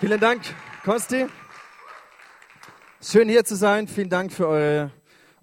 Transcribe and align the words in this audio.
Vielen 0.00 0.20
Dank, 0.20 0.42
Kosti. 0.84 1.26
Schön 3.02 3.28
hier 3.28 3.44
zu 3.44 3.56
sein. 3.56 3.88
Vielen 3.88 4.08
Dank 4.08 4.32
für 4.32 4.46
eure, 4.46 4.92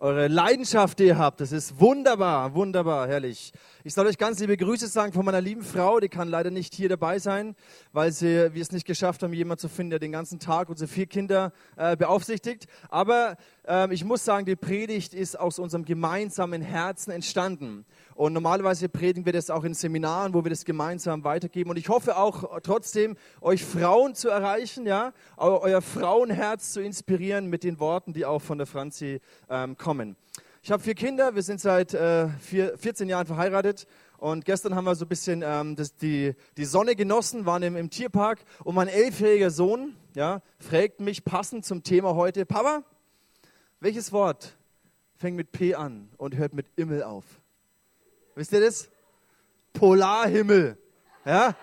eure 0.06 0.28
Leidenschaft, 0.28 1.00
die 1.00 1.06
ihr 1.06 1.18
habt. 1.18 1.42
Das 1.42 1.52
ist 1.52 1.80
wunderbar, 1.80 2.54
wunderbar, 2.54 3.08
herrlich. 3.08 3.52
Ich 3.84 3.96
soll 3.96 4.06
euch 4.06 4.20
ganz 4.20 4.40
liebe 4.40 4.56
Grüße 4.56 4.88
sagen 4.88 5.14
von 5.14 5.26
meiner 5.26 5.42
lieben 5.42 5.64
Frau. 5.64 6.00
Die 6.00 6.10
kann 6.10 6.28
leider 6.28 6.52
nicht 6.52 6.76
hier 6.76 6.90
dabei 6.90 7.18
sein, 7.18 7.56
weil 7.92 8.12
sie, 8.12 8.54
wir 8.54 8.62
es 8.62 8.72
nicht 8.72 8.86
geschafft 8.86 9.24
haben, 9.24 9.34
jemanden 9.34 9.62
zu 9.62 9.68
finden, 9.68 9.92
der 9.92 10.00
den 10.00 10.12
ganzen 10.12 10.40
Tag 10.40 10.70
unsere 10.70 10.88
vier 10.88 11.08
Kinder 11.08 11.54
äh, 11.76 11.98
beaufsichtigt. 11.98 12.68
Aber 12.90 13.36
ähm, 13.68 13.92
ich 13.92 14.06
muss 14.06 14.24
sagen, 14.24 14.46
die 14.46 14.56
Predigt 14.56 15.16
ist 15.16 15.40
aus 15.40 15.58
unserem 15.58 15.86
gemeinsamen 15.86 16.62
Herzen 16.62 17.10
entstanden. 17.10 17.86
Und 18.14 18.34
normalerweise 18.34 18.90
predigen 18.90 19.26
wir 19.26 19.34
das 19.34 19.50
auch 19.50 19.64
in 19.64 19.74
Seminaren, 19.74 20.34
wo 20.34 20.44
wir 20.44 20.50
das 20.50 20.66
gemeinsam 20.66 21.24
weitergeben. 21.24 21.70
Und 21.72 21.78
ich 21.78 21.90
hoffe 21.90 22.16
auch 22.18 22.60
trotzdem, 22.62 23.18
euch 23.42 23.66
Frauen 23.66 24.16
zu 24.16 24.30
erreichen, 24.30 24.86
ja, 24.86 25.14
euer 25.38 25.82
Frauenherz 25.82 26.72
zu 26.72 26.82
inspirieren 26.82 27.48
mit 27.48 27.64
den 27.64 27.80
Worten, 27.80 28.14
die 28.14 28.26
auch 28.26 28.42
von 28.42 28.58
der 28.58 28.68
Franzi 28.68 29.20
ähm, 29.50 29.78
kommen. 29.78 29.95
Ich 30.62 30.72
habe 30.72 30.82
vier 30.82 30.96
Kinder, 30.96 31.36
wir 31.36 31.44
sind 31.44 31.62
seit 31.62 31.94
äh, 31.94 32.28
vier, 32.40 32.78
14 32.78 33.08
Jahren 33.08 33.28
verheiratet. 33.28 33.88
Und 34.18 34.46
gestern 34.46 34.76
haben 34.76 34.86
wir 34.86 34.96
so 34.96 35.06
ein 35.06 35.10
bisschen 35.10 35.44
ähm, 35.46 35.76
das, 35.76 35.96
die, 35.96 36.34
die 36.58 36.66
Sonne 36.66 36.96
genossen, 36.96 37.46
waren 37.46 37.62
im, 37.64 37.76
im 37.76 37.90
Tierpark. 37.90 38.40
Und 38.64 38.76
mein 38.76 38.88
elfjähriger 38.88 39.52
Sohn 39.52 39.96
ja, 40.16 40.42
fragt 40.60 41.00
mich 41.00 41.24
passend 41.24 41.66
zum 41.66 41.84
Thema 41.84 42.16
heute, 42.16 42.46
Papa, 42.46 42.84
welches 43.80 44.12
Wort 44.12 44.58
fängt 45.18 45.38
mit 45.38 45.52
P 45.52 45.76
an 45.76 46.10
und 46.18 46.36
hört 46.36 46.54
mit 46.54 46.66
Immel 46.76 47.04
auf? 47.04 47.26
Wisst 48.34 48.52
ihr 48.52 48.62
das? 48.62 48.90
Polarhimmel. 49.74 50.78
Ja? 51.26 51.56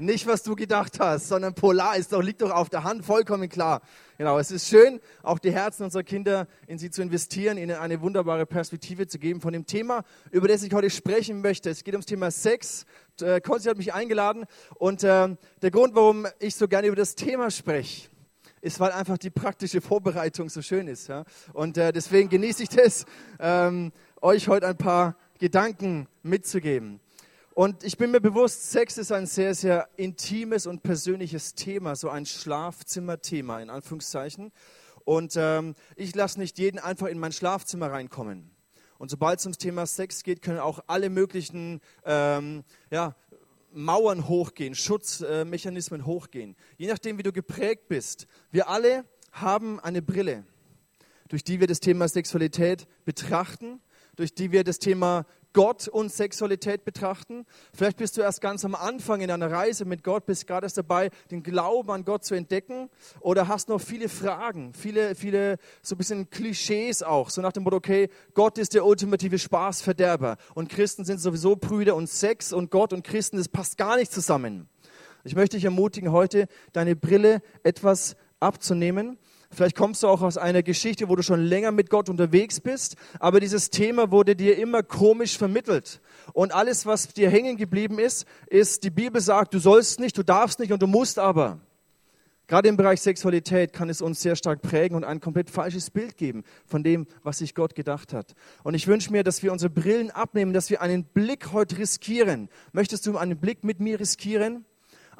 Nicht, 0.00 0.26
was 0.26 0.42
du 0.42 0.56
gedacht 0.56 0.98
hast, 0.98 1.28
sondern 1.28 1.52
Polar 1.52 1.94
ist 1.94 2.14
doch, 2.14 2.22
liegt 2.22 2.40
doch 2.40 2.50
auf 2.50 2.70
der 2.70 2.84
Hand, 2.84 3.04
vollkommen 3.04 3.50
klar. 3.50 3.82
Genau, 4.16 4.38
es 4.38 4.50
ist 4.50 4.66
schön, 4.66 4.98
auch 5.22 5.38
die 5.38 5.52
Herzen 5.52 5.84
unserer 5.84 6.04
Kinder 6.04 6.48
in 6.66 6.78
sie 6.78 6.90
zu 6.90 7.02
investieren, 7.02 7.58
ihnen 7.58 7.76
eine 7.76 8.00
wunderbare 8.00 8.46
Perspektive 8.46 9.08
zu 9.08 9.18
geben 9.18 9.42
von 9.42 9.52
dem 9.52 9.66
Thema, 9.66 10.04
über 10.30 10.48
das 10.48 10.62
ich 10.62 10.72
heute 10.72 10.88
sprechen 10.88 11.42
möchte. 11.42 11.68
Es 11.68 11.84
geht 11.84 11.92
ums 11.92 12.06
Thema 12.06 12.30
Sex. 12.30 12.86
Äh, 13.20 13.42
Konzi 13.42 13.68
hat 13.68 13.76
mich 13.76 13.92
eingeladen 13.92 14.46
und 14.76 15.04
äh, 15.04 15.36
der 15.60 15.70
Grund, 15.70 15.94
warum 15.94 16.26
ich 16.38 16.54
so 16.54 16.66
gerne 16.66 16.86
über 16.86 16.96
das 16.96 17.14
Thema 17.14 17.50
spreche, 17.50 18.08
ist, 18.62 18.80
weil 18.80 18.92
einfach 18.92 19.18
die 19.18 19.28
praktische 19.28 19.82
Vorbereitung 19.82 20.48
so 20.48 20.62
schön 20.62 20.88
ist. 20.88 21.12
Und 21.52 21.76
äh, 21.76 21.92
deswegen 21.92 22.30
genieße 22.30 22.62
ich 22.62 22.70
das, 22.70 23.04
ähm, 23.38 23.92
euch 24.22 24.48
heute 24.48 24.66
ein 24.66 24.78
paar 24.78 25.16
Gedanken 25.38 26.06
mitzugeben. 26.22 27.00
Und 27.54 27.82
ich 27.82 27.96
bin 27.96 28.12
mir 28.12 28.20
bewusst, 28.20 28.70
Sex 28.70 28.96
ist 28.96 29.10
ein 29.10 29.26
sehr, 29.26 29.54
sehr 29.54 29.88
intimes 29.96 30.66
und 30.66 30.82
persönliches 30.82 31.54
Thema, 31.54 31.96
so 31.96 32.08
ein 32.08 32.24
Schlafzimmerthema 32.24 33.60
in 33.60 33.70
Anführungszeichen. 33.70 34.52
Und 35.04 35.34
ähm, 35.36 35.74
ich 35.96 36.14
lasse 36.14 36.38
nicht 36.38 36.58
jeden 36.58 36.78
einfach 36.78 37.08
in 37.08 37.18
mein 37.18 37.32
Schlafzimmer 37.32 37.90
reinkommen. 37.90 38.50
Und 38.98 39.10
sobald 39.10 39.40
es 39.40 39.46
ums 39.46 39.58
Thema 39.58 39.86
Sex 39.86 40.22
geht, 40.22 40.42
können 40.42 40.60
auch 40.60 40.80
alle 40.86 41.10
möglichen 41.10 41.80
ähm, 42.04 42.62
ja, 42.90 43.16
Mauern 43.72 44.28
hochgehen, 44.28 44.76
Schutzmechanismen 44.76 46.06
hochgehen. 46.06 46.54
Je 46.76 46.86
nachdem, 46.86 47.18
wie 47.18 47.24
du 47.24 47.32
geprägt 47.32 47.88
bist. 47.88 48.28
Wir 48.52 48.68
alle 48.68 49.04
haben 49.32 49.80
eine 49.80 50.02
Brille, 50.02 50.44
durch 51.28 51.42
die 51.42 51.58
wir 51.58 51.66
das 51.66 51.80
Thema 51.80 52.06
Sexualität 52.06 52.86
betrachten 53.04 53.80
durch 54.20 54.34
die 54.34 54.52
wir 54.52 54.64
das 54.64 54.78
Thema 54.78 55.24
Gott 55.52 55.88
und 55.88 56.12
Sexualität 56.12 56.84
betrachten. 56.84 57.44
Vielleicht 57.74 57.96
bist 57.96 58.16
du 58.16 58.20
erst 58.20 58.40
ganz 58.40 58.64
am 58.64 58.74
Anfang 58.74 59.20
in 59.20 59.30
einer 59.30 59.50
Reise 59.50 59.84
mit 59.84 60.04
Gott, 60.04 60.26
bist 60.26 60.46
gerade 60.46 60.66
erst 60.66 60.78
dabei, 60.78 61.10
den 61.30 61.42
Glauben 61.42 61.90
an 61.90 62.04
Gott 62.04 62.24
zu 62.24 62.34
entdecken 62.34 62.88
oder 63.20 63.48
hast 63.48 63.68
noch 63.68 63.80
viele 63.80 64.08
Fragen, 64.08 64.72
viele, 64.74 65.14
viele 65.14 65.58
so 65.82 65.94
ein 65.94 65.98
bisschen 65.98 66.30
Klischees 66.30 67.02
auch, 67.02 67.30
so 67.30 67.40
nach 67.40 67.52
dem 67.52 67.64
Motto, 67.64 67.76
okay, 67.76 68.08
Gott 68.34 68.58
ist 68.58 68.74
der 68.74 68.84
ultimative 68.84 69.38
Spaßverderber 69.38 70.36
und 70.54 70.68
Christen 70.68 71.04
sind 71.04 71.20
sowieso 71.20 71.56
Brüder 71.56 71.96
und 71.96 72.08
Sex 72.08 72.52
und 72.52 72.70
Gott 72.70 72.92
und 72.92 73.04
Christen, 73.04 73.36
das 73.36 73.48
passt 73.48 73.76
gar 73.76 73.96
nicht 73.96 74.12
zusammen. 74.12 74.68
Ich 75.24 75.34
möchte 75.34 75.56
dich 75.56 75.64
ermutigen, 75.64 76.12
heute 76.12 76.46
deine 76.72 76.96
Brille 76.96 77.42
etwas 77.62 78.16
abzunehmen 78.38 79.18
Vielleicht 79.52 79.76
kommst 79.76 80.02
du 80.02 80.06
auch 80.06 80.22
aus 80.22 80.38
einer 80.38 80.62
Geschichte, 80.62 81.08
wo 81.08 81.16
du 81.16 81.22
schon 81.22 81.40
länger 81.40 81.72
mit 81.72 81.90
Gott 81.90 82.08
unterwegs 82.08 82.60
bist, 82.60 82.94
aber 83.18 83.40
dieses 83.40 83.70
Thema 83.70 84.12
wurde 84.12 84.36
dir 84.36 84.56
immer 84.56 84.84
komisch 84.84 85.36
vermittelt. 85.36 86.00
Und 86.32 86.54
alles, 86.54 86.86
was 86.86 87.08
dir 87.08 87.30
hängen 87.30 87.56
geblieben 87.56 87.98
ist, 87.98 88.26
ist, 88.46 88.84
die 88.84 88.90
Bibel 88.90 89.20
sagt, 89.20 89.52
du 89.52 89.58
sollst 89.58 89.98
nicht, 89.98 90.16
du 90.16 90.22
darfst 90.22 90.60
nicht 90.60 90.72
und 90.72 90.80
du 90.80 90.86
musst 90.86 91.18
aber. 91.18 91.58
Gerade 92.46 92.68
im 92.68 92.76
Bereich 92.76 93.00
Sexualität 93.00 93.72
kann 93.72 93.88
es 93.88 94.02
uns 94.02 94.22
sehr 94.22 94.34
stark 94.34 94.60
prägen 94.60 94.96
und 94.96 95.04
ein 95.04 95.20
komplett 95.20 95.50
falsches 95.50 95.90
Bild 95.90 96.16
geben 96.16 96.42
von 96.66 96.82
dem, 96.82 97.06
was 97.22 97.38
sich 97.38 97.54
Gott 97.54 97.76
gedacht 97.76 98.12
hat. 98.12 98.34
Und 98.64 98.74
ich 98.74 98.88
wünsche 98.88 99.12
mir, 99.12 99.22
dass 99.22 99.42
wir 99.42 99.52
unsere 99.52 99.70
Brillen 99.70 100.10
abnehmen, 100.10 100.52
dass 100.52 100.68
wir 100.68 100.80
einen 100.80 101.04
Blick 101.04 101.52
heute 101.52 101.78
riskieren. 101.78 102.48
Möchtest 102.72 103.06
du 103.06 103.16
einen 103.16 103.38
Blick 103.38 103.62
mit 103.62 103.78
mir 103.78 104.00
riskieren? 104.00 104.64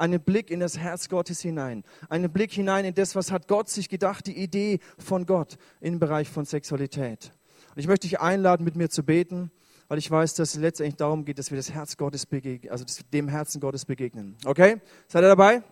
Einen 0.01 0.21
Blick 0.21 0.51
in 0.51 0.61
das 0.61 0.79
Herz 0.79 1.09
Gottes 1.09 1.41
hinein, 1.41 1.85
einen 2.09 2.33
Blick 2.33 2.53
hinein 2.53 2.85
in 2.85 2.95
das, 2.95 3.15
was 3.15 3.31
hat 3.31 3.49
Gott 3.49 3.69
sich 3.69 3.89
gedacht, 3.89 4.27
die 4.27 4.37
Idee 4.37 4.81
von 4.99 5.27
Gott 5.27 5.59
im 5.81 5.99
Bereich 5.99 6.29
von 6.29 6.47
Sexualität. 6.47 7.33
Und 7.75 7.79
ich 7.79 7.87
möchte 7.87 8.09
dich 8.09 8.19
einladen, 8.19 8.65
mit 8.65 8.77
mir 8.77 8.89
zu 8.89 9.05
beten, 9.05 9.51
weil 9.89 9.99
ich 9.99 10.11
weiß, 10.11 10.35
dass 10.35 10.55
es 10.55 10.61
letztendlich 10.61 10.97
darum 10.97 11.25
geht, 11.25 11.39
dass 11.39 11.51
wir 11.51 11.57
das 11.57 11.71
Herz 11.73 11.97
Gottes 11.97 12.25
begegnen, 12.25 12.73
also 12.73 12.85
dem 13.13 13.29
Herzen 13.29 13.61
Gottes 13.61 13.85
begegnen. 13.85 14.37
Okay? 14.47 14.81
Seid 15.07 15.23
ihr 15.23 15.29
dabei? 15.29 15.63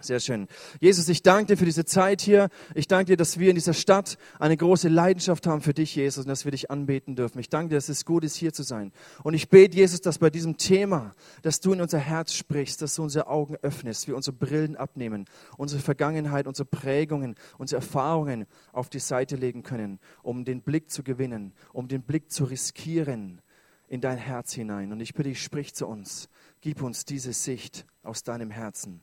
Sehr 0.00 0.20
schön. 0.20 0.46
Jesus, 0.80 1.08
ich 1.08 1.22
danke 1.22 1.46
dir 1.46 1.56
für 1.56 1.64
diese 1.64 1.84
Zeit 1.84 2.20
hier. 2.20 2.50
Ich 2.76 2.86
danke 2.86 3.06
dir, 3.06 3.16
dass 3.16 3.40
wir 3.40 3.50
in 3.50 3.56
dieser 3.56 3.74
Stadt 3.74 4.16
eine 4.38 4.56
große 4.56 4.88
Leidenschaft 4.88 5.44
haben 5.48 5.60
für 5.60 5.74
dich, 5.74 5.96
Jesus, 5.96 6.24
und 6.24 6.28
dass 6.28 6.44
wir 6.44 6.52
dich 6.52 6.70
anbeten 6.70 7.16
dürfen. 7.16 7.40
Ich 7.40 7.48
danke 7.48 7.70
dir, 7.70 7.74
dass 7.74 7.88
es 7.88 8.04
gut 8.04 8.22
ist, 8.22 8.36
hier 8.36 8.52
zu 8.52 8.62
sein. 8.62 8.92
Und 9.24 9.34
ich 9.34 9.48
bete, 9.48 9.76
Jesus, 9.76 10.00
dass 10.00 10.18
bei 10.18 10.30
diesem 10.30 10.56
Thema, 10.56 11.16
dass 11.42 11.58
du 11.58 11.72
in 11.72 11.80
unser 11.80 11.98
Herz 11.98 12.32
sprichst, 12.32 12.80
dass 12.80 12.94
du 12.94 13.02
unsere 13.02 13.26
Augen 13.26 13.56
öffnest, 13.56 14.06
wir 14.06 14.14
unsere 14.14 14.36
Brillen 14.36 14.76
abnehmen, 14.76 15.24
unsere 15.56 15.82
Vergangenheit, 15.82 16.46
unsere 16.46 16.66
Prägungen, 16.66 17.34
unsere 17.58 17.80
Erfahrungen 17.80 18.46
auf 18.72 18.90
die 18.90 19.00
Seite 19.00 19.34
legen 19.34 19.64
können, 19.64 19.98
um 20.22 20.44
den 20.44 20.62
Blick 20.62 20.90
zu 20.90 21.02
gewinnen, 21.02 21.54
um 21.72 21.88
den 21.88 22.02
Blick 22.02 22.30
zu 22.30 22.44
riskieren 22.44 23.42
in 23.88 24.00
dein 24.00 24.18
Herz 24.18 24.52
hinein. 24.52 24.92
Und 24.92 25.00
ich 25.00 25.14
bitte 25.14 25.30
dich, 25.30 25.42
sprich 25.42 25.74
zu 25.74 25.88
uns. 25.88 26.28
Gib 26.60 26.82
uns 26.82 27.04
diese 27.04 27.32
Sicht 27.32 27.84
aus 28.04 28.22
deinem 28.22 28.52
Herzen. 28.52 29.00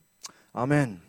Amen. 0.55 1.01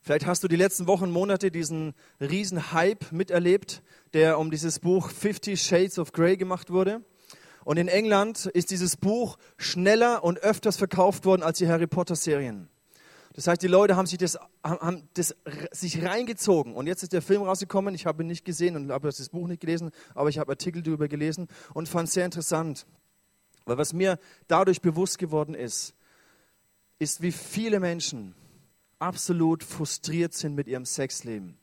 Vielleicht 0.00 0.24
hast 0.24 0.42
du 0.42 0.48
die 0.48 0.56
letzten 0.56 0.86
Wochen, 0.86 1.10
Monate 1.10 1.50
diesen 1.50 1.92
riesen 2.18 2.72
Hype 2.72 3.12
miterlebt, 3.12 3.82
der 4.14 4.38
um 4.38 4.50
dieses 4.50 4.78
Buch 4.78 5.10
Fifty 5.10 5.58
Shades 5.58 5.98
of 5.98 6.12
Grey 6.12 6.38
gemacht 6.38 6.70
wurde. 6.70 7.04
Und 7.66 7.76
in 7.76 7.88
England 7.88 8.46
ist 8.46 8.70
dieses 8.70 8.96
Buch 8.96 9.36
schneller 9.58 10.24
und 10.24 10.38
öfters 10.38 10.78
verkauft 10.78 11.26
worden 11.26 11.42
als 11.42 11.58
die 11.58 11.68
Harry 11.68 11.86
Potter 11.86 12.16
Serien. 12.16 12.70
Das 13.34 13.48
heißt, 13.48 13.60
die 13.60 13.68
Leute 13.68 13.96
haben 13.96 14.06
sich 14.06 14.16
das, 14.16 14.38
haben 14.62 15.10
das 15.12 15.36
sich 15.72 16.02
reingezogen. 16.02 16.74
Und 16.74 16.86
jetzt 16.86 17.02
ist 17.02 17.12
der 17.12 17.20
Film 17.20 17.42
rausgekommen. 17.42 17.94
Ich 17.94 18.06
habe 18.06 18.22
ihn 18.22 18.28
nicht 18.28 18.46
gesehen 18.46 18.76
und 18.76 18.90
habe 18.90 19.08
das 19.08 19.28
Buch 19.28 19.46
nicht 19.46 19.60
gelesen, 19.60 19.90
aber 20.14 20.30
ich 20.30 20.38
habe 20.38 20.52
Artikel 20.52 20.82
darüber 20.82 21.06
gelesen 21.06 21.48
und 21.74 21.86
fand 21.86 22.08
es 22.08 22.14
sehr 22.14 22.24
interessant. 22.24 22.86
Weil 23.64 23.78
was 23.78 23.92
mir 23.92 24.18
dadurch 24.46 24.80
bewusst 24.80 25.18
geworden 25.18 25.54
ist, 25.54 25.94
ist, 26.98 27.22
wie 27.22 27.32
viele 27.32 27.80
Menschen 27.80 28.34
absolut 28.98 29.64
frustriert 29.64 30.34
sind 30.34 30.54
mit 30.54 30.68
ihrem 30.68 30.84
Sexleben. 30.84 31.58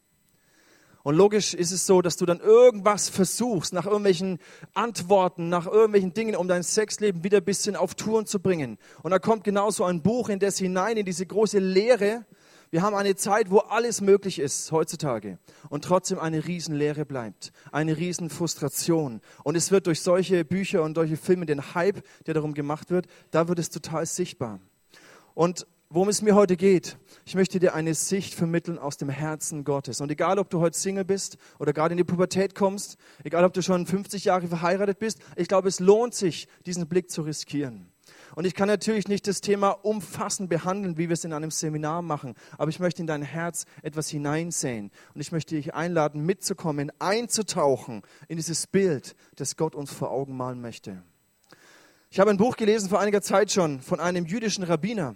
Und 1.03 1.15
logisch 1.15 1.55
ist 1.55 1.71
es 1.71 1.87
so, 1.87 2.01
dass 2.01 2.15
du 2.15 2.25
dann 2.27 2.39
irgendwas 2.39 3.09
versuchst, 3.09 3.73
nach 3.73 3.85
irgendwelchen 3.85 4.37
Antworten, 4.75 5.49
nach 5.49 5.65
irgendwelchen 5.65 6.13
Dingen, 6.13 6.35
um 6.35 6.47
dein 6.47 6.61
Sexleben 6.61 7.23
wieder 7.23 7.39
ein 7.39 7.43
bisschen 7.43 7.75
auf 7.75 7.95
Touren 7.95 8.27
zu 8.27 8.39
bringen. 8.39 8.77
Und 9.01 9.09
da 9.09 9.17
kommt 9.17 9.43
genauso 9.43 9.83
ein 9.83 10.03
Buch 10.03 10.29
in 10.29 10.37
das 10.37 10.59
hinein, 10.59 10.97
in 10.97 11.05
diese 11.05 11.25
große 11.25 11.57
Leere, 11.57 12.25
wir 12.71 12.81
haben 12.81 12.95
eine 12.95 13.15
Zeit, 13.15 13.51
wo 13.51 13.59
alles 13.59 13.99
möglich 13.99 14.39
ist 14.39 14.71
heutzutage 14.71 15.37
und 15.69 15.83
trotzdem 15.83 16.19
eine 16.19 16.47
Riesenlehre 16.47 17.05
bleibt, 17.05 17.51
eine 17.73 17.97
Riesenfrustration. 17.97 19.19
Und 19.43 19.57
es 19.57 19.71
wird 19.71 19.87
durch 19.87 20.01
solche 20.01 20.45
Bücher 20.45 20.81
und 20.83 20.95
solche 20.95 21.17
Filme, 21.17 21.45
den 21.45 21.75
Hype, 21.75 22.01
der 22.25 22.33
darum 22.33 22.53
gemacht 22.53 22.89
wird, 22.89 23.07
da 23.29 23.49
wird 23.49 23.59
es 23.59 23.69
total 23.69 24.05
sichtbar. 24.05 24.61
Und 25.33 25.67
worum 25.89 26.07
es 26.07 26.21
mir 26.21 26.33
heute 26.33 26.55
geht, 26.55 26.97
ich 27.25 27.35
möchte 27.35 27.59
dir 27.59 27.75
eine 27.75 27.93
Sicht 27.93 28.33
vermitteln 28.33 28.79
aus 28.79 28.95
dem 28.95 29.09
Herzen 29.09 29.65
Gottes. 29.65 29.99
Und 29.99 30.09
egal, 30.09 30.39
ob 30.39 30.49
du 30.49 30.61
heute 30.61 30.77
Single 30.77 31.03
bist 31.03 31.37
oder 31.59 31.73
gerade 31.73 31.91
in 31.91 31.97
die 31.97 32.05
Pubertät 32.05 32.55
kommst, 32.55 32.95
egal, 33.25 33.43
ob 33.43 33.53
du 33.53 33.61
schon 33.61 33.85
50 33.85 34.23
Jahre 34.23 34.47
verheiratet 34.47 34.97
bist, 34.97 35.19
ich 35.35 35.49
glaube, 35.49 35.67
es 35.67 35.81
lohnt 35.81 36.13
sich, 36.13 36.47
diesen 36.65 36.87
Blick 36.87 37.11
zu 37.11 37.23
riskieren. 37.23 37.90
Und 38.35 38.45
ich 38.45 38.55
kann 38.55 38.67
natürlich 38.67 39.07
nicht 39.07 39.27
das 39.27 39.41
Thema 39.41 39.71
umfassend 39.71 40.49
behandeln, 40.49 40.97
wie 40.97 41.09
wir 41.09 41.13
es 41.13 41.23
in 41.23 41.33
einem 41.33 41.51
Seminar 41.51 42.01
machen, 42.01 42.35
aber 42.57 42.69
ich 42.69 42.79
möchte 42.79 43.01
in 43.01 43.07
dein 43.07 43.23
Herz 43.23 43.65
etwas 43.81 44.09
hineinsehen. 44.09 44.91
Und 45.13 45.21
ich 45.21 45.31
möchte 45.31 45.55
dich 45.55 45.73
einladen, 45.73 46.25
mitzukommen, 46.25 46.91
einzutauchen 46.99 48.01
in 48.27 48.37
dieses 48.37 48.67
Bild, 48.67 49.15
das 49.35 49.57
Gott 49.57 49.75
uns 49.75 49.91
vor 49.91 50.11
Augen 50.11 50.37
malen 50.37 50.61
möchte. 50.61 51.03
Ich 52.09 52.19
habe 52.19 52.29
ein 52.29 52.37
Buch 52.37 52.57
gelesen 52.57 52.89
vor 52.89 52.99
einiger 52.99 53.21
Zeit 53.21 53.51
schon 53.51 53.79
von 53.79 53.99
einem 53.99 54.25
jüdischen 54.25 54.63
Rabbiner. 54.63 55.15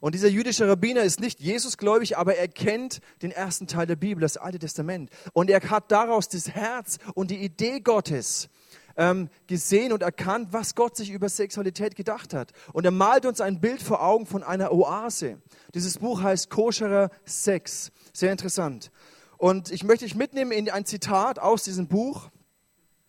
Und 0.00 0.14
dieser 0.14 0.28
jüdische 0.28 0.68
Rabbiner 0.68 1.02
ist 1.02 1.18
nicht 1.18 1.40
Jesusgläubig, 1.40 2.18
aber 2.18 2.36
er 2.36 2.46
kennt 2.46 3.00
den 3.22 3.30
ersten 3.30 3.66
Teil 3.66 3.86
der 3.86 3.96
Bibel, 3.96 4.20
das 4.20 4.36
Alte 4.36 4.58
Testament. 4.58 5.10
Und 5.32 5.48
er 5.48 5.60
hat 5.62 5.90
daraus 5.90 6.28
das 6.28 6.50
Herz 6.50 6.98
und 7.14 7.30
die 7.30 7.42
Idee 7.42 7.80
Gottes 7.80 8.50
ähm, 8.96 9.28
gesehen 9.46 9.92
und 9.92 10.02
erkannt, 10.02 10.48
was 10.52 10.74
Gott 10.74 10.96
sich 10.96 11.10
über 11.10 11.28
Sexualität 11.28 11.96
gedacht 11.96 12.34
hat. 12.34 12.52
Und 12.72 12.84
er 12.84 12.90
malt 12.90 13.26
uns 13.26 13.40
ein 13.40 13.60
Bild 13.60 13.82
vor 13.82 14.02
Augen 14.02 14.26
von 14.26 14.42
einer 14.42 14.72
Oase. 14.72 15.40
Dieses 15.74 15.98
Buch 15.98 16.22
heißt 16.22 16.50
Koscherer 16.50 17.10
Sex. 17.24 17.90
Sehr 18.12 18.32
interessant. 18.32 18.90
Und 19.36 19.70
ich 19.70 19.84
möchte 19.84 20.04
dich 20.04 20.14
mitnehmen 20.14 20.52
in 20.52 20.70
ein 20.70 20.84
Zitat 20.84 21.38
aus 21.38 21.64
diesem 21.64 21.88
Buch. 21.88 22.30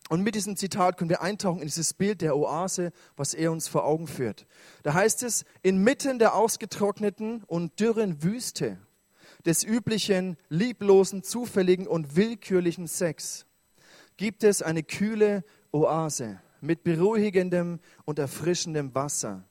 Und 0.10 0.22
mit 0.22 0.36
diesem 0.36 0.56
Zitat 0.56 0.98
können 0.98 1.10
wir 1.10 1.22
eintauchen 1.22 1.62
in 1.62 1.68
dieses 1.68 1.94
Bild 1.96 2.22
der 2.22 2.38
Oase, 2.38 2.92
was 3.16 3.34
er 3.34 3.52
uns 3.52 3.68
vor 3.68 3.86
Augen 3.86 4.08
führt. 4.08 4.46
Da 4.84 4.94
heißt 4.94 5.24
es, 5.24 5.46
inmitten 5.64 6.20
der 6.20 6.36
ausgetrockneten 6.36 7.44
und 7.48 7.80
dürren 7.80 8.22
Wüste 8.22 8.78
des 9.46 9.64
üblichen, 9.64 10.38
lieblosen, 10.50 11.24
zufälligen 11.24 11.88
und 11.88 12.16
willkürlichen 12.16 12.88
Sex 12.88 13.46
gibt 14.18 14.44
es 14.44 14.62
eine 14.62 14.84
kühle 14.84 15.44
Oase 15.76 16.40
mit 16.62 16.84
beruhigendem 16.84 17.80
und 18.06 18.18
erfrischendem 18.18 18.96
Wasser, 18.96 19.44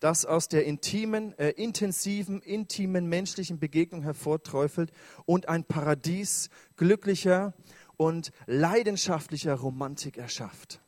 das 0.00 0.24
aus 0.24 0.48
der 0.48 0.64
intimen, 0.64 1.38
äh, 1.38 1.50
intensiven, 1.50 2.40
intimen 2.40 3.06
menschlichen 3.06 3.58
Begegnung 3.58 4.02
hervorträufelt 4.02 4.92
und 5.26 5.48
ein 5.48 5.64
Paradies 5.64 6.48
glücklicher 6.76 7.52
und 7.98 8.32
leidenschaftlicher 8.46 9.54
Romantik 9.54 10.16
erschafft. 10.16 10.80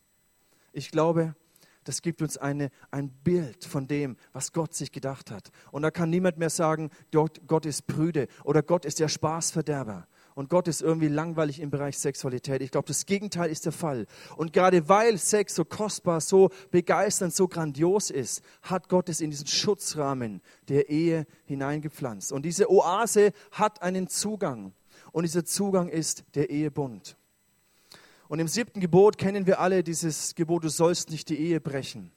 Ich 0.73 0.91
glaube, 0.91 1.35
das 1.85 2.01
gibt 2.01 2.23
uns 2.23 2.39
eine, 2.39 2.71
ein 2.91 3.11
Bild 3.11 3.65
von 3.67 3.87
dem, 3.87 4.17
was 4.33 4.53
Gott 4.53 4.75
sich 4.75 4.93
gedacht 4.93 5.31
hat. 5.31 5.51
Und 5.73 5.83
da 5.83 5.91
kann 5.91 6.09
niemand 6.09 6.39
mehr 6.39 6.51
sagen, 6.51 6.91
Gott, 7.13 7.41
Gott 7.47 7.67
ist 7.67 7.87
prüde 7.87 8.29
oder 8.45 8.63
Gott 8.63 8.87
ist 8.87 9.01
der 9.01 9.09
Spaßverderber 9.09 10.07
und 10.35 10.49
Gott 10.49 10.69
ist 10.69 10.83
irgendwie 10.83 11.09
langweilig 11.09 11.61
im 11.61 11.71
Bereich 11.71 11.99
Sexualität. 11.99 12.63
Ich 12.63 12.71
glaube, 12.71 12.89
das 12.89 13.07
Gegenteil 13.07 13.51
ist 13.51 13.65
der 13.65 13.73
Fall. 13.73 14.07
Und 14.37 14.53
gerade 14.53 14.89
weil 14.89 15.19
Sex 15.19 15.55
so 15.55 15.65
kostbar, 15.65 16.21
so 16.21 16.51
begeisternd, 16.71 17.35
so 17.35 17.49
grandios 17.49 18.11
ist, 18.11 18.43
hat 18.63 18.89
Gott 18.89 19.09
es 19.09 19.21
in 19.21 19.31
diesen 19.31 19.47
Schutzrahmen 19.47 20.41
der 20.69 20.89
Ehe 20.89 21.27
hineingepflanzt. 21.47 22.33
Und 22.33 22.43
diese 22.43 22.71
Oase 22.71 23.33
hat 23.53 23.83
einen 23.83 24.09
Zugang. 24.09 24.73
Und 25.13 25.25
dieser 25.25 25.45
Zugang 25.45 25.89
ist 25.89 26.25
der 26.35 26.51
Ehebund. 26.51 27.17
Und 28.29 28.39
im 28.39 28.47
siebten 28.47 28.81
Gebot 28.81 29.19
kennen 29.19 29.47
wir 29.47 29.59
alle 29.59 29.83
dieses 29.83 30.37
Gebot, 30.37 30.63
du 30.63 30.69
sollst 30.69 31.11
nicht 31.11 31.29
die 31.31 31.39
Ehe 31.39 31.61
brechen. 31.61 32.13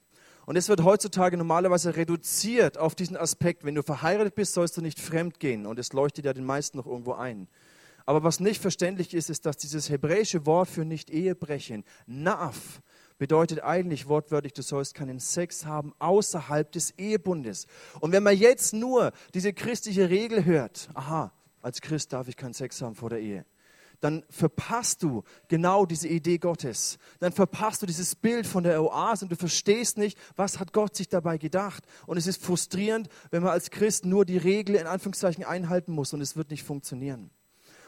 Und 0.46 0.56
es 0.56 0.68
wird 0.68 0.84
heutzutage 0.84 1.36
normalerweise 1.36 1.96
reduziert 1.96 2.76
auf 2.76 2.94
diesen 2.94 3.16
Aspekt, 3.16 3.64
wenn 3.64 3.74
du 3.74 3.82
verheiratet 3.82 4.34
bist, 4.34 4.52
sollst 4.52 4.76
du 4.76 4.82
nicht 4.82 5.00
fremd 5.00 5.40
gehen. 5.40 5.66
Und 5.66 5.78
es 5.78 5.92
leuchtet 5.92 6.26
ja 6.26 6.32
den 6.32 6.44
meisten 6.44 6.76
noch 6.76 6.86
irgendwo 6.86 7.14
ein. 7.14 7.48
Aber 8.06 8.22
was 8.22 8.40
nicht 8.40 8.60
verständlich 8.60 9.14
ist, 9.14 9.30
ist, 9.30 9.46
dass 9.46 9.56
dieses 9.56 9.88
hebräische 9.88 10.44
Wort 10.46 10.68
für 10.68 10.84
nicht 10.84 11.10
Ehe 11.10 11.34
brechen, 11.34 11.84
Naaf, 12.06 12.82
bedeutet 13.18 13.62
eigentlich 13.62 14.08
wortwörtlich, 14.08 14.52
du 14.52 14.62
sollst 14.62 14.94
keinen 14.94 15.20
Sex 15.20 15.64
haben 15.64 15.94
außerhalb 15.98 16.70
des 16.70 16.90
Ehebundes. 16.98 17.66
Und 18.00 18.12
wenn 18.12 18.22
man 18.22 18.36
jetzt 18.36 18.74
nur 18.74 19.12
diese 19.32 19.52
christliche 19.52 20.10
Regel 20.10 20.44
hört, 20.44 20.88
aha, 20.94 21.32
als 21.62 21.80
Christ 21.80 22.12
darf 22.12 22.28
ich 22.28 22.36
keinen 22.36 22.54
Sex 22.54 22.82
haben 22.82 22.94
vor 22.94 23.10
der 23.10 23.20
Ehe, 23.20 23.46
dann 24.00 24.22
verpasst 24.28 25.02
du 25.02 25.22
genau 25.48 25.86
diese 25.86 26.08
Idee 26.08 26.36
Gottes. 26.36 26.98
Dann 27.20 27.32
verpasst 27.32 27.80
du 27.80 27.86
dieses 27.86 28.14
Bild 28.14 28.46
von 28.46 28.64
der 28.64 28.82
Oase 28.82 29.24
und 29.24 29.30
du 29.30 29.36
verstehst 29.36 29.96
nicht, 29.96 30.18
was 30.36 30.58
hat 30.58 30.74
Gott 30.74 30.94
sich 30.94 31.08
dabei 31.08 31.38
gedacht. 31.38 31.84
Und 32.06 32.18
es 32.18 32.26
ist 32.26 32.42
frustrierend, 32.42 33.08
wenn 33.30 33.42
man 33.42 33.52
als 33.52 33.70
Christ 33.70 34.04
nur 34.04 34.26
die 34.26 34.36
Regel 34.36 34.74
in 34.74 34.86
Anführungszeichen 34.86 35.44
einhalten 35.44 35.92
muss 35.92 36.12
und 36.12 36.20
es 36.20 36.36
wird 36.36 36.50
nicht 36.50 36.64
funktionieren. 36.64 37.30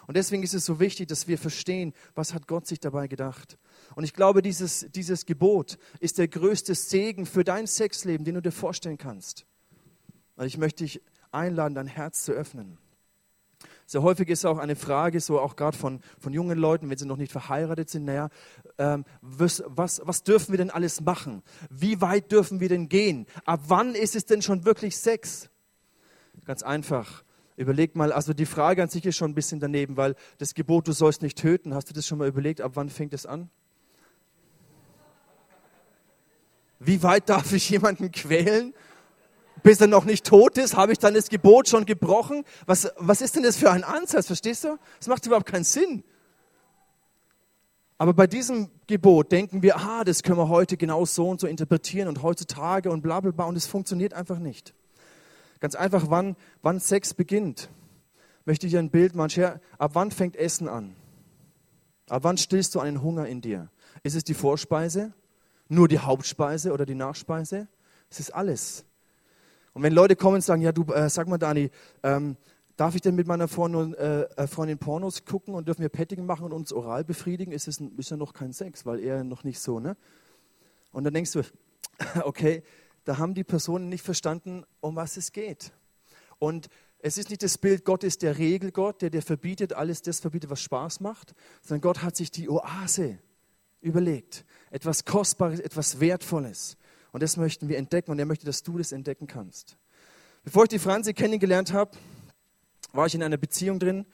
Und 0.06 0.16
deswegen 0.16 0.42
ist 0.42 0.54
es 0.54 0.64
so 0.64 0.78
wichtig, 0.78 1.08
dass 1.08 1.26
wir 1.26 1.38
verstehen, 1.38 1.92
was 2.14 2.32
hat 2.32 2.46
Gott 2.46 2.66
sich 2.66 2.80
dabei 2.80 3.08
gedacht. 3.08 3.58
Und 3.94 4.04
ich 4.04 4.12
glaube, 4.12 4.42
dieses, 4.42 4.86
dieses 4.90 5.26
Gebot 5.26 5.78
ist 6.00 6.18
der 6.18 6.28
größte 6.28 6.74
Segen 6.74 7.26
für 7.26 7.44
dein 7.44 7.66
Sexleben, 7.66 8.24
den 8.24 8.36
du 8.36 8.42
dir 8.42 8.52
vorstellen 8.52 8.98
kannst. 8.98 9.46
Weil 10.36 10.46
ich 10.46 10.58
möchte 10.58 10.84
dich 10.84 11.02
einladen, 11.32 11.74
dein 11.74 11.86
Herz 11.86 12.24
zu 12.24 12.32
öffnen. 12.32 12.78
Sehr 13.88 14.02
häufig 14.02 14.28
ist 14.28 14.44
auch 14.44 14.58
eine 14.58 14.74
Frage, 14.74 15.20
so 15.20 15.40
auch 15.40 15.54
gerade 15.54 15.76
von, 15.76 16.00
von 16.18 16.32
jungen 16.32 16.58
Leuten, 16.58 16.90
wenn 16.90 16.98
sie 16.98 17.06
noch 17.06 17.16
nicht 17.16 17.30
verheiratet 17.30 17.88
sind, 17.88 18.04
naja, 18.04 18.30
ähm, 18.78 19.04
was, 19.22 19.62
was, 19.66 20.02
was 20.04 20.24
dürfen 20.24 20.52
wir 20.52 20.58
denn 20.58 20.70
alles 20.70 21.00
machen? 21.00 21.42
Wie 21.70 22.00
weit 22.00 22.32
dürfen 22.32 22.58
wir 22.58 22.68
denn 22.68 22.88
gehen? 22.88 23.26
Ab 23.44 23.60
wann 23.68 23.94
ist 23.94 24.16
es 24.16 24.26
denn 24.26 24.42
schon 24.42 24.64
wirklich 24.64 24.96
Sex? 24.96 25.50
Ganz 26.44 26.64
einfach. 26.64 27.24
Überleg 27.56 27.96
mal, 27.96 28.12
also 28.12 28.34
die 28.34 28.46
Frage 28.46 28.82
an 28.82 28.88
sich 28.88 29.04
ist 29.06 29.16
schon 29.16 29.30
ein 29.30 29.34
bisschen 29.34 29.60
daneben, 29.60 29.96
weil 29.96 30.14
das 30.38 30.54
Gebot, 30.54 30.88
du 30.88 30.92
sollst 30.92 31.22
nicht 31.22 31.38
töten, 31.38 31.74
hast 31.74 31.88
du 31.88 31.94
das 31.94 32.06
schon 32.06 32.18
mal 32.18 32.28
überlegt, 32.28 32.60
ab 32.60 32.72
wann 32.74 32.90
fängt 32.90 33.14
es 33.14 33.24
an? 33.24 33.50
Wie 36.78 37.02
weit 37.02 37.28
darf 37.28 37.52
ich 37.52 37.70
jemanden 37.70 38.12
quälen? 38.12 38.74
bis 39.62 39.80
er 39.80 39.88
noch 39.88 40.04
nicht 40.04 40.24
tot 40.24 40.58
ist, 40.58 40.76
habe 40.76 40.92
ich 40.92 40.98
dann 40.98 41.14
das 41.14 41.28
Gebot 41.28 41.68
schon 41.68 41.86
gebrochen? 41.86 42.44
Was, 42.66 42.88
was 42.98 43.20
ist 43.20 43.34
denn 43.34 43.42
das 43.42 43.56
für 43.56 43.70
ein 43.70 43.82
Ansatz, 43.82 44.28
verstehst 44.28 44.62
du? 44.62 44.78
Das 44.98 45.08
macht 45.08 45.26
überhaupt 45.26 45.46
keinen 45.46 45.64
Sinn. 45.64 46.04
Aber 47.98 48.14
bei 48.14 48.28
diesem 48.28 48.70
Gebot 48.86 49.32
denken 49.32 49.62
wir, 49.62 49.78
ah, 49.78 50.04
das 50.04 50.22
können 50.22 50.38
wir 50.38 50.48
heute 50.48 50.76
genau 50.76 51.04
so 51.04 51.28
und 51.28 51.40
so 51.40 51.48
interpretieren 51.48 52.06
und 52.06 52.22
heutzutage 52.22 52.90
und 52.90 53.02
bla 53.02 53.20
bla 53.20 53.32
bla 53.32 53.46
und 53.46 53.56
es 53.56 53.66
funktioniert 53.66 54.14
einfach 54.14 54.38
nicht. 54.38 54.72
Ganz 55.60 55.74
einfach, 55.74 56.06
wann, 56.08 56.36
wann 56.62 56.80
Sex 56.80 57.14
beginnt, 57.14 57.70
möchte 58.44 58.66
ich 58.66 58.76
ein 58.76 58.90
Bild 58.90 59.14
machen. 59.14 59.60
Ab 59.78 59.92
wann 59.94 60.10
fängt 60.10 60.36
Essen 60.36 60.68
an? 60.68 60.94
Ab 62.08 62.24
wann 62.24 62.36
stillst 62.36 62.74
du 62.74 62.80
einen 62.80 63.02
Hunger 63.02 63.26
in 63.26 63.40
dir? 63.40 63.68
Ist 64.02 64.14
es 64.14 64.24
die 64.24 64.34
Vorspeise, 64.34 65.12
nur 65.68 65.88
die 65.88 65.98
Hauptspeise 65.98 66.72
oder 66.72 66.86
die 66.86 66.94
Nachspeise? 66.94 67.68
Es 68.10 68.20
ist 68.20 68.30
alles. 68.30 68.84
Und 69.72 69.82
wenn 69.82 69.92
Leute 69.92 70.16
kommen 70.16 70.36
und 70.36 70.40
sagen, 70.42 70.62
ja, 70.62 70.72
du, 70.72 70.84
äh, 70.92 71.10
sag 71.10 71.26
mal, 71.28 71.38
Dani, 71.38 71.70
ähm, 72.02 72.36
darf 72.76 72.94
ich 72.94 73.00
denn 73.00 73.14
mit 73.14 73.26
meiner 73.26 73.48
Freundin, 73.48 73.94
äh, 73.94 74.22
äh, 74.22 74.46
Freundin 74.46 74.78
Pornos 74.78 75.24
gucken 75.24 75.54
und 75.54 75.66
dürfen 75.66 75.82
wir 75.82 75.88
Petting 75.88 76.24
machen 76.24 76.44
und 76.44 76.52
uns 76.52 76.72
oral 76.72 77.04
befriedigen? 77.04 77.52
Ist, 77.52 77.68
es 77.68 77.80
ist 77.80 78.10
ja 78.10 78.16
noch 78.16 78.32
kein 78.32 78.52
Sex, 78.52 78.86
weil 78.86 79.00
er 79.00 79.24
noch 79.24 79.44
nicht 79.44 79.58
so, 79.58 79.80
ne? 79.80 79.96
Und 80.92 81.04
dann 81.04 81.12
denkst 81.12 81.32
du, 81.32 81.42
okay, 82.24 82.62
da 83.06 83.18
haben 83.18 83.34
die 83.34 83.44
Personen 83.44 83.88
nicht 83.88 84.04
verstanden, 84.04 84.64
um 84.80 84.96
was 84.96 85.16
es 85.16 85.32
geht. 85.32 85.72
Und 86.38 86.68
es 86.98 87.18
ist 87.18 87.30
nicht 87.30 87.42
das 87.44 87.56
Bild, 87.56 87.84
Gott 87.84 88.02
ist 88.02 88.22
der 88.22 88.36
Regelgott, 88.36 89.00
der 89.00 89.10
dir 89.10 89.22
verbietet, 89.22 89.72
alles 89.72 90.02
das 90.02 90.18
verbietet, 90.18 90.50
was 90.50 90.60
Spaß 90.60 91.00
macht, 91.00 91.34
sondern 91.62 91.82
Gott 91.82 92.02
hat 92.02 92.16
sich 92.16 92.32
die 92.32 92.50
Oase 92.50 93.18
überlegt. 93.80 94.44
Etwas 94.70 95.04
Kostbares, 95.04 95.60
etwas 95.60 96.00
Wertvolles. 96.00 96.76
Und 97.12 97.22
das 97.22 97.36
möchten 97.36 97.68
wir 97.68 97.78
entdecken 97.78 98.10
und 98.10 98.18
er 98.18 98.26
möchte, 98.26 98.44
dass 98.44 98.64
du 98.64 98.76
das 98.76 98.90
entdecken 98.90 99.28
kannst. 99.28 99.78
Bevor 100.42 100.64
ich 100.64 100.68
die 100.68 100.80
Franzi 100.80 101.14
kennengelernt 101.14 101.72
habe, 101.72 101.96
war 102.92 103.06
ich 103.06 103.14
in 103.14 103.22
einer 103.22 103.36
Beziehung 103.36 103.78
drin, 103.78 104.04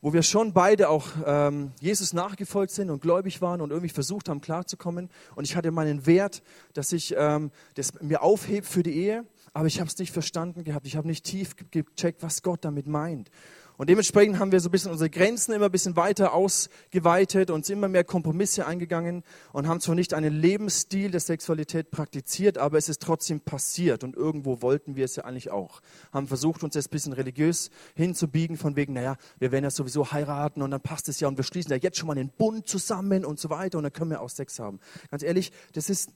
wo 0.00 0.12
wir 0.12 0.22
schon 0.22 0.52
beide 0.52 0.88
auch 0.88 1.08
ähm, 1.26 1.72
Jesus 1.80 2.12
nachgefolgt 2.12 2.72
sind 2.72 2.90
und 2.90 3.02
gläubig 3.02 3.42
waren 3.42 3.60
und 3.60 3.70
irgendwie 3.70 3.92
versucht 3.92 4.28
haben, 4.28 4.40
klarzukommen. 4.40 5.10
Und 5.34 5.44
ich 5.44 5.56
hatte 5.56 5.70
meinen 5.70 6.06
Wert, 6.06 6.42
dass 6.74 6.92
ich 6.92 7.14
ähm, 7.16 7.50
das 7.74 8.00
mir 8.00 8.22
aufhebe 8.22 8.66
für 8.66 8.82
die 8.82 8.94
Ehe, 8.94 9.24
aber 9.52 9.66
ich 9.66 9.80
habe 9.80 9.88
es 9.88 9.98
nicht 9.98 10.12
verstanden 10.12 10.64
gehabt. 10.64 10.86
Ich 10.86 10.96
habe 10.96 11.08
nicht 11.08 11.24
tief 11.24 11.56
gecheckt, 11.70 12.22
was 12.22 12.42
Gott 12.42 12.64
damit 12.64 12.86
meint. 12.86 13.30
Und 13.78 13.88
dementsprechend 13.88 14.40
haben 14.40 14.50
wir 14.50 14.58
so 14.58 14.68
ein 14.68 14.72
bisschen 14.72 14.90
unsere 14.90 15.08
Grenzen 15.08 15.52
immer 15.52 15.66
ein 15.66 15.70
bisschen 15.70 15.94
weiter 15.94 16.34
ausgeweitet 16.34 17.48
und 17.48 17.64
sind 17.64 17.78
immer 17.78 17.86
mehr 17.86 18.02
Kompromisse 18.02 18.66
eingegangen 18.66 19.22
und 19.52 19.68
haben 19.68 19.78
zwar 19.78 19.94
nicht 19.94 20.14
einen 20.14 20.34
Lebensstil 20.34 21.12
der 21.12 21.20
Sexualität 21.20 21.92
praktiziert, 21.92 22.58
aber 22.58 22.76
es 22.76 22.88
ist 22.88 23.00
trotzdem 23.00 23.40
passiert 23.40 24.02
und 24.02 24.16
irgendwo 24.16 24.62
wollten 24.62 24.96
wir 24.96 25.04
es 25.04 25.14
ja 25.14 25.24
eigentlich 25.24 25.52
auch. 25.52 25.80
Haben 26.12 26.26
versucht, 26.26 26.64
uns 26.64 26.74
das 26.74 26.88
ein 26.88 26.90
bisschen 26.90 27.12
religiös 27.12 27.70
hinzubiegen, 27.94 28.56
von 28.56 28.74
wegen, 28.74 28.94
naja, 28.94 29.16
wir 29.38 29.52
werden 29.52 29.64
ja 29.64 29.70
sowieso 29.70 30.10
heiraten 30.10 30.60
und 30.60 30.72
dann 30.72 30.80
passt 30.80 31.08
es 31.08 31.20
ja 31.20 31.28
und 31.28 31.36
wir 31.36 31.44
schließen 31.44 31.70
ja 31.70 31.76
jetzt 31.76 31.98
schon 31.98 32.08
mal 32.08 32.18
einen 32.18 32.30
Bund 32.30 32.66
zusammen 32.66 33.24
und 33.24 33.38
so 33.38 33.48
weiter 33.48 33.78
und 33.78 33.84
dann 33.84 33.92
können 33.92 34.10
wir 34.10 34.22
auch 34.22 34.30
Sex 34.30 34.58
haben. 34.58 34.80
Ganz 35.08 35.22
ehrlich, 35.22 35.52
das 35.72 35.88
ist, 35.88 36.10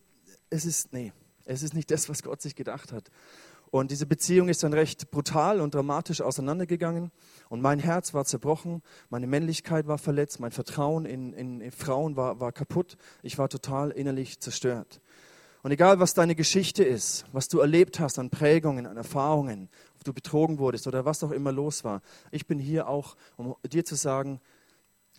es 0.51 0.65
ist, 0.65 0.93
nee, 0.93 1.13
es 1.45 1.63
ist 1.63 1.75
nicht 1.75 1.93
das, 1.93 2.09
was 2.09 2.25
Gott 2.25 2.43
sich 2.43 2.57
gedacht 2.57 2.91
hat. 2.91 3.09
Und 3.73 3.91
diese 3.91 4.05
Beziehung 4.05 4.51
ist 4.51 4.63
dann 4.63 4.75
recht 4.75 5.11
brutal 5.11 5.63
und 5.63 5.75
dramatisch 5.75 6.21
auseinandergegangen. 6.21 7.11
Und 7.49 7.63
mein 7.63 7.79
Herz 7.79 8.13
war 8.13 8.27
zerbrochen, 8.27 8.83
meine 9.09 9.27
Männlichkeit 9.27 9.87
war 9.87 9.97
verletzt, 9.97 10.41
mein 10.41 10.51
Vertrauen 10.51 11.07
in, 11.07 11.33
in, 11.33 11.63
in 11.63 11.71
Frauen 11.71 12.15
war, 12.15 12.39
war 12.39 12.53
kaputt. 12.53 12.99
Ich 13.23 13.39
war 13.39 13.49
total 13.49 13.91
innerlich 13.91 14.41
zerstört. 14.41 15.01
Und 15.63 15.71
egal, 15.71 16.01
was 16.01 16.13
deine 16.13 16.35
Geschichte 16.35 16.85
ist, 16.85 17.25
was 17.33 17.49
du 17.49 17.61
erlebt 17.61 17.99
hast 17.99 18.19
an 18.19 18.29
Prägungen, 18.29 18.85
an 18.85 18.99
Erfahrungen, 18.99 19.71
ob 19.95 20.05
du 20.05 20.13
betrogen 20.13 20.59
wurdest 20.59 20.87
oder 20.87 21.07
was 21.07 21.25
auch 21.25 21.31
immer 21.31 21.51
los 21.51 21.83
war, 21.83 22.03
ich 22.31 22.47
bin 22.47 22.59
hier 22.59 22.89
auch, 22.89 23.17
um 23.39 23.57
dir 23.65 23.87
zu 23.87 23.95
sagen, 23.95 24.39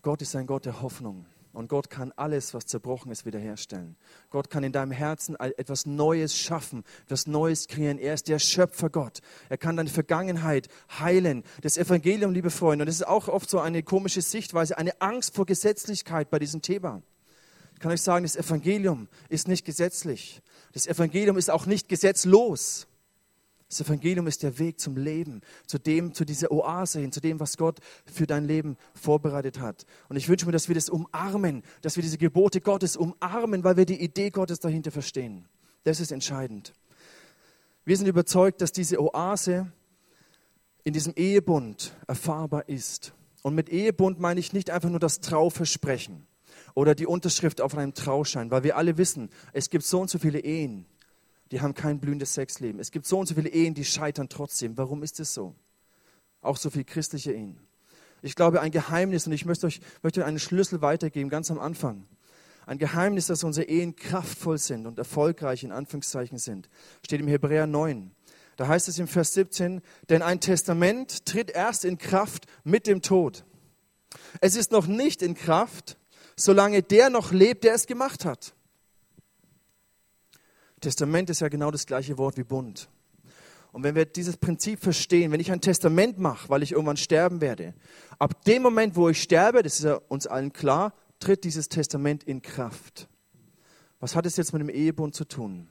Gott 0.03 0.21
ist 0.21 0.35
ein 0.35 0.45
Gott 0.45 0.65
der 0.65 0.83
Hoffnung. 0.83 1.25
Und 1.53 1.67
Gott 1.69 1.91
kann 1.91 2.11
alles, 2.15 2.55
was 2.55 2.65
zerbrochen 2.65 3.11
ist, 3.11 3.27
wiederherstellen. 3.27 3.95
Gott 4.31 4.49
kann 4.49 4.63
in 4.63 4.71
deinem 4.71 4.91
Herzen 4.91 5.35
etwas 5.35 5.85
Neues 5.85 6.35
schaffen, 6.35 6.83
etwas 7.05 7.27
Neues 7.27 7.67
kreieren. 7.67 7.99
Er 7.99 8.15
ist 8.15 8.27
der 8.27 8.39
Schöpfer 8.39 8.89
Gott. 8.89 9.19
Er 9.49 9.59
kann 9.59 9.77
deine 9.77 9.89
Vergangenheit 9.89 10.67
heilen. 10.99 11.43
Das 11.61 11.77
Evangelium, 11.77 12.33
liebe 12.33 12.49
Freunde, 12.49 12.83
und 12.83 12.87
das 12.87 12.95
ist 12.95 13.07
auch 13.07 13.27
oft 13.27 13.49
so 13.51 13.59
eine 13.59 13.83
komische 13.83 14.23
Sichtweise, 14.23 14.79
eine 14.79 14.99
Angst 14.99 15.35
vor 15.35 15.45
Gesetzlichkeit 15.45 16.31
bei 16.31 16.39
diesem 16.39 16.63
Thema. 16.63 17.03
Ich 17.75 17.79
kann 17.79 17.91
euch 17.91 18.01
sagen, 18.01 18.23
das 18.23 18.35
Evangelium 18.35 19.07
ist 19.29 19.47
nicht 19.47 19.63
gesetzlich. 19.63 20.41
Das 20.73 20.87
Evangelium 20.87 21.37
ist 21.37 21.51
auch 21.51 21.67
nicht 21.67 21.87
gesetzlos. 21.87 22.87
Das 23.73 23.87
Evangelium 23.87 24.27
ist 24.27 24.43
der 24.43 24.59
Weg 24.59 24.79
zum 24.79 24.97
Leben, 24.97 25.41
zu 25.65 25.79
dem, 25.79 26.13
zu 26.13 26.25
dieser 26.25 26.51
Oase 26.51 26.99
hin, 26.99 27.11
zu 27.11 27.19
dem, 27.19 27.39
was 27.39 27.57
Gott 27.57 27.79
für 28.05 28.27
dein 28.27 28.45
Leben 28.45 28.77
vorbereitet 28.93 29.59
hat. 29.59 29.87
Und 30.09 30.15
ich 30.15 30.29
wünsche 30.29 30.45
mir, 30.45 30.51
dass 30.51 30.67
wir 30.67 30.75
das 30.75 30.89
umarmen, 30.89 31.63
dass 31.81 31.95
wir 31.95 32.03
diese 32.03 32.19
Gebote 32.19 32.61
Gottes 32.61 32.95
umarmen, 32.95 33.63
weil 33.63 33.75
wir 33.75 33.85
die 33.85 33.99
Idee 33.99 34.29
Gottes 34.29 34.59
dahinter 34.59 34.91
verstehen. 34.91 35.45
Das 35.85 35.99
ist 35.99 36.11
entscheidend. 36.11 36.73
Wir 37.83 37.97
sind 37.97 38.05
überzeugt, 38.05 38.61
dass 38.61 38.73
diese 38.73 39.01
Oase 39.01 39.71
in 40.83 40.93
diesem 40.93 41.13
Ehebund 41.15 41.95
erfahrbar 42.07 42.69
ist. 42.69 43.13
Und 43.41 43.55
mit 43.55 43.69
Ehebund 43.69 44.19
meine 44.19 44.39
ich 44.39 44.53
nicht 44.53 44.69
einfach 44.69 44.89
nur 44.89 44.99
das 44.99 45.19
Trauversprechen 45.19 46.27
oder 46.75 46.93
die 46.93 47.07
Unterschrift 47.07 47.59
auf 47.59 47.75
einem 47.75 47.95
Trauschein, 47.95 48.51
weil 48.51 48.63
wir 48.63 48.77
alle 48.77 48.99
wissen, 48.99 49.29
es 49.51 49.71
gibt 49.71 49.83
so 49.83 49.99
und 50.01 50.11
so 50.11 50.19
viele 50.19 50.39
Ehen, 50.39 50.85
die 51.53 51.61
haben 51.61 51.75
kein 51.75 51.99
blühendes 51.99 52.33
Sexleben. 52.33 52.79
Es 52.79 52.89
gibt 52.89 53.05
so 53.05 53.19
und 53.19 53.27
so 53.27 53.35
viele 53.35 53.49
Ehen, 53.49 53.75
die 53.75 53.85
scheitern 53.85 54.27
trotzdem. 54.27 54.75
Warum 54.75 55.03
ist 55.03 55.19
es 55.19 55.35
so? 55.35 55.53
Auch 56.41 56.57
so 56.57 56.71
viele 56.71 56.83
christliche 56.83 57.31
Ehen. 57.31 57.59
Ich 58.23 58.33
glaube, 58.33 58.59
ein 58.59 58.71
Geheimnis, 58.71 59.27
und 59.27 59.33
ich 59.33 59.45
möchte 59.45 59.67
euch, 59.67 59.79
möchte 60.01 60.21
euch 60.21 60.25
einen 60.25 60.39
Schlüssel 60.39 60.81
weitergeben, 60.81 61.29
ganz 61.29 61.51
am 61.51 61.59
Anfang. 61.59 62.07
Ein 62.65 62.79
Geheimnis, 62.79 63.27
dass 63.27 63.43
unsere 63.43 63.67
Ehen 63.67 63.95
kraftvoll 63.95 64.57
sind 64.57 64.87
und 64.87 64.97
erfolgreich 64.97 65.63
in 65.63 65.71
Anführungszeichen 65.71 66.39
sind, 66.39 66.69
steht 67.05 67.21
im 67.21 67.27
Hebräer 67.27 67.67
9. 67.67 68.09
Da 68.55 68.67
heißt 68.67 68.87
es 68.87 68.97
im 68.97 69.07
Vers 69.07 69.33
17, 69.33 69.83
denn 70.09 70.23
ein 70.23 70.39
Testament 70.39 71.27
tritt 71.27 71.51
erst 71.51 71.85
in 71.85 71.99
Kraft 71.99 72.47
mit 72.63 72.87
dem 72.87 73.03
Tod. 73.03 73.45
Es 74.41 74.55
ist 74.55 74.71
noch 74.71 74.87
nicht 74.87 75.21
in 75.21 75.35
Kraft, 75.35 75.99
solange 76.35 76.81
der 76.81 77.11
noch 77.11 77.31
lebt, 77.31 77.63
der 77.63 77.75
es 77.75 77.85
gemacht 77.85 78.25
hat. 78.25 78.55
Testament 80.83 81.29
ist 81.29 81.41
ja 81.41 81.47
genau 81.47 81.71
das 81.71 81.85
gleiche 81.85 82.17
Wort 82.17 82.37
wie 82.37 82.43
Bund. 82.43 82.89
Und 83.71 83.83
wenn 83.83 83.95
wir 83.95 84.05
dieses 84.05 84.37
Prinzip 84.37 84.79
verstehen, 84.79 85.31
wenn 85.31 85.39
ich 85.39 85.51
ein 85.51 85.61
Testament 85.61 86.19
mache, 86.19 86.47
weil 86.49 86.61
ich 86.61 86.73
irgendwann 86.73 86.97
sterben 86.97 87.41
werde, 87.41 87.73
ab 88.19 88.43
dem 88.45 88.61
Moment, 88.61 88.95
wo 88.95 89.09
ich 89.09 89.21
sterbe, 89.21 89.63
das 89.63 89.79
ist 89.79 89.85
ja 89.85 89.95
uns 90.09 90.27
allen 90.27 90.53
klar, 90.53 90.93
tritt 91.19 91.43
dieses 91.43 91.69
Testament 91.69 92.23
in 92.23 92.43
Kraft. 92.43 93.07
Was 93.99 94.15
hat 94.15 94.27
es 94.27 94.37
jetzt 94.37 94.53
mit 94.53 94.61
dem 94.61 94.69
Ehebund 94.69 95.15
zu 95.15 95.25
tun? 95.25 95.69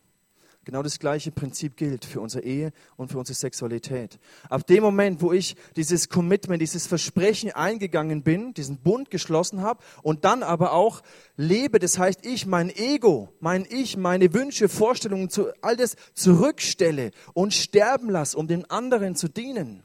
Genau 0.64 0.85
das 0.85 1.00
gleiche 1.00 1.33
Prinzip 1.33 1.76
gilt 1.76 2.04
für 2.04 2.21
unsere 2.21 2.45
Ehe 2.45 2.73
und 2.97 3.11
für 3.11 3.19
unsere 3.19 3.35
Sexualität. 3.35 4.21
Ab 4.49 4.64
dem 4.69 4.85
Moment, 4.85 5.21
wo 5.21 5.33
ich 5.33 5.57
dieses 5.75 6.09
Commitment, 6.09 6.62
dieses 6.62 6.87
Versprechen 6.87 7.50
eingegangen 7.50 8.23
bin, 8.23 8.54
diesen 8.54 8.76
Bund 8.76 9.11
geschlossen 9.11 9.62
habe 9.62 9.83
und 10.02 10.25
dann 10.25 10.45
aber 10.45 10.73
auch 10.73 11.02
lebe, 11.37 11.81
das 11.81 11.99
heißt, 11.99 12.25
ich 12.25 12.47
mein 12.47 12.71
Ego, 12.71 13.28
mein 13.40 13.66
Ich, 13.69 13.97
meine 13.97 14.33
Wünsche, 14.35 14.69
Vorstellungen, 14.69 15.28
all 15.62 15.76
das 15.76 15.97
zurückstelle 16.14 17.11
und 17.35 17.54
sterben 17.54 18.09
lasse, 18.09 18.38
um 18.38 18.47
den 18.47 18.64
anderen 18.71 19.16
zu 19.16 19.26
dienen. 19.26 19.83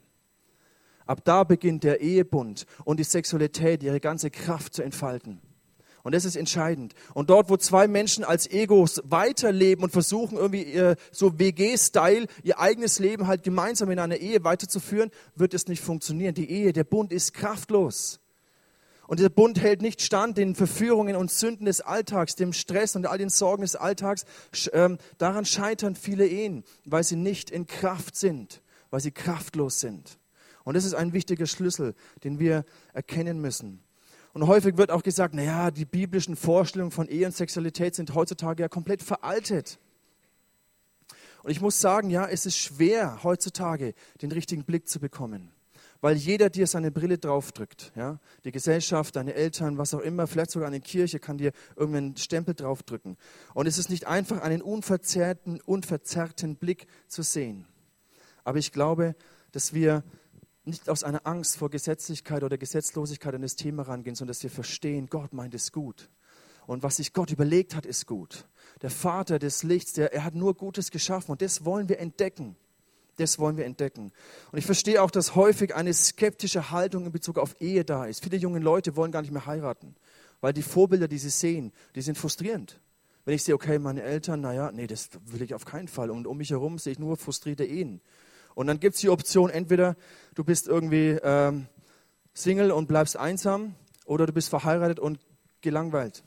Ab 1.07 1.21
da 1.23 1.43
beginnt 1.43 1.85
der 1.85 2.01
Ehebund 2.01 2.67
und 2.85 2.99
die 2.99 3.03
Sexualität 3.03 3.81
ihre 3.81 3.99
ganze 3.99 4.29
Kraft 4.29 4.75
zu 4.75 4.83
entfalten. 4.83 5.41
Und 6.07 6.15
das 6.15 6.23
ist 6.23 6.37
entscheidend. 6.37 6.93
Und 7.13 7.29
dort, 7.29 7.49
wo 7.49 7.57
zwei 7.57 7.85
Menschen 7.89 8.23
als 8.23 8.49
Egos 8.49 9.01
weiterleben 9.03 9.83
und 9.83 9.89
versuchen, 9.89 10.37
irgendwie 10.37 10.63
ihr, 10.63 10.95
so 11.11 11.37
WG-Style 11.37 12.27
ihr 12.43 12.59
eigenes 12.61 12.99
Leben 12.99 13.27
halt 13.27 13.43
gemeinsam 13.43 13.91
in 13.91 13.99
einer 13.99 14.15
Ehe 14.15 14.45
weiterzuführen, 14.45 15.11
wird 15.35 15.53
es 15.53 15.67
nicht 15.67 15.83
funktionieren. 15.83 16.33
Die 16.33 16.49
Ehe, 16.49 16.71
der 16.71 16.85
Bund 16.85 17.11
ist 17.11 17.33
kraftlos. 17.33 18.21
Und 19.07 19.19
dieser 19.19 19.27
Bund 19.29 19.59
hält 19.59 19.81
nicht 19.81 20.01
stand 20.01 20.37
den 20.37 20.55
Verführungen 20.55 21.17
und 21.17 21.29
Sünden 21.29 21.65
des 21.65 21.81
Alltags, 21.81 22.35
dem 22.35 22.53
Stress 22.53 22.95
und 22.95 23.05
all 23.05 23.17
den 23.17 23.27
Sorgen 23.27 23.63
des 23.63 23.75
Alltags. 23.75 24.23
Ähm, 24.71 24.99
daran 25.17 25.43
scheitern 25.43 25.93
viele 25.95 26.25
Ehen, 26.25 26.63
weil 26.85 27.03
sie 27.03 27.17
nicht 27.17 27.49
in 27.49 27.67
Kraft 27.67 28.15
sind, 28.15 28.61
weil 28.91 29.01
sie 29.01 29.11
kraftlos 29.11 29.81
sind. 29.81 30.19
Und 30.63 30.75
das 30.75 30.85
ist 30.85 30.93
ein 30.93 31.11
wichtiger 31.11 31.47
Schlüssel, 31.47 31.95
den 32.23 32.39
wir 32.39 32.63
erkennen 32.93 33.41
müssen. 33.41 33.83
Und 34.37 34.45
häufig 34.45 34.77
wird 34.77 34.91
auch 34.91 35.01
gesagt, 35.01 35.33
naja, 35.33 35.71
die 35.71 35.85
biblischen 35.85 36.35
Vorstellungen 36.35 36.91
von 36.91 37.07
Ehe 37.07 37.25
und 37.25 37.35
Sexualität 37.35 37.95
sind 37.95 38.13
heutzutage 38.13 38.61
ja 38.61 38.69
komplett 38.69 39.01
veraltet. 39.01 39.79
Und 41.41 41.49
ich 41.49 41.59
muss 41.59 41.81
sagen, 41.81 42.11
ja, 42.11 42.27
es 42.27 42.45
ist 42.45 42.55
schwer 42.55 43.23
heutzutage 43.23 43.95
den 44.21 44.31
richtigen 44.31 44.63
Blick 44.63 44.87
zu 44.87 44.99
bekommen, 44.99 45.49
weil 46.01 46.15
jeder 46.17 46.51
dir 46.51 46.67
seine 46.67 46.91
Brille 46.91 47.17
draufdrückt. 47.17 47.91
Ja? 47.95 48.19
Die 48.45 48.51
Gesellschaft, 48.51 49.15
deine 49.15 49.33
Eltern, 49.33 49.79
was 49.79 49.95
auch 49.95 50.01
immer, 50.01 50.27
vielleicht 50.27 50.51
sogar 50.51 50.67
eine 50.67 50.81
Kirche 50.81 51.17
kann 51.17 51.39
dir 51.39 51.51
irgendeinen 51.75 52.15
Stempel 52.15 52.53
draufdrücken. 52.53 53.17
Und 53.55 53.65
es 53.65 53.79
ist 53.79 53.89
nicht 53.89 54.05
einfach, 54.05 54.41
einen 54.41 54.61
unverzerrten, 54.61 55.61
unverzerrten 55.61 56.57
Blick 56.57 56.85
zu 57.07 57.23
sehen. 57.23 57.65
Aber 58.43 58.59
ich 58.59 58.71
glaube, 58.71 59.15
dass 59.51 59.73
wir 59.73 60.03
nicht 60.67 60.89
aus 60.89 61.03
einer 61.03 61.25
Angst 61.25 61.57
vor 61.57 61.69
Gesetzlichkeit 61.69 62.43
oder 62.43 62.57
Gesetzlosigkeit 62.57 63.33
an 63.33 63.41
das 63.41 63.55
Thema 63.55 63.83
rangehen, 63.83 64.15
sondern 64.15 64.33
dass 64.33 64.43
wir 64.43 64.49
verstehen, 64.49 65.07
Gott 65.09 65.33
meint 65.33 65.53
es 65.53 65.71
gut. 65.71 66.09
Und 66.67 66.83
was 66.83 66.97
sich 66.97 67.13
Gott 67.13 67.31
überlegt 67.31 67.75
hat, 67.75 67.85
ist 67.85 68.05
gut. 68.05 68.45
Der 68.81 68.89
Vater 68.89 69.39
des 69.39 69.63
Lichts, 69.63 69.93
der, 69.93 70.13
er 70.13 70.25
hat 70.25 70.35
nur 70.35 70.53
Gutes 70.53 70.91
geschaffen 70.91 71.31
und 71.31 71.41
das 71.41 71.63
wollen 71.63 71.87
wir 71.89 71.99
entdecken. 71.99 72.57
Das 73.15 73.39
wollen 73.39 73.57
wir 73.57 73.65
entdecken. 73.65 74.11
Und 74.51 74.59
ich 74.59 74.65
verstehe 74.65 75.01
auch, 75.01 75.09
dass 75.09 75.33
häufig 75.33 75.73
eine 75.73 75.93
skeptische 75.93 76.69
Haltung 76.69 77.05
in 77.05 77.11
Bezug 77.11 77.39
auf 77.39 77.59
Ehe 77.59 77.83
da 77.83 78.05
ist. 78.05 78.23
Viele 78.23 78.37
junge 78.37 78.59
Leute 78.59 78.95
wollen 78.95 79.11
gar 79.11 79.21
nicht 79.21 79.31
mehr 79.31 79.47
heiraten, 79.47 79.95
weil 80.39 80.53
die 80.53 80.61
Vorbilder, 80.61 81.07
die 81.07 81.17
sie 81.17 81.29
sehen, 81.29 81.71
die 81.95 82.01
sind 82.01 82.17
frustrierend. 82.17 82.79
Wenn 83.25 83.33
ich 83.33 83.43
sehe, 83.43 83.55
okay, 83.55 83.79
meine 83.79 84.03
Eltern, 84.03 84.41
naja, 84.41 84.71
nee, 84.71 84.87
das 84.87 85.09
will 85.25 85.41
ich 85.41 85.53
auf 85.53 85.65
keinen 85.65 85.87
Fall. 85.87 86.11
Und 86.11 86.27
um 86.27 86.37
mich 86.37 86.51
herum 86.51 86.77
sehe 86.77 86.93
ich 86.93 86.99
nur 86.99 87.17
frustrierte 87.17 87.65
Ehen. 87.65 88.01
Und 88.57 88.65
dann 88.65 88.79
gibt 88.79 88.95
es 88.95 89.01
die 89.01 89.09
Option, 89.09 89.51
entweder 89.51 89.95
du 90.33 90.43
bist 90.43 90.67
irgendwie 90.67 91.09
ähm, 91.21 91.67
Single 92.33 92.71
und 92.71 92.87
bleibst 92.87 93.15
einsam 93.15 93.75
oder 94.03 94.25
du 94.25 94.33
bist 94.33 94.49
verheiratet 94.49 94.99
und 94.99 95.19
gelangweilt. 95.61 96.23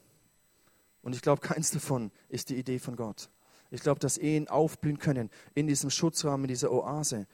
Und 1.02 1.16
ich 1.16 1.22
glaube, 1.22 1.40
keins 1.46 1.72
davon 1.72 2.12
ist 2.28 2.48
die 2.48 2.54
Idee 2.54 2.78
von 2.78 2.94
Gott. 2.94 3.30
Ich 3.72 3.80
glaube, 3.80 3.98
dass 3.98 4.16
Ehen 4.16 4.46
aufblühen 4.46 5.00
können 5.00 5.28
in 5.56 5.66
diesem 5.66 5.90
Schutzrahmen, 5.90 6.44
in 6.44 6.48
dieser 6.50 6.70
Oase. 6.70 7.26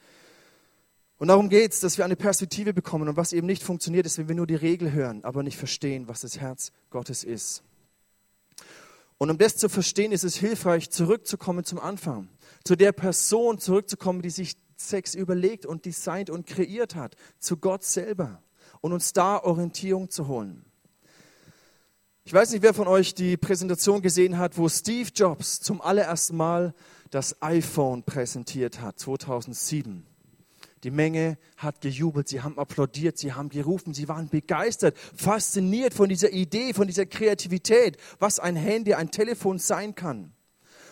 Und 1.19 1.27
darum 1.27 1.49
geht 1.49 1.73
es, 1.73 1.79
dass 1.79 1.99
wir 1.99 2.05
eine 2.05 2.15
Perspektive 2.15 2.73
bekommen. 2.73 3.07
Und 3.07 3.17
was 3.17 3.33
eben 3.33 3.45
nicht 3.45 3.61
funktioniert, 3.61 4.07
ist, 4.07 4.17
wenn 4.17 4.29
wir 4.29 4.35
nur 4.35 4.47
die 4.47 4.55
Regel 4.55 4.93
hören, 4.93 5.23
aber 5.23 5.43
nicht 5.43 5.57
verstehen, 5.57 6.07
was 6.07 6.21
das 6.21 6.39
Herz 6.39 6.71
Gottes 6.89 7.23
ist. 7.23 7.61
Und 9.19 9.29
um 9.29 9.37
das 9.37 9.57
zu 9.57 9.69
verstehen, 9.69 10.11
ist 10.11 10.23
es 10.23 10.37
hilfreich, 10.37 10.89
zurückzukommen 10.89 11.63
zum 11.65 11.79
Anfang. 11.79 12.29
Zu 12.63 12.75
der 12.75 12.93
Person 12.93 13.59
zurückzukommen, 13.59 14.23
die 14.23 14.31
sich 14.31 14.55
Sex 14.77 15.15
überlegt 15.15 15.65
und 15.65 15.85
designt 15.85 16.29
und 16.29 16.45
kreiert 16.45 16.95
hat, 16.95 17.15
zu 17.39 17.57
Gott 17.57 17.83
selber 17.83 18.41
und 18.81 18.93
uns 18.93 19.13
da 19.13 19.43
Orientierung 19.43 20.09
zu 20.09 20.27
holen. 20.27 20.63
Ich 22.23 22.33
weiß 22.33 22.51
nicht, 22.51 22.61
wer 22.61 22.73
von 22.73 22.87
euch 22.87 23.15
die 23.15 23.37
Präsentation 23.37 24.01
gesehen 24.01 24.37
hat, 24.37 24.57
wo 24.57 24.67
Steve 24.67 25.09
Jobs 25.15 25.61
zum 25.61 25.81
allerersten 25.81 26.35
Mal 26.35 26.73
das 27.09 27.41
iPhone 27.41 28.03
präsentiert 28.03 28.81
hat, 28.81 28.99
2007. 28.99 30.05
Die 30.83 30.91
Menge 30.91 31.37
hat 31.55 31.81
gejubelt, 31.81 32.27
sie 32.27 32.41
haben 32.41 32.59
applaudiert, 32.59 33.17
sie 33.17 33.33
haben 33.33 33.49
gerufen, 33.49 33.93
sie 33.93 34.07
waren 34.07 34.29
begeistert, 34.29 34.97
fasziniert 35.15 35.93
von 35.93 36.09
dieser 36.09 36.31
Idee, 36.31 36.73
von 36.73 36.85
dieser 36.85 37.05
Kreativität, 37.05 37.97
was 38.19 38.39
ein 38.39 38.55
Handy, 38.55 38.93
ein 38.93 39.09
Telefon 39.09 39.57
sein 39.57 39.95
kann. 39.95 40.33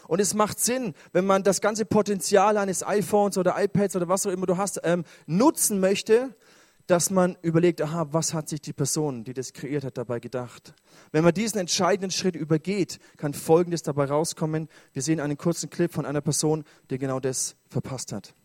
Und 0.08 0.20
es 0.20 0.34
macht 0.34 0.60
Sinn, 0.60 0.94
wenn 1.14 1.26
man 1.26 1.44
das 1.44 1.62
ganze 1.62 1.86
Potenzial 1.86 2.58
eines 2.58 2.86
iPhones 2.86 3.38
oder 3.38 3.56
iPads 3.58 3.96
oder 3.96 4.08
was 4.08 4.26
auch 4.26 4.32
immer 4.32 4.46
du 4.46 4.58
hast, 4.58 4.82
ähm, 4.84 5.04
nutzen 5.26 5.80
möchte, 5.80 6.36
dass 6.88 7.10
man 7.10 7.36
überlegt, 7.42 7.82
aha, 7.82 8.08
was 8.12 8.34
hat 8.34 8.48
sich 8.48 8.62
die 8.62 8.74
Person, 8.74 9.24
die 9.24 9.34
das 9.34 9.54
kreiert 9.54 9.84
hat, 9.84 9.98
dabei 9.98 10.20
gedacht. 10.20 10.74
Wenn 11.12 11.24
man 11.24 11.34
diesen 11.34 11.60
entscheidenden 11.60 12.12
Schritt 12.12 12.36
übergeht, 12.36 13.00
kann 13.18 13.34
Folgendes 13.34 13.82
dabei 13.82 14.06
rauskommen. 14.06 14.70
Wir 14.94 15.02
sehen 15.02 15.20
einen 15.20 15.38
kurzen 15.38 15.70
Clip 15.70 15.92
von 15.92 16.06
einer 16.06 16.22
Person, 16.22 16.64
die 16.90 16.98
genau 16.98 17.20
das 17.20 17.56
verpasst 17.70 18.12
hat. 18.12 18.36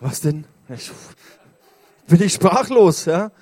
Was 0.00 0.20
denn? 0.20 0.44
Bin 2.06 2.22
ich 2.22 2.32
sprachlos, 2.34 3.04
ja? 3.06 3.32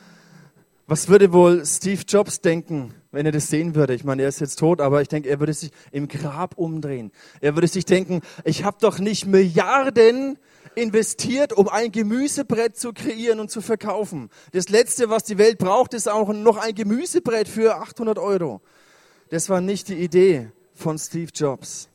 Was 0.86 1.08
würde 1.08 1.32
wohl 1.32 1.66
Steve 1.66 2.02
Jobs 2.06 2.40
denken, 2.40 2.94
wenn 3.10 3.26
er 3.26 3.32
das 3.32 3.48
sehen 3.48 3.74
würde? 3.74 3.94
Ich 3.94 4.04
meine, 4.04 4.22
er 4.22 4.28
ist 4.28 4.40
jetzt 4.40 4.60
tot, 4.60 4.80
aber 4.80 5.02
ich 5.02 5.08
denke, 5.08 5.28
er 5.28 5.40
würde 5.40 5.52
sich 5.52 5.72
im 5.90 6.06
Grab 6.06 6.56
umdrehen. 6.56 7.10
Er 7.40 7.56
würde 7.56 7.66
sich 7.66 7.84
denken, 7.84 8.20
ich 8.44 8.62
habe 8.62 8.76
doch 8.80 9.00
nicht 9.00 9.26
Milliarden 9.26 10.38
investiert, 10.76 11.52
um 11.52 11.68
ein 11.68 11.90
Gemüsebrett 11.90 12.76
zu 12.76 12.92
kreieren 12.92 13.40
und 13.40 13.50
zu 13.50 13.60
verkaufen. 13.60 14.30
Das 14.52 14.68
Letzte, 14.68 15.10
was 15.10 15.24
die 15.24 15.38
Welt 15.38 15.58
braucht, 15.58 15.92
ist 15.92 16.08
auch 16.08 16.32
noch 16.32 16.56
ein 16.56 16.74
Gemüsebrett 16.74 17.48
für 17.48 17.76
800 17.76 18.18
Euro. 18.18 18.60
Das 19.30 19.48
war 19.48 19.60
nicht 19.60 19.88
die 19.88 19.96
Idee 19.96 20.50
von 20.72 20.98
Steve 20.98 21.30
Jobs. 21.34 21.88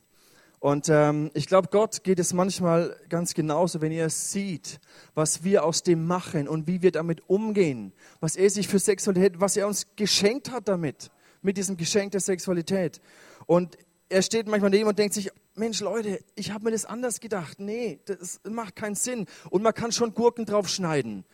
Und 0.62 0.88
ähm, 0.88 1.32
ich 1.34 1.48
glaube, 1.48 1.66
Gott 1.72 2.04
geht 2.04 2.20
es 2.20 2.32
manchmal 2.32 2.96
ganz 3.08 3.34
genauso, 3.34 3.80
wenn 3.80 3.90
er 3.90 4.08
sieht, 4.10 4.78
was 5.12 5.42
wir 5.42 5.64
aus 5.64 5.82
dem 5.82 6.06
machen 6.06 6.46
und 6.46 6.68
wie 6.68 6.82
wir 6.82 6.92
damit 6.92 7.28
umgehen, 7.28 7.92
was 8.20 8.36
er 8.36 8.48
sich 8.48 8.68
für 8.68 8.78
Sexualität, 8.78 9.40
was 9.40 9.56
er 9.56 9.66
uns 9.66 9.88
geschenkt 9.96 10.52
hat 10.52 10.68
damit, 10.68 11.10
mit 11.40 11.56
diesem 11.56 11.76
Geschenk 11.76 12.12
der 12.12 12.20
Sexualität. 12.20 13.00
Und 13.46 13.76
er 14.08 14.22
steht 14.22 14.46
manchmal 14.46 14.70
neben 14.70 14.88
und 14.88 14.96
denkt 14.96 15.14
sich, 15.14 15.32
Mensch 15.56 15.80
Leute, 15.80 16.20
ich 16.36 16.52
habe 16.52 16.66
mir 16.66 16.70
das 16.70 16.84
anders 16.84 17.18
gedacht. 17.18 17.58
Nee, 17.58 17.98
das 18.04 18.40
macht 18.48 18.76
keinen 18.76 18.94
Sinn. 18.94 19.26
Und 19.50 19.64
man 19.64 19.74
kann 19.74 19.90
schon 19.90 20.14
Gurken 20.14 20.46
drauf 20.46 20.68
schneiden. 20.68 21.24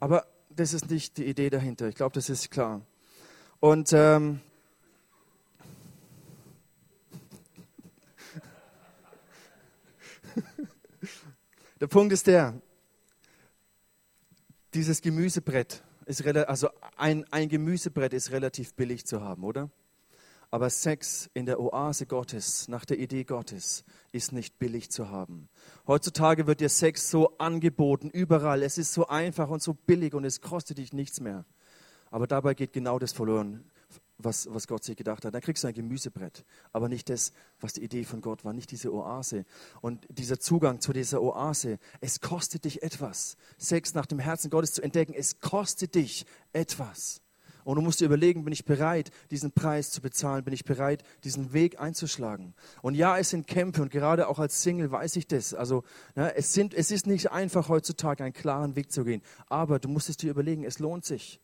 Aber 0.00 0.24
das 0.48 0.72
ist 0.72 0.90
nicht 0.90 1.18
die 1.18 1.26
Idee 1.26 1.50
dahinter. 1.50 1.88
Ich 1.88 1.96
glaube, 1.96 2.14
das 2.14 2.30
ist 2.30 2.50
klar. 2.50 2.80
Und 3.60 3.92
ähm, 3.92 4.40
Der 11.80 11.86
Punkt 11.86 12.12
ist 12.12 12.26
der, 12.26 12.60
dieses 14.74 15.00
Gemüsebrett 15.00 15.84
ist 16.06 16.26
also 16.26 16.70
ein, 16.96 17.24
ein 17.30 17.48
Gemüsebrett 17.48 18.12
ist 18.14 18.32
relativ 18.32 18.74
billig 18.74 19.06
zu 19.06 19.20
haben, 19.20 19.44
oder? 19.44 19.70
Aber 20.50 20.70
Sex 20.70 21.30
in 21.34 21.46
der 21.46 21.60
Oase 21.60 22.06
Gottes, 22.06 22.66
nach 22.66 22.84
der 22.84 22.98
Idee 22.98 23.24
Gottes, 23.24 23.84
ist 24.10 24.32
nicht 24.32 24.58
billig 24.58 24.90
zu 24.90 25.10
haben. 25.10 25.48
Heutzutage 25.86 26.46
wird 26.46 26.60
dir 26.60 26.70
Sex 26.70 27.10
so 27.10 27.36
angeboten, 27.36 28.08
überall. 28.10 28.62
Es 28.62 28.78
ist 28.78 28.94
so 28.94 29.06
einfach 29.06 29.48
und 29.50 29.62
so 29.62 29.74
billig 29.74 30.14
und 30.14 30.24
es 30.24 30.40
kostet 30.40 30.78
dich 30.78 30.92
nichts 30.92 31.20
mehr. 31.20 31.44
Aber 32.10 32.26
dabei 32.26 32.54
geht 32.54 32.72
genau 32.72 32.98
das 32.98 33.12
verloren 33.12 33.70
was, 34.18 34.48
was 34.52 34.66
Gott 34.66 34.84
sich 34.84 34.96
gedacht 34.96 35.24
hat. 35.24 35.32
Dann 35.32 35.40
kriegst 35.40 35.62
du 35.64 35.68
ein 35.68 35.74
Gemüsebrett, 35.74 36.44
aber 36.72 36.88
nicht 36.88 37.08
das, 37.08 37.32
was 37.60 37.72
die 37.72 37.84
Idee 37.84 38.04
von 38.04 38.20
Gott 38.20 38.44
war, 38.44 38.52
nicht 38.52 38.70
diese 38.70 38.92
Oase. 38.92 39.44
Und 39.80 40.06
dieser 40.10 40.40
Zugang 40.40 40.80
zu 40.80 40.92
dieser 40.92 41.22
Oase, 41.22 41.78
es 42.00 42.20
kostet 42.20 42.64
dich 42.64 42.82
etwas. 42.82 43.36
Sex 43.56 43.94
nach 43.94 44.06
dem 44.06 44.18
Herzen 44.18 44.50
Gottes 44.50 44.72
zu 44.72 44.82
entdecken, 44.82 45.14
es 45.14 45.40
kostet 45.40 45.94
dich 45.94 46.26
etwas. 46.52 47.22
Und 47.68 47.76
du 47.76 47.82
musst 47.82 48.00
dir 48.00 48.06
überlegen, 48.06 48.44
bin 48.44 48.52
ich 48.54 48.64
bereit, 48.64 49.10
diesen 49.30 49.52
Preis 49.52 49.90
zu 49.90 50.00
bezahlen? 50.00 50.42
Bin 50.42 50.54
ich 50.54 50.64
bereit, 50.64 51.02
diesen 51.22 51.52
Weg 51.52 51.78
einzuschlagen? 51.78 52.54
Und 52.80 52.94
ja, 52.94 53.18
es 53.18 53.28
sind 53.28 53.46
Kämpfe 53.46 53.82
und 53.82 53.90
gerade 53.90 54.28
auch 54.28 54.38
als 54.38 54.62
Single 54.62 54.90
weiß 54.90 55.16
ich 55.16 55.26
das. 55.26 55.52
Also 55.52 55.84
ja, 56.16 56.28
es, 56.28 56.54
sind, 56.54 56.72
es 56.72 56.90
ist 56.90 57.06
nicht 57.06 57.30
einfach 57.30 57.68
heutzutage 57.68 58.24
einen 58.24 58.32
klaren 58.32 58.74
Weg 58.74 58.90
zu 58.90 59.04
gehen. 59.04 59.20
Aber 59.48 59.78
du 59.78 59.90
musst 59.90 60.08
es 60.08 60.16
dir 60.16 60.30
überlegen, 60.30 60.64
es 60.64 60.78
lohnt 60.78 61.04
sich. 61.04 61.42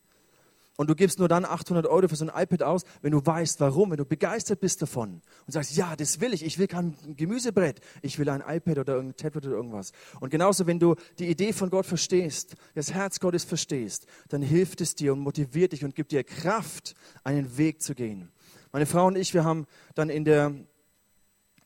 Und 0.76 0.90
du 0.90 0.96
gibst 0.96 1.20
nur 1.20 1.28
dann 1.28 1.44
800 1.44 1.86
Euro 1.86 2.08
für 2.08 2.16
so 2.16 2.26
ein 2.26 2.42
iPad 2.42 2.62
aus, 2.64 2.82
wenn 3.00 3.12
du 3.12 3.24
weißt, 3.24 3.60
warum, 3.60 3.90
wenn 3.90 3.96
du 3.96 4.04
begeistert 4.04 4.58
bist 4.58 4.82
davon 4.82 5.22
und 5.46 5.52
sagst, 5.52 5.76
ja, 5.76 5.94
das 5.94 6.20
will 6.20 6.34
ich, 6.34 6.44
ich 6.44 6.58
will 6.58 6.66
kein 6.66 6.96
Gemüsebrett, 7.16 7.80
ich 8.02 8.18
will 8.18 8.28
ein 8.28 8.42
iPad 8.46 8.78
oder 8.78 8.98
ein 8.98 9.16
Tablet 9.16 9.46
oder 9.46 9.56
irgendwas. 9.56 9.92
Und 10.18 10.30
genauso, 10.30 10.66
wenn 10.66 10.80
du 10.80 10.96
die 11.20 11.28
Idee 11.28 11.52
von 11.52 11.70
Gott 11.70 11.86
verstehst, 11.86 12.56
das 12.74 12.92
Herz 12.92 13.20
Gottes 13.20 13.44
verstehst, 13.44 14.06
dann 14.28 14.42
hilft 14.42 14.80
es 14.80 14.96
dir 14.96 15.12
und 15.12 15.20
motiviert 15.20 15.72
dich 15.72 15.84
und 15.84 15.94
gibt 15.94 16.10
dir 16.10 16.24
Kraft, 16.24 16.94
einen 17.22 17.56
Weg 17.56 17.80
zu 17.80 17.94
gehen. 17.94 18.32
Meine 18.72 18.86
Frau 18.86 19.06
und 19.06 19.16
ich, 19.16 19.32
wir 19.32 19.44
haben 19.44 19.66
dann 19.94 20.10
in 20.10 20.24
der 20.24 20.52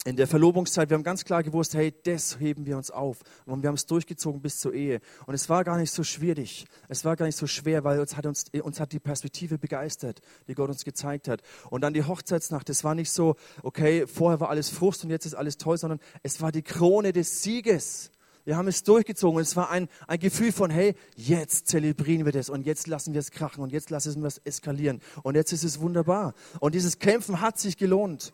in 0.09 0.16
der 0.16 0.27
Verlobungszeit, 0.27 0.88
wir 0.88 0.94
haben 0.94 1.05
ganz 1.05 1.27
klar 1.27 1.42
gewusst, 1.42 1.75
hey, 1.75 1.92
das 2.05 2.40
heben 2.40 2.64
wir 2.64 2.79
uns 2.79 2.90
auf. 2.90 3.18
Und 3.44 3.62
wir 3.62 3.68
haben 3.68 3.75
es 3.75 3.85
durchgezogen 3.85 4.40
bis 4.40 4.59
zur 4.59 4.73
Ehe. 4.73 5.01
Und 5.27 5.35
es 5.35 5.51
war 5.51 5.64
gar 5.64 5.77
nicht 5.77 5.92
so 5.92 6.03
schwierig. 6.03 6.64
Es 6.88 7.05
war 7.05 7.14
gar 7.14 7.27
nicht 7.27 7.37
so 7.37 7.47
schwer, 7.47 7.85
weil 7.85 8.01
uns 8.01 8.16
hat, 8.16 8.25
uns, 8.25 8.47
uns 8.62 8.81
hat 8.81 8.92
die 8.92 9.01
Perspektive 9.01 9.59
begeistert, 9.59 10.21
die 10.47 10.55
Gott 10.55 10.71
uns 10.71 10.87
gezeigt 10.87 11.29
hat. 11.29 11.42
Und 11.68 11.83
dann 11.83 11.92
die 11.92 12.05
Hochzeitsnacht, 12.05 12.71
es 12.71 12.85
war 12.85 12.94
nicht 12.94 13.12
so, 13.12 13.37
okay, 13.62 14.07
vorher 14.07 14.40
war 14.40 14.49
alles 14.49 14.71
Frust 14.71 15.05
und 15.05 15.11
jetzt 15.11 15.27
ist 15.27 15.35
alles 15.35 15.59
toll, 15.59 15.77
sondern 15.77 16.01
es 16.23 16.40
war 16.40 16.53
die 16.53 16.62
Krone 16.62 17.12
des 17.12 17.42
Sieges. 17.42 18.11
Wir 18.47 18.57
haben 18.57 18.68
es 18.68 18.85
durchgezogen 18.85 19.37
und 19.37 19.42
es 19.42 19.57
war 19.57 19.68
ein, 19.68 19.88
ein 20.07 20.18
Gefühl 20.18 20.53
von, 20.53 20.71
hey, 20.71 20.94
jetzt 21.16 21.68
zelebrieren 21.68 22.25
wir 22.25 22.33
das 22.33 22.49
und 22.49 22.64
jetzt 22.64 22.87
lassen 22.87 23.12
wir 23.12 23.21
es 23.21 23.31
krachen 23.31 23.62
und 23.62 23.73
jetzt 23.73 23.90
lassen 23.90 24.23
wir 24.23 24.29
es 24.29 24.38
eskalieren 24.38 25.03
und 25.23 25.35
jetzt 25.35 25.53
ist 25.53 25.64
es 25.64 25.81
wunderbar. 25.81 26.33
Und 26.61 26.75
dieses 26.75 26.99
Kämpfen 26.99 27.42
hat 27.42 27.59
sich 27.59 27.77
gelohnt. 27.77 28.33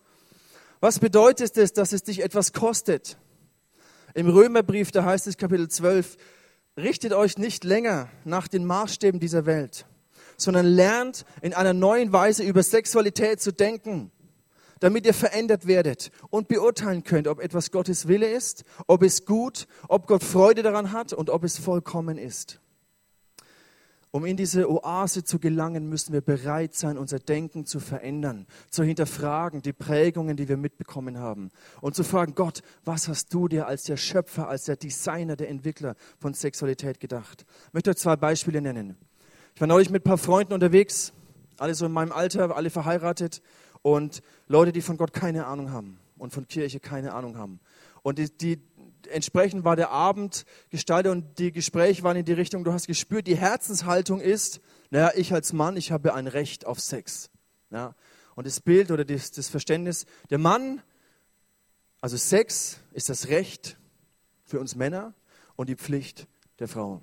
Was 0.80 0.98
bedeutet 0.98 1.56
es, 1.56 1.72
dass 1.72 1.92
es 1.92 2.02
dich 2.02 2.22
etwas 2.22 2.52
kostet? 2.52 3.16
Im 4.14 4.28
Römerbrief, 4.28 4.90
da 4.92 5.04
heißt 5.04 5.26
es 5.26 5.36
Kapitel 5.36 5.68
12, 5.68 6.16
richtet 6.76 7.12
euch 7.12 7.38
nicht 7.38 7.64
länger 7.64 8.08
nach 8.24 8.48
den 8.48 8.64
Maßstäben 8.64 9.20
dieser 9.20 9.46
Welt, 9.46 9.86
sondern 10.36 10.66
lernt 10.66 11.24
in 11.42 11.54
einer 11.54 11.72
neuen 11.72 12.12
Weise 12.12 12.44
über 12.44 12.62
Sexualität 12.62 13.40
zu 13.40 13.52
denken, 13.52 14.10
damit 14.80 15.06
ihr 15.06 15.14
verändert 15.14 15.66
werdet 15.66 16.10
und 16.30 16.48
beurteilen 16.48 17.04
könnt, 17.04 17.26
ob 17.28 17.40
etwas 17.40 17.70
Gottes 17.70 18.06
Wille 18.06 18.30
ist, 18.30 18.64
ob 18.86 19.02
es 19.02 19.24
gut, 19.24 19.66
ob 19.88 20.06
Gott 20.06 20.22
Freude 20.22 20.62
daran 20.62 20.92
hat 20.92 21.12
und 21.12 21.30
ob 21.30 21.44
es 21.44 21.58
vollkommen 21.58 22.18
ist. 22.18 22.60
Um 24.14 24.24
in 24.24 24.36
diese 24.36 24.70
Oase 24.70 25.24
zu 25.24 25.40
gelangen, 25.40 25.88
müssen 25.88 26.12
wir 26.12 26.20
bereit 26.20 26.72
sein, 26.76 26.98
unser 26.98 27.18
Denken 27.18 27.66
zu 27.66 27.80
verändern, 27.80 28.46
zu 28.70 28.84
hinterfragen, 28.84 29.60
die 29.60 29.72
Prägungen, 29.72 30.36
die 30.36 30.48
wir 30.48 30.56
mitbekommen 30.56 31.18
haben 31.18 31.50
und 31.80 31.96
zu 31.96 32.04
fragen, 32.04 32.36
Gott, 32.36 32.62
was 32.84 33.08
hast 33.08 33.34
du 33.34 33.48
dir 33.48 33.66
als 33.66 33.82
der 33.82 33.96
Schöpfer, 33.96 34.46
als 34.46 34.66
der 34.66 34.76
Designer, 34.76 35.34
der 35.34 35.48
Entwickler 35.48 35.96
von 36.20 36.32
Sexualität 36.32 37.00
gedacht? 37.00 37.44
Ich 37.66 37.74
möchte 37.74 37.90
euch 37.90 37.96
zwei 37.96 38.14
Beispiele 38.14 38.62
nennen. 38.62 38.96
Ich 39.56 39.60
war 39.60 39.66
neulich 39.66 39.90
mit 39.90 40.02
ein 40.02 40.08
paar 40.08 40.16
Freunden 40.16 40.52
unterwegs, 40.52 41.12
alle 41.58 41.74
so 41.74 41.86
in 41.86 41.90
meinem 41.90 42.12
Alter, 42.12 42.56
alle 42.56 42.70
verheiratet 42.70 43.42
und 43.82 44.22
Leute, 44.46 44.70
die 44.70 44.80
von 44.80 44.96
Gott 44.96 45.12
keine 45.12 45.46
Ahnung 45.46 45.72
haben 45.72 45.98
und 46.18 46.32
von 46.32 46.46
Kirche 46.46 46.78
keine 46.78 47.14
Ahnung 47.14 47.36
haben. 47.36 47.58
Und 48.02 48.18
die, 48.18 48.30
die, 48.30 48.60
entsprechend 49.08 49.64
war 49.64 49.76
der 49.76 49.90
Abend 49.90 50.44
gestaltet 50.70 51.12
und 51.12 51.38
die 51.38 51.52
Gespräche 51.52 52.02
waren 52.02 52.16
in 52.16 52.24
die 52.24 52.32
Richtung, 52.32 52.64
du 52.64 52.72
hast 52.72 52.86
gespürt, 52.86 53.26
die 53.26 53.36
Herzenshaltung 53.36 54.20
ist, 54.20 54.60
naja, 54.90 55.12
ich 55.14 55.32
als 55.32 55.52
Mann, 55.52 55.76
ich 55.76 55.92
habe 55.92 56.14
ein 56.14 56.26
Recht 56.26 56.66
auf 56.66 56.80
Sex. 56.80 57.30
Ja, 57.70 57.94
und 58.34 58.46
das 58.46 58.60
Bild 58.60 58.90
oder 58.90 59.04
das, 59.04 59.30
das 59.30 59.48
Verständnis, 59.48 60.06
der 60.30 60.38
Mann, 60.38 60.82
also 62.00 62.16
Sex 62.16 62.80
ist 62.92 63.08
das 63.08 63.28
Recht 63.28 63.78
für 64.44 64.60
uns 64.60 64.76
Männer 64.76 65.14
und 65.56 65.68
die 65.68 65.76
Pflicht 65.76 66.26
der 66.58 66.68
Frau. 66.68 67.00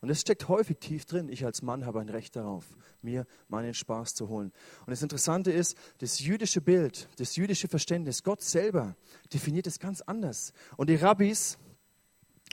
Und 0.00 0.08
es 0.08 0.22
steckt 0.22 0.48
häufig 0.48 0.78
tief 0.78 1.04
drin. 1.04 1.28
Ich 1.28 1.44
als 1.44 1.60
Mann 1.60 1.84
habe 1.84 2.00
ein 2.00 2.08
Recht 2.08 2.34
darauf, 2.34 2.64
mir 3.02 3.26
meinen 3.48 3.74
Spaß 3.74 4.14
zu 4.14 4.28
holen. 4.28 4.50
Und 4.80 4.90
das 4.90 5.02
Interessante 5.02 5.52
ist, 5.52 5.76
das 5.98 6.20
jüdische 6.20 6.62
Bild, 6.62 7.08
das 7.18 7.36
jüdische 7.36 7.68
Verständnis, 7.68 8.22
Gott 8.22 8.42
selber 8.42 8.96
definiert 9.32 9.66
es 9.66 9.78
ganz 9.78 10.00
anders. 10.00 10.52
Und 10.76 10.88
die 10.88 10.96
Rabbis 10.96 11.58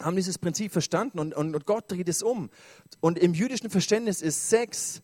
haben 0.02 0.16
dieses 0.16 0.38
Prinzip 0.38 0.72
verstanden 0.72 1.20
und, 1.20 1.34
und, 1.34 1.56
und 1.56 1.66
Gott 1.66 1.90
dreht 1.90 2.10
es 2.10 2.22
um. 2.22 2.50
Und 3.00 3.18
im 3.18 3.34
jüdischen 3.34 3.70
Verständnis 3.70 4.22
ist 4.22 4.50
Sex 4.50 5.02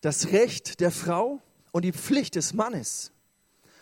das 0.00 0.32
Recht 0.32 0.80
der 0.80 0.90
Frau 0.90 1.40
und 1.72 1.84
die 1.84 1.92
Pflicht 1.92 2.34
des 2.34 2.54
Mannes. 2.54 3.12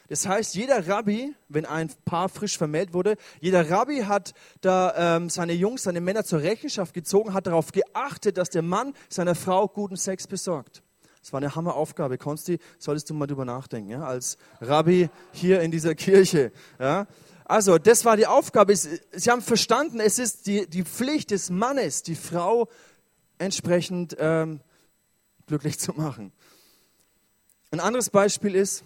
Das 0.09 0.27
heißt, 0.27 0.55
jeder 0.55 0.87
Rabbi, 0.87 1.35
wenn 1.49 1.67
ein 1.67 1.91
Paar 2.05 2.29
frisch 2.29 2.57
vermählt 2.57 2.93
wurde, 2.93 3.17
jeder 3.41 3.71
Rabbi 3.71 4.03
hat 4.03 4.35
da 4.61 5.17
ähm, 5.17 5.29
seine 5.29 5.53
Jungs, 5.53 5.83
seine 5.83 6.01
Männer 6.01 6.25
zur 6.25 6.43
Rechenschaft 6.43 6.95
gezogen, 6.95 7.35
hat 7.35 7.47
darauf 7.47 7.73
geachtet, 7.73 8.39
dass 8.39 8.51
der 8.51 8.63
Mann 8.63 8.95
seiner 9.09 9.35
Frau 9.35 9.67
guten 9.69 9.97
Sex 9.97 10.27
besorgt. 10.27 10.83
Das 11.21 11.33
war 11.33 11.39
eine 11.39 11.57
Hammeraufgabe. 11.57 12.19
Konsti, 12.19 12.61
solltest 12.79 13.11
du 13.11 13.15
mal 13.15 13.27
drüber 13.27 13.45
nachdenken, 13.45 13.91
ja? 13.91 14.05
als 14.05 14.39
Rabbi 14.61 15.11
hier 15.33 15.61
in 15.61 15.73
dieser 15.73 15.95
Kirche. 15.97 16.53
Ja? 16.79 17.09
Also, 17.45 17.79
das 17.79 18.05
war 18.05 18.17
die 18.17 18.29
Aufgabe. 18.29 18.77
Sie 18.77 19.31
haben 19.31 19.43
verstanden, 19.43 19.99
es 19.99 20.21
ist 20.21 20.47
die, 20.47 20.69
die 20.69 20.85
Pflicht 20.85 21.33
des 21.33 21.51
Mannes, 21.51 22.05
die 22.05 22.15
Frau 22.15 22.69
entsprechend 23.39 24.17
ähm, 24.21 24.61
glücklich 25.47 25.81
zu 25.81 25.93
machen. 25.95 26.33
Ein 27.73 27.81
anderes 27.81 28.11
Beispiel 28.11 28.55
ist, 28.55 28.85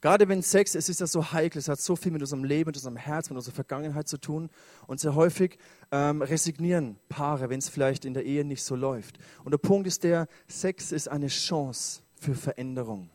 Gerade 0.00 0.28
wenn 0.28 0.42
Sex, 0.42 0.74
es 0.74 0.88
ist 0.88 1.00
ja 1.00 1.06
so 1.06 1.32
heikel, 1.32 1.58
es 1.58 1.68
hat 1.68 1.80
so 1.80 1.96
viel 1.96 2.12
mit 2.12 2.22
unserem 2.22 2.44
Leben, 2.44 2.68
mit 2.68 2.76
unserem 2.76 2.96
Herz, 2.96 3.30
mit 3.30 3.36
unserer 3.36 3.54
Vergangenheit 3.54 4.06
zu 4.08 4.18
tun. 4.18 4.48
Und 4.86 5.00
sehr 5.00 5.14
häufig 5.14 5.58
ähm, 5.90 6.22
resignieren 6.22 6.96
Paare, 7.08 7.50
wenn 7.50 7.58
es 7.58 7.68
vielleicht 7.68 8.04
in 8.04 8.14
der 8.14 8.24
Ehe 8.24 8.44
nicht 8.44 8.62
so 8.62 8.76
läuft. 8.76 9.18
Und 9.44 9.50
der 9.50 9.58
Punkt 9.58 9.86
ist 9.86 10.04
der, 10.04 10.28
Sex 10.46 10.92
ist 10.92 11.08
eine 11.08 11.28
Chance 11.28 12.02
für 12.14 12.34
Veränderung. 12.34 13.10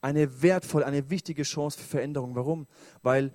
Eine 0.00 0.42
wertvolle, 0.42 0.86
eine 0.86 1.10
wichtige 1.10 1.42
Chance 1.42 1.78
für 1.78 1.86
Veränderung. 1.86 2.34
Warum? 2.34 2.66
Weil 3.02 3.32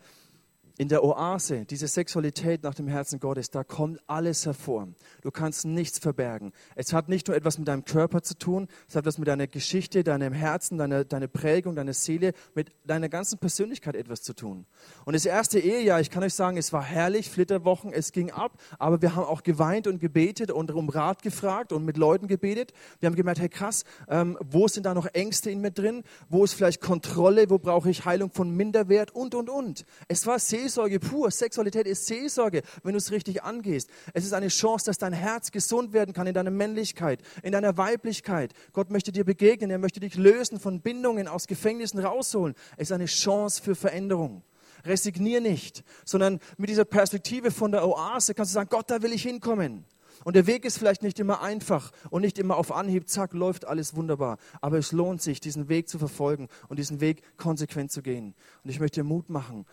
in 0.78 0.90
der 0.90 1.04
Oase, 1.04 1.66
diese 1.66 1.88
Sexualität 1.88 2.62
nach 2.62 2.76
dem 2.76 2.88
Herzen 2.88 3.20
Gottes, 3.20 3.50
da 3.50 3.64
kommt 3.64 4.00
alles 4.06 4.46
hervor. 4.46 4.88
Du 5.22 5.32
kannst 5.32 5.66
nichts 5.66 5.98
verbergen. 5.98 6.54
Es 6.76 6.94
hat 6.94 7.10
nicht 7.10 7.28
nur 7.28 7.36
etwas 7.36 7.58
mit 7.58 7.68
deinem 7.68 7.84
Körper 7.84 8.22
zu 8.22 8.38
tun, 8.38 8.68
es 8.88 8.96
hat 8.96 9.02
etwas 9.02 9.18
mit 9.18 9.28
deiner 9.28 9.48
Geschichte, 9.48 10.04
deinem 10.04 10.34
Herzen, 10.34 10.78
deiner, 10.78 11.04
deiner 11.04 11.28
Prägung, 11.28 11.76
deiner 11.76 11.94
Seele, 11.94 12.34
mit 12.54 12.72
deiner 12.84 13.10
ganzen 13.10 13.40
Persönlichkeit 13.40 13.96
etwas 13.96 14.22
zu 14.22 14.34
tun. 14.34 14.68
Und 15.06 15.16
das 15.16 15.26
erste 15.26 15.60
Ehejahr, 15.60 16.00
ich 16.00 16.12
kann 16.12 16.24
euch 16.24 16.36
sagen, 16.36 16.58
es 16.58 16.72
war 16.72 16.84
herrlich, 16.84 17.32
Flitterwochen, 17.32 17.92
es 17.92 18.12
ging 18.12 18.30
ab, 18.30 18.60
aber 18.78 19.02
wir 19.02 19.16
haben 19.16 19.26
auch 19.26 19.42
geweint 19.42 19.88
und 19.88 20.00
gebetet 20.00 20.52
und 20.52 20.70
um 20.70 20.90
Rat 20.90 21.24
gefragt 21.24 21.74
und 21.74 21.86
mit 21.86 21.98
Leuten 21.98 22.28
gebetet. 22.28 22.72
Wir 23.00 23.08
haben 23.08 23.16
gemerkt, 23.16 23.40
hey 23.40 23.50
krass, 23.50 23.84
ähm, 24.10 24.38
wo 24.42 24.68
sind 24.68 24.86
da 24.86 24.94
noch 24.94 25.08
Ängste 25.08 25.50
in 25.50 25.60
mir 25.60 25.72
drin? 25.72 26.04
Wo 26.30 26.44
ist 26.44 26.54
vielleicht 26.54 26.82
Kontrolle? 26.82 27.50
Wo 27.50 27.58
brauche 27.58 27.90
ich 27.90 28.06
Heilung 28.06 28.30
von 28.30 28.52
Minderwert? 28.56 29.10
Und, 29.10 29.34
und, 29.34 29.50
und. 29.50 29.84
Es 30.08 30.28
war 30.28 30.38
sehr 30.38 30.67
Seelsorge 30.68 31.00
pur. 31.00 31.32
Sexualität 31.32 31.88
ist 31.88 32.08
Seelsorge, 32.08 32.62
wenn 32.84 32.92
du 32.92 32.98
es 32.98 33.12
richtig 33.12 33.42
angehst. 33.44 33.90
Es 34.14 34.26
ist 34.26 34.34
eine 34.34 34.50
Chance, 34.50 34.86
dass 34.86 34.98
dein 34.98 35.14
Herz 35.14 35.52
gesund 35.52 35.94
werden 35.94 36.14
kann 36.14 36.28
in 36.28 36.34
deiner 36.34 36.52
Männlichkeit, 36.52 37.22
in 37.42 37.54
deiner 37.54 37.78
Weiblichkeit. 37.78 38.54
Gott 38.74 38.90
möchte 38.90 39.14
dir 39.14 39.24
begegnen, 39.24 39.72
er 39.72 39.78
möchte 39.78 40.02
dich 40.02 40.16
lösen 40.16 40.60
von 40.60 40.82
Bindungen, 40.82 41.30
aus 41.30 41.48
Gefängnissen 41.48 42.00
rausholen. 42.00 42.54
Es 42.76 42.90
ist 42.90 42.92
eine 42.92 43.06
Chance 43.06 43.62
für 43.64 43.76
Veränderung. 43.76 44.44
Resignier 44.84 45.40
nicht, 45.40 45.84
sondern 46.04 46.40
mit 46.58 46.70
dieser 46.70 46.86
Perspektive 46.86 47.52
von 47.52 47.72
der 47.72 47.88
Oase 47.88 48.34
kannst 48.34 48.52
du 48.52 48.56
sagen, 48.56 48.70
Gott, 48.70 48.92
da 48.92 49.02
will 49.02 49.14
ich 49.14 49.24
hinkommen. 49.24 49.86
Und 50.24 50.36
der 50.36 50.48
Weg 50.48 50.66
ist 50.66 50.78
vielleicht 50.78 51.04
nicht 51.04 51.20
immer 51.20 51.42
einfach 51.42 51.92
und 52.10 52.22
nicht 52.22 52.40
immer 52.40 52.58
auf 52.58 52.72
Anhieb, 52.72 53.08
zack, 53.08 53.34
läuft 53.34 53.66
alles 53.66 53.96
wunderbar. 53.96 54.38
Aber 54.62 54.78
es 54.78 54.92
lohnt 54.92 55.22
sich, 55.22 55.40
diesen 55.40 55.70
Weg 55.70 55.88
zu 55.88 56.00
verfolgen 56.00 56.48
und 56.68 56.80
diesen 56.80 57.00
Weg 57.00 57.22
konsequent 57.38 57.92
zu 57.92 58.02
gehen. 58.02 58.36
Und 58.64 58.70
ich 58.70 58.80
möchte 58.80 59.02
dir 59.02 59.04
Mut 59.06 59.30
machen, 59.30 59.66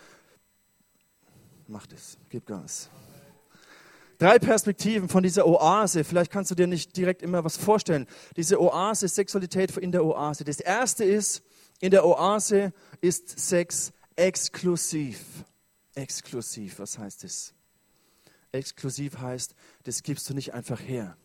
Mach 1.66 1.86
es, 1.94 2.18
gib 2.28 2.46
Gas. 2.46 2.90
Drei 4.18 4.38
Perspektiven 4.38 5.08
von 5.08 5.22
dieser 5.22 5.46
Oase. 5.46 6.04
Vielleicht 6.04 6.30
kannst 6.30 6.50
du 6.50 6.54
dir 6.54 6.66
nicht 6.66 6.96
direkt 6.96 7.22
immer 7.22 7.42
was 7.44 7.56
vorstellen. 7.56 8.06
Diese 8.36 8.60
Oase, 8.60 9.08
Sexualität 9.08 9.76
in 9.76 9.92
der 9.92 10.04
Oase. 10.04 10.44
Das 10.44 10.60
erste 10.60 11.04
ist, 11.04 11.42
in 11.80 11.90
der 11.90 12.06
Oase 12.06 12.72
ist 13.00 13.38
Sex 13.38 13.92
exklusiv. 14.14 15.44
Exklusiv, 15.94 16.78
was 16.78 16.98
heißt 16.98 17.24
das? 17.24 17.54
Exklusiv 18.52 19.18
heißt, 19.18 19.54
das 19.82 20.02
gibst 20.02 20.30
du 20.30 20.34
nicht 20.34 20.54
einfach 20.54 20.80
her. 20.80 21.16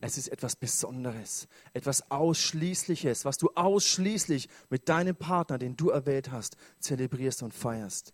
Es 0.00 0.18
ist 0.18 0.28
etwas 0.28 0.56
Besonderes, 0.56 1.46
etwas 1.74 2.10
Ausschließliches, 2.10 3.24
was 3.24 3.38
du 3.38 3.50
ausschließlich 3.54 4.48
mit 4.68 4.88
deinem 4.88 5.14
Partner, 5.14 5.58
den 5.58 5.76
du 5.76 5.90
erwählt 5.90 6.32
hast, 6.32 6.56
zelebrierst 6.80 7.42
und 7.44 7.54
feierst. 7.54 8.12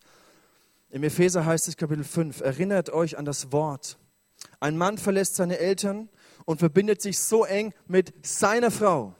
Im 0.90 1.02
Epheser 1.02 1.44
heißt 1.44 1.68
es 1.68 1.76
Kapitel 1.76 2.04
5, 2.04 2.40
erinnert 2.40 2.90
euch 2.90 3.18
an 3.18 3.26
das 3.26 3.52
Wort. 3.52 3.98
Ein 4.58 4.78
Mann 4.78 4.96
verlässt 4.96 5.36
seine 5.36 5.58
Eltern 5.58 6.08
und 6.46 6.58
verbindet 6.58 7.02
sich 7.02 7.18
so 7.18 7.44
eng 7.44 7.74
mit 7.86 8.14
seiner 8.26 8.70
Frau. 8.70 9.14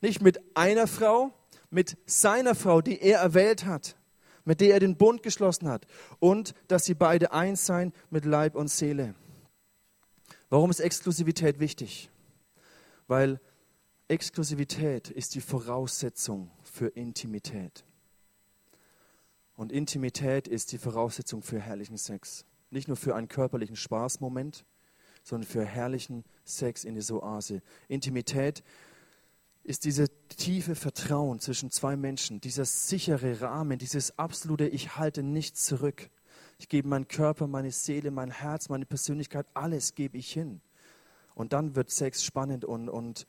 Nicht 0.00 0.22
mit 0.22 0.40
einer 0.56 0.86
Frau, 0.86 1.32
mit 1.68 1.98
seiner 2.06 2.54
Frau, 2.54 2.80
die 2.80 3.02
er 3.02 3.18
erwählt 3.18 3.66
hat, 3.66 3.96
mit 4.44 4.62
der 4.62 4.74
er 4.74 4.80
den 4.80 4.96
Bund 4.96 5.22
geschlossen 5.22 5.68
hat. 5.68 5.86
Und 6.20 6.54
dass 6.68 6.86
sie 6.86 6.94
beide 6.94 7.32
eins 7.32 7.66
seien 7.66 7.92
mit 8.08 8.24
Leib 8.24 8.54
und 8.54 8.68
Seele. 8.68 9.14
Warum 10.48 10.70
ist 10.70 10.80
Exklusivität 10.80 11.60
wichtig? 11.60 12.10
Weil 13.08 13.40
Exklusivität 14.08 15.10
ist 15.10 15.34
die 15.34 15.40
Voraussetzung 15.42 16.50
für 16.62 16.88
Intimität. 16.88 17.84
Und 19.56 19.72
Intimität 19.72 20.48
ist 20.48 20.72
die 20.72 20.78
Voraussetzung 20.78 21.42
für 21.42 21.60
herrlichen 21.60 21.96
Sex. 21.96 22.44
Nicht 22.70 22.88
nur 22.88 22.96
für 22.96 23.14
einen 23.14 23.28
körperlichen 23.28 23.76
Spaßmoment, 23.76 24.64
sondern 25.22 25.48
für 25.48 25.64
herrlichen 25.64 26.24
Sex 26.44 26.84
in 26.84 26.94
dieser 26.94 27.22
Oase. 27.22 27.62
Intimität 27.88 28.64
ist 29.62 29.84
dieses 29.84 30.10
tiefe 30.28 30.74
Vertrauen 30.74 31.40
zwischen 31.40 31.70
zwei 31.70 31.96
Menschen, 31.96 32.40
dieser 32.40 32.66
sichere 32.66 33.40
Rahmen, 33.40 33.78
dieses 33.78 34.18
absolute 34.18 34.68
Ich 34.68 34.96
halte 34.96 35.22
nichts 35.22 35.64
zurück. 35.64 36.10
Ich 36.58 36.68
gebe 36.68 36.88
meinen 36.88 37.08
Körper, 37.08 37.46
meine 37.46 37.70
Seele, 37.70 38.10
mein 38.10 38.30
Herz, 38.30 38.68
meine 38.68 38.84
Persönlichkeit, 38.84 39.46
alles 39.54 39.94
gebe 39.94 40.18
ich 40.18 40.32
hin. 40.32 40.60
Und 41.34 41.52
dann 41.52 41.74
wird 41.74 41.90
Sex 41.90 42.22
spannend 42.22 42.64
und, 42.64 42.88
und 42.88 43.26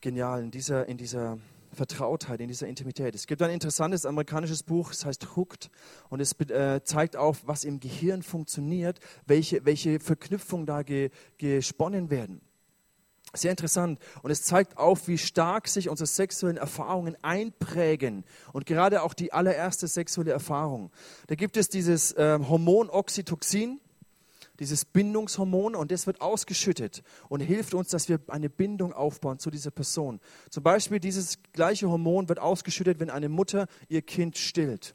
genial 0.00 0.42
in 0.42 0.50
dieser, 0.50 0.86
in 0.86 0.98
dieser 0.98 1.38
Vertrautheit, 1.76 2.40
in 2.40 2.48
dieser 2.48 2.66
Intimität. 2.66 3.14
Es 3.14 3.26
gibt 3.26 3.42
ein 3.42 3.50
interessantes 3.50 4.06
amerikanisches 4.06 4.62
Buch, 4.62 4.90
es 4.90 5.04
heißt 5.04 5.36
Hooked 5.36 5.70
und 6.08 6.20
es 6.20 6.32
äh, 6.40 6.82
zeigt 6.82 7.16
auf, 7.16 7.46
was 7.46 7.64
im 7.64 7.78
Gehirn 7.78 8.22
funktioniert, 8.22 8.98
welche, 9.26 9.64
welche 9.64 10.00
Verknüpfungen 10.00 10.66
da 10.66 10.82
ge, 10.82 11.10
gesponnen 11.38 12.10
werden. 12.10 12.40
Sehr 13.34 13.50
interessant. 13.50 13.98
Und 14.22 14.30
es 14.30 14.42
zeigt 14.42 14.78
auf, 14.78 15.08
wie 15.08 15.18
stark 15.18 15.68
sich 15.68 15.88
unsere 15.88 16.06
sexuellen 16.06 16.56
Erfahrungen 16.56 17.16
einprägen. 17.22 18.24
Und 18.52 18.66
gerade 18.66 19.02
auch 19.02 19.14
die 19.14 19.32
allererste 19.32 19.88
sexuelle 19.88 20.32
Erfahrung. 20.32 20.90
Da 21.26 21.34
gibt 21.34 21.56
es 21.56 21.68
dieses 21.68 22.12
äh, 22.12 22.38
Hormon 22.48 22.88
Oxytocin 22.88 23.80
dieses 24.60 24.84
Bindungshormon 24.84 25.74
und 25.74 25.90
das 25.90 26.06
wird 26.06 26.20
ausgeschüttet 26.20 27.02
und 27.28 27.40
hilft 27.40 27.74
uns, 27.74 27.88
dass 27.88 28.08
wir 28.08 28.20
eine 28.28 28.50
Bindung 28.50 28.92
aufbauen 28.92 29.38
zu 29.38 29.50
dieser 29.50 29.70
Person. 29.70 30.20
Zum 30.50 30.62
Beispiel 30.62 31.00
dieses 31.00 31.38
gleiche 31.52 31.88
Hormon 31.88 32.28
wird 32.28 32.38
ausgeschüttet, 32.38 33.00
wenn 33.00 33.10
eine 33.10 33.28
Mutter 33.28 33.66
ihr 33.88 34.02
Kind 34.02 34.36
stillt. 34.36 34.94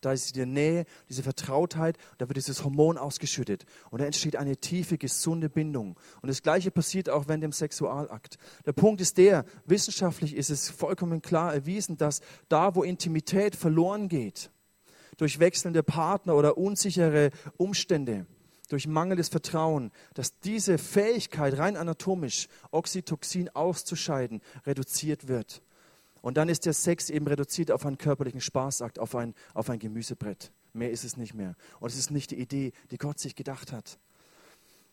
Da 0.00 0.12
ist 0.12 0.34
die 0.34 0.46
Nähe, 0.46 0.86
diese 1.08 1.22
Vertrautheit, 1.22 1.98
da 2.18 2.28
wird 2.28 2.36
dieses 2.36 2.64
Hormon 2.64 2.96
ausgeschüttet 2.96 3.66
und 3.90 4.00
da 4.00 4.06
entsteht 4.06 4.36
eine 4.36 4.56
tiefe, 4.56 4.96
gesunde 4.96 5.50
Bindung. 5.50 5.98
Und 6.22 6.28
das 6.28 6.42
Gleiche 6.42 6.70
passiert 6.70 7.10
auch 7.10 7.28
während 7.28 7.42
dem 7.42 7.52
Sexualakt. 7.52 8.38
Der 8.64 8.72
Punkt 8.72 9.00
ist 9.00 9.18
der, 9.18 9.44
wissenschaftlich 9.66 10.34
ist 10.34 10.50
es 10.50 10.70
vollkommen 10.70 11.20
klar 11.20 11.52
erwiesen, 11.52 11.96
dass 11.96 12.20
da, 12.48 12.74
wo 12.74 12.82
Intimität 12.82 13.56
verloren 13.56 14.08
geht, 14.08 14.50
durch 15.18 15.38
wechselnde 15.38 15.82
Partner 15.82 16.34
oder 16.34 16.56
unsichere 16.56 17.30
Umstände, 17.58 18.26
durch 18.70 18.86
mangelndes 18.86 19.28
Vertrauen, 19.28 19.90
dass 20.14 20.38
diese 20.40 20.78
Fähigkeit 20.78 21.58
rein 21.58 21.76
anatomisch, 21.76 22.48
Oxytocin 22.70 23.50
auszuscheiden, 23.50 24.40
reduziert 24.64 25.28
wird. 25.28 25.62
Und 26.22 26.36
dann 26.36 26.48
ist 26.48 26.66
der 26.66 26.72
Sex 26.72 27.10
eben 27.10 27.26
reduziert 27.26 27.70
auf 27.70 27.84
einen 27.84 27.98
körperlichen 27.98 28.40
Spaßakt, 28.40 28.98
auf 28.98 29.14
ein, 29.14 29.34
auf 29.54 29.70
ein 29.70 29.78
Gemüsebrett. 29.78 30.52
Mehr 30.72 30.90
ist 30.90 31.04
es 31.04 31.16
nicht 31.16 31.34
mehr. 31.34 31.56
Und 31.80 31.90
es 31.90 31.98
ist 31.98 32.10
nicht 32.10 32.30
die 32.30 32.38
Idee, 32.38 32.72
die 32.90 32.98
Gott 32.98 33.18
sich 33.18 33.34
gedacht 33.34 33.72
hat. 33.72 33.98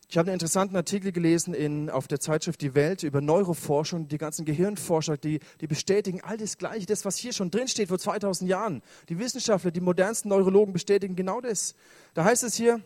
Ich 0.10 0.18
habe 0.18 0.30
einen 0.30 0.36
interessanten 0.36 0.78
Artikel 0.78 1.12
gelesen 1.12 1.54
in, 1.54 1.90
auf 1.90 2.08
der 2.08 2.22
Zeitschrift 2.22 2.62
Die 2.62 2.76
Welt 2.76 3.04
über 3.04 3.20
Neuroforschung, 3.20 4.08
die 4.08 4.18
ganzen 4.18 4.46
Gehirnforscher, 4.46 5.18
die, 5.18 5.42
die 5.60 5.68
bestätigen 5.68 6.22
all 6.24 6.38
das 6.38 6.58
Gleiche, 6.58 6.86
das, 6.86 7.04
was 7.04 7.18
hier 7.18 7.34
schon 7.34 7.52
drinsteht 7.52 7.90
vor 7.90 8.00
2000 8.00 8.50
Jahren. 8.50 8.82
Die 9.10 9.20
Wissenschaftler, 9.20 9.70
die 9.70 9.82
modernsten 9.82 10.30
Neurologen 10.30 10.72
bestätigen 10.72 11.18
genau 11.18 11.42
das. 11.42 11.76
Da 12.14 12.24
heißt 12.24 12.44
es 12.44 12.56
hier, 12.56 12.82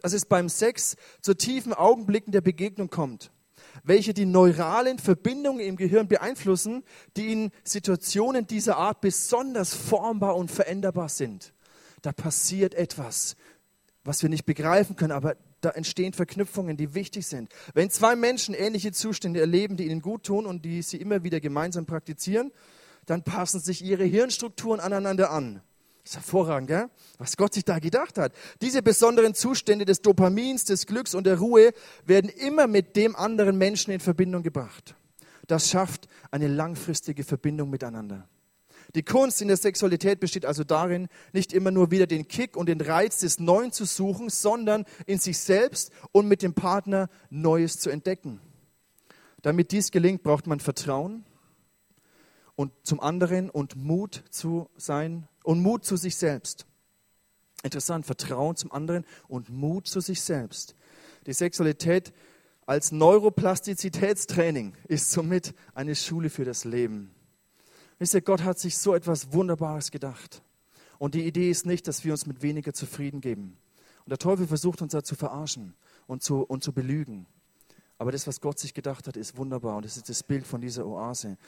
dass 0.00 0.12
es 0.12 0.26
beim 0.26 0.48
Sex 0.48 0.96
zu 1.20 1.34
tiefen 1.34 1.72
Augenblicken 1.72 2.32
der 2.32 2.40
Begegnung 2.40 2.90
kommt, 2.90 3.30
welche 3.84 4.12
die 4.12 4.26
neuralen 4.26 4.98
Verbindungen 4.98 5.60
im 5.60 5.76
Gehirn 5.76 6.08
beeinflussen, 6.08 6.82
die 7.16 7.32
in 7.32 7.50
Situationen 7.64 8.46
dieser 8.46 8.76
Art 8.76 9.00
besonders 9.00 9.74
formbar 9.74 10.36
und 10.36 10.50
veränderbar 10.50 11.08
sind. 11.08 11.54
Da 12.02 12.12
passiert 12.12 12.74
etwas, 12.74 13.36
was 14.04 14.22
wir 14.22 14.28
nicht 14.28 14.44
begreifen 14.44 14.96
können, 14.96 15.12
aber 15.12 15.36
da 15.60 15.70
entstehen 15.70 16.12
Verknüpfungen, 16.12 16.76
die 16.76 16.94
wichtig 16.94 17.26
sind. 17.26 17.48
Wenn 17.72 17.88
zwei 17.88 18.16
Menschen 18.16 18.54
ähnliche 18.54 18.90
Zustände 18.90 19.40
erleben, 19.40 19.76
die 19.76 19.86
ihnen 19.86 20.02
gut 20.02 20.24
tun 20.24 20.44
und 20.44 20.64
die 20.64 20.82
sie 20.82 20.96
immer 20.96 21.22
wieder 21.22 21.38
gemeinsam 21.40 21.86
praktizieren, 21.86 22.50
dann 23.06 23.22
passen 23.22 23.60
sich 23.60 23.84
ihre 23.84 24.04
Hirnstrukturen 24.04 24.80
aneinander 24.80 25.30
an. 25.30 25.62
Das 26.02 26.12
ist 26.12 26.16
hervorragend, 26.16 26.68
gell? 26.68 26.90
was 27.18 27.36
Gott 27.36 27.54
sich 27.54 27.64
da 27.64 27.78
gedacht 27.78 28.18
hat. 28.18 28.32
Diese 28.60 28.82
besonderen 28.82 29.34
Zustände 29.34 29.84
des 29.84 30.02
Dopamins, 30.02 30.64
des 30.64 30.86
Glücks 30.86 31.14
und 31.14 31.24
der 31.24 31.38
Ruhe 31.38 31.72
werden 32.04 32.28
immer 32.28 32.66
mit 32.66 32.96
dem 32.96 33.14
anderen 33.14 33.56
Menschen 33.56 33.92
in 33.92 34.00
Verbindung 34.00 34.42
gebracht. 34.42 34.96
Das 35.46 35.70
schafft 35.70 36.08
eine 36.30 36.48
langfristige 36.48 37.22
Verbindung 37.22 37.70
miteinander. 37.70 38.28
Die 38.94 39.04
Kunst 39.04 39.40
in 39.40 39.48
der 39.48 39.56
Sexualität 39.56 40.20
besteht 40.20 40.44
also 40.44 40.64
darin, 40.64 41.08
nicht 41.32 41.52
immer 41.52 41.70
nur 41.70 41.90
wieder 41.90 42.06
den 42.06 42.26
Kick 42.26 42.56
und 42.56 42.68
den 42.68 42.80
Reiz 42.80 43.18
des 43.18 43.38
Neuen 43.38 43.72
zu 43.72 43.84
suchen, 43.84 44.28
sondern 44.28 44.84
in 45.06 45.18
sich 45.18 45.38
selbst 45.38 45.92
und 46.10 46.26
mit 46.26 46.42
dem 46.42 46.52
Partner 46.52 47.08
Neues 47.30 47.78
zu 47.78 47.90
entdecken. 47.90 48.40
Damit 49.40 49.72
dies 49.72 49.92
gelingt, 49.92 50.22
braucht 50.22 50.46
man 50.46 50.60
Vertrauen 50.60 51.24
und 52.62 52.70
zum 52.84 53.00
anderen 53.00 53.50
und 53.50 53.74
Mut 53.74 54.22
zu 54.30 54.70
sein 54.76 55.26
und 55.42 55.60
Mut 55.62 55.84
zu 55.84 55.96
sich 55.96 56.14
selbst. 56.14 56.64
Interessant, 57.64 58.06
Vertrauen 58.06 58.54
zum 58.54 58.70
anderen 58.70 59.04
und 59.26 59.50
Mut 59.50 59.88
zu 59.88 59.98
sich 59.98 60.22
selbst. 60.22 60.76
Die 61.26 61.32
Sexualität 61.32 62.12
als 62.64 62.92
Neuroplastizitätstraining 62.92 64.74
ist 64.86 65.10
somit 65.10 65.54
eine 65.74 65.96
Schule 65.96 66.30
für 66.30 66.44
das 66.44 66.64
Leben. 66.64 67.12
Wisst 67.98 68.14
ihr, 68.14 68.20
Gott 68.20 68.44
hat 68.44 68.60
sich 68.60 68.78
so 68.78 68.94
etwas 68.94 69.32
Wunderbares 69.32 69.90
gedacht. 69.90 70.40
Und 71.00 71.16
die 71.16 71.26
Idee 71.26 71.50
ist 71.50 71.66
nicht, 71.66 71.88
dass 71.88 72.04
wir 72.04 72.12
uns 72.12 72.26
mit 72.26 72.42
weniger 72.42 72.72
zufrieden 72.72 73.20
geben. 73.20 73.56
Und 74.04 74.10
der 74.10 74.18
Teufel 74.18 74.46
versucht 74.46 74.82
uns 74.82 74.92
da 74.92 75.02
zu 75.02 75.16
verarschen 75.16 75.74
und 76.06 76.22
zu, 76.22 76.42
und 76.44 76.62
zu 76.62 76.72
belügen. 76.72 77.26
Aber 78.02 78.10
das, 78.10 78.26
was 78.26 78.40
Gott 78.40 78.58
sich 78.58 78.74
gedacht 78.74 79.06
hat, 79.06 79.16
ist 79.16 79.36
wunderbar. 79.36 79.76
Und 79.76 79.84
das 79.84 79.96
ist 79.96 80.08
das 80.08 80.24
Bild 80.24 80.44
von 80.44 80.60
dieser 80.60 80.84
Oase. 80.84 81.38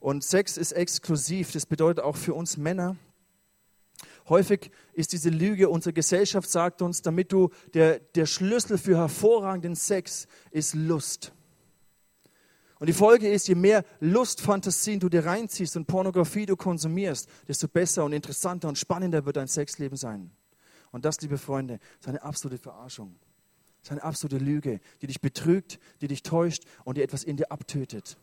Und 0.00 0.24
Sex 0.24 0.56
ist 0.56 0.72
exklusiv. 0.72 1.52
Das 1.52 1.66
bedeutet 1.66 2.02
auch 2.02 2.16
für 2.16 2.34
uns 2.34 2.56
Männer, 2.56 2.96
Häufig 4.28 4.70
ist 4.92 5.12
diese 5.12 5.28
Lüge, 5.28 5.68
unsere 5.68 5.92
Gesellschaft 5.92 6.48
sagt 6.48 6.82
uns, 6.82 7.02
damit 7.02 7.32
du, 7.32 7.50
der, 7.74 7.98
der 7.98 8.26
Schlüssel 8.26 8.78
für 8.78 8.96
hervorragenden 8.96 9.74
Sex 9.74 10.28
ist 10.52 10.74
Lust. 10.74 11.32
Und 12.78 12.88
die 12.88 12.94
Folge 12.94 13.28
ist, 13.28 13.48
je 13.48 13.56
mehr 13.56 13.84
Lustfantasien 13.98 15.00
du 15.00 15.08
dir 15.08 15.26
reinziehst 15.26 15.76
und 15.76 15.86
Pornografie 15.86 16.46
du 16.46 16.56
konsumierst, 16.56 17.28
desto 17.48 17.66
besser 17.66 18.04
und 18.04 18.12
interessanter 18.12 18.68
und 18.68 18.78
spannender 18.78 19.26
wird 19.26 19.36
dein 19.36 19.48
Sexleben 19.48 19.96
sein. 19.96 20.30
Und 20.92 21.04
das, 21.04 21.20
liebe 21.20 21.36
Freunde, 21.36 21.80
ist 21.98 22.08
eine 22.08 22.22
absolute 22.22 22.58
Verarschung. 22.58 23.16
Das 23.82 23.88
ist 23.88 23.92
eine 23.92 24.02
absolute 24.04 24.38
Lüge, 24.38 24.80
die 25.02 25.08
dich 25.08 25.20
betrügt, 25.20 25.80
die 26.00 26.08
dich 26.08 26.22
täuscht 26.22 26.64
und 26.84 26.96
die 26.96 27.02
etwas 27.02 27.24
in 27.24 27.36
dir 27.36 27.50
abtötet. 27.50 28.16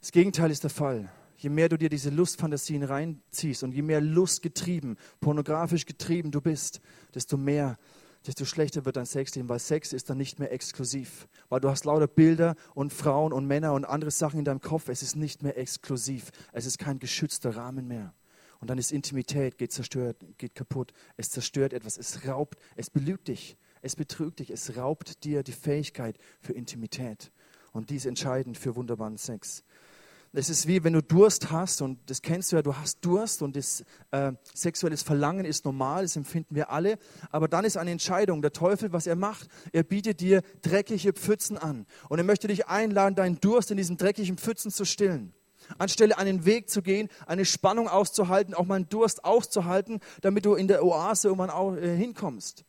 Das 0.00 0.12
Gegenteil 0.12 0.50
ist 0.50 0.62
der 0.62 0.70
Fall. 0.70 1.12
Je 1.36 1.50
mehr 1.50 1.68
du 1.68 1.76
dir 1.76 1.90
diese 1.90 2.08
Lustfantasien 2.08 2.82
reinziehst 2.82 3.62
und 3.62 3.72
je 3.72 3.82
mehr 3.82 4.00
lustgetrieben, 4.00 4.96
pornografisch 5.20 5.84
getrieben 5.84 6.30
du 6.30 6.40
bist, 6.40 6.80
desto 7.14 7.36
mehr, 7.36 7.78
desto 8.26 8.46
schlechter 8.46 8.86
wird 8.86 8.96
dein 8.96 9.04
Sexleben, 9.04 9.50
weil 9.50 9.58
Sex 9.58 9.92
ist 9.92 10.08
dann 10.08 10.16
nicht 10.16 10.38
mehr 10.38 10.52
exklusiv. 10.52 11.28
Weil 11.50 11.60
du 11.60 11.68
hast 11.68 11.84
lauter 11.84 12.06
Bilder 12.06 12.56
und 12.74 12.94
Frauen 12.94 13.34
und 13.34 13.46
Männer 13.46 13.74
und 13.74 13.84
andere 13.84 14.10
Sachen 14.10 14.38
in 14.38 14.44
deinem 14.46 14.62
Kopf. 14.62 14.88
Es 14.88 15.02
ist 15.02 15.16
nicht 15.16 15.42
mehr 15.42 15.58
exklusiv. 15.58 16.30
Es 16.52 16.64
ist 16.64 16.78
kein 16.78 16.98
geschützter 16.98 17.56
Rahmen 17.56 17.86
mehr. 17.86 18.14
Und 18.60 18.70
dann 18.70 18.78
ist 18.78 18.92
Intimität, 18.92 19.58
geht 19.58 19.72
zerstört, 19.72 20.16
geht 20.38 20.54
kaputt. 20.54 20.92
Es 21.18 21.30
zerstört 21.30 21.74
etwas, 21.74 21.98
es 21.98 22.26
raubt, 22.26 22.58
es 22.74 22.88
belügt 22.88 23.28
dich, 23.28 23.56
es 23.82 23.96
betrügt 23.96 24.38
dich, 24.38 24.50
es 24.50 24.76
raubt 24.76 25.24
dir 25.24 25.42
die 25.42 25.52
Fähigkeit 25.52 26.16
für 26.40 26.54
Intimität. 26.54 27.32
Und 27.72 27.90
dies 27.90 28.04
entscheidend 28.04 28.58
für 28.58 28.76
wunderbaren 28.76 29.16
Sex. 29.16 29.62
Es 30.32 30.48
ist 30.48 30.68
wie 30.68 30.84
wenn 30.84 30.92
du 30.92 31.02
Durst 31.02 31.50
hast 31.50 31.82
und 31.82 31.98
das 32.08 32.22
kennst 32.22 32.52
du 32.52 32.56
ja, 32.56 32.62
du 32.62 32.76
hast 32.76 33.04
Durst 33.04 33.42
und 33.42 33.56
das 33.56 33.82
äh, 34.12 34.32
sexuelles 34.54 35.02
Verlangen 35.02 35.44
ist 35.44 35.64
normal, 35.64 36.02
das 36.02 36.14
empfinden 36.14 36.54
wir 36.54 36.70
alle. 36.70 36.98
Aber 37.30 37.48
dann 37.48 37.64
ist 37.64 37.76
eine 37.76 37.90
Entscheidung. 37.90 38.40
Der 38.40 38.52
Teufel, 38.52 38.92
was 38.92 39.08
er 39.08 39.16
macht, 39.16 39.48
er 39.72 39.82
bietet 39.82 40.20
dir 40.20 40.42
dreckige 40.62 41.12
Pfützen 41.12 41.58
an 41.58 41.84
und 42.08 42.18
er 42.18 42.24
möchte 42.24 42.46
dich 42.46 42.68
einladen, 42.68 43.16
deinen 43.16 43.40
Durst 43.40 43.72
in 43.72 43.76
diesen 43.76 43.96
dreckigen 43.96 44.38
Pfützen 44.38 44.70
zu 44.70 44.84
stillen 44.84 45.34
anstelle 45.78 46.18
einen 46.18 46.44
Weg 46.44 46.68
zu 46.68 46.82
gehen, 46.82 47.08
eine 47.26 47.44
Spannung 47.44 47.88
auszuhalten, 47.88 48.54
auch 48.54 48.66
mal 48.66 48.76
einen 48.76 48.88
Durst 48.88 49.24
auszuhalten, 49.24 50.00
damit 50.20 50.44
du 50.44 50.54
in 50.54 50.66
der 50.66 50.84
Oase 50.84 51.28
irgendwann 51.28 51.50
auch, 51.50 51.76
äh, 51.76 51.96
hinkommst. 51.96 52.64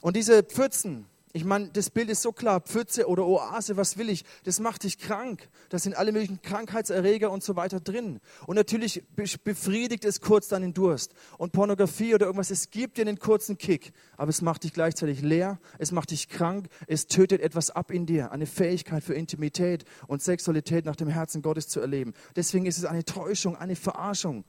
Und 0.00 0.16
diese 0.16 0.42
Pfützen, 0.42 1.06
ich 1.32 1.44
meine, 1.44 1.68
das 1.68 1.90
Bild 1.90 2.10
ist 2.10 2.22
so 2.22 2.32
klar, 2.32 2.60
Pfütze 2.60 3.06
oder 3.06 3.24
Oase, 3.24 3.76
was 3.76 3.96
will 3.96 4.10
ich? 4.10 4.24
Das 4.44 4.58
macht 4.58 4.82
dich 4.82 4.98
krank. 4.98 5.48
Da 5.68 5.78
sind 5.78 5.96
alle 5.96 6.10
möglichen 6.10 6.42
Krankheitserreger 6.42 7.30
und 7.30 7.44
so 7.44 7.54
weiter 7.54 7.78
drin. 7.78 8.18
Und 8.46 8.56
natürlich 8.56 9.04
befriedigt 9.14 10.04
es 10.04 10.20
kurz 10.20 10.48
deinen 10.48 10.74
Durst. 10.74 11.14
Und 11.38 11.52
Pornografie 11.52 12.16
oder 12.16 12.26
irgendwas, 12.26 12.50
es 12.50 12.70
gibt 12.70 12.98
dir 12.98 13.02
einen 13.02 13.20
kurzen 13.20 13.58
Kick, 13.58 13.92
aber 14.16 14.30
es 14.30 14.42
macht 14.42 14.64
dich 14.64 14.72
gleichzeitig 14.72 15.22
leer, 15.22 15.60
es 15.78 15.92
macht 15.92 16.10
dich 16.10 16.28
krank, 16.28 16.68
es 16.88 17.06
tötet 17.06 17.40
etwas 17.40 17.70
ab 17.70 17.92
in 17.92 18.06
dir, 18.06 18.32
eine 18.32 18.46
Fähigkeit 18.46 19.04
für 19.04 19.14
Intimität 19.14 19.84
und 20.08 20.22
Sexualität 20.22 20.84
nach 20.84 20.96
dem 20.96 21.08
Herzen 21.08 21.42
Gottes 21.42 21.68
zu 21.68 21.80
erleben. 21.80 22.12
Deswegen 22.34 22.66
ist 22.66 22.78
es 22.78 22.84
eine 22.84 23.04
Täuschung, 23.04 23.54
eine 23.56 23.76
Verarschung. 23.76 24.44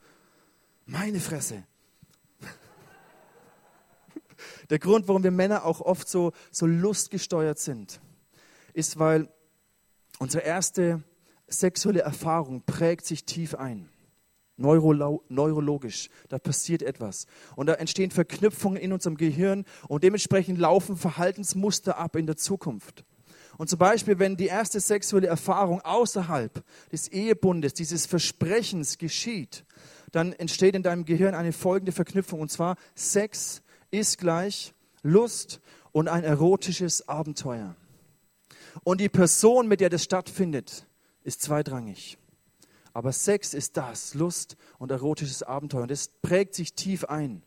Meine 0.87 1.19
Fresse. 1.19 1.63
Der 4.69 4.79
Grund, 4.79 5.07
warum 5.07 5.23
wir 5.23 5.31
Männer 5.31 5.65
auch 5.65 5.81
oft 5.81 6.07
so, 6.07 6.31
so 6.51 6.65
lustgesteuert 6.65 7.59
sind, 7.59 7.99
ist, 8.73 8.99
weil 8.99 9.29
unsere 10.19 10.43
erste 10.43 11.03
sexuelle 11.47 12.01
Erfahrung 12.01 12.63
prägt 12.63 13.05
sich 13.05 13.25
tief 13.25 13.55
ein. 13.55 13.89
Neurolo 14.57 15.23
neurologisch, 15.27 16.09
da 16.29 16.37
passiert 16.37 16.83
etwas. 16.83 17.25
Und 17.55 17.67
da 17.67 17.73
entstehen 17.73 18.11
Verknüpfungen 18.11 18.79
in 18.79 18.93
unserem 18.93 19.17
Gehirn 19.17 19.65
und 19.87 20.03
dementsprechend 20.03 20.59
laufen 20.59 20.97
Verhaltensmuster 20.97 21.97
ab 21.97 22.15
in 22.15 22.27
der 22.27 22.37
Zukunft. 22.37 23.03
Und 23.57 23.69
zum 23.69 23.79
Beispiel, 23.79 24.17
wenn 24.19 24.37
die 24.37 24.47
erste 24.47 24.79
sexuelle 24.79 25.27
Erfahrung 25.27 25.81
außerhalb 25.81 26.63
des 26.91 27.07
Ehebundes, 27.09 27.73
dieses 27.73 28.05
Versprechens 28.05 28.97
geschieht, 28.97 29.65
dann 30.11 30.33
entsteht 30.33 30.75
in 30.75 30.83
deinem 30.83 31.05
Gehirn 31.05 31.35
eine 31.35 31.53
folgende 31.53 31.91
Verknüpfung, 31.91 32.41
und 32.41 32.51
zwar 32.51 32.75
Sex 32.95 33.61
ist 33.91 34.17
gleich 34.17 34.73
Lust 35.03 35.61
und 35.91 36.07
ein 36.07 36.23
erotisches 36.23 37.07
Abenteuer. 37.07 37.75
Und 38.83 39.01
die 39.01 39.09
Person, 39.09 39.67
mit 39.67 39.81
der 39.81 39.89
das 39.89 40.03
stattfindet, 40.03 40.85
ist 41.23 41.41
zweitrangig. 41.41 42.17
Aber 42.93 43.11
Sex 43.11 43.53
ist 43.53 43.77
das, 43.77 44.13
Lust 44.13 44.57
und 44.77 44.91
erotisches 44.91 45.43
Abenteuer. 45.43 45.83
Und 45.83 45.91
das 45.91 46.09
prägt 46.21 46.55
sich 46.55 46.73
tief 46.73 47.05
ein 47.05 47.43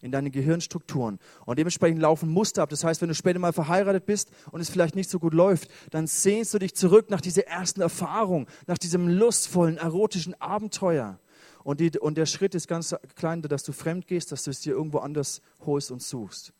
in 0.00 0.10
deine 0.10 0.30
Gehirnstrukturen. 0.30 1.18
Und 1.46 1.58
dementsprechend 1.58 2.00
laufen 2.00 2.28
Muster 2.28 2.62
ab. 2.62 2.70
Das 2.70 2.82
heißt, 2.84 3.00
wenn 3.00 3.08
du 3.08 3.14
später 3.14 3.38
mal 3.38 3.52
verheiratet 3.52 4.04
bist 4.04 4.30
und 4.50 4.60
es 4.60 4.68
vielleicht 4.68 4.96
nicht 4.96 5.08
so 5.08 5.18
gut 5.18 5.32
läuft, 5.32 5.70
dann 5.90 6.06
sehnst 6.08 6.52
du 6.52 6.58
dich 6.58 6.74
zurück 6.74 7.08
nach 7.08 7.20
dieser 7.20 7.46
ersten 7.46 7.80
Erfahrung, 7.80 8.48
nach 8.66 8.78
diesem 8.78 9.08
lustvollen, 9.08 9.78
erotischen 9.78 10.38
Abenteuer. 10.40 11.20
Und, 11.64 11.80
die, 11.80 11.98
und 11.98 12.16
der 12.16 12.26
Schritt 12.26 12.54
ist 12.54 12.68
ganz 12.68 12.94
klein, 13.14 13.42
dass 13.42 13.62
du 13.62 13.72
fremd 13.72 14.06
gehst, 14.06 14.32
dass 14.32 14.44
du 14.44 14.50
es 14.50 14.60
dir 14.60 14.72
irgendwo 14.72 14.98
anders 14.98 15.42
holst 15.64 15.90
und 15.90 16.02
suchst. 16.02 16.52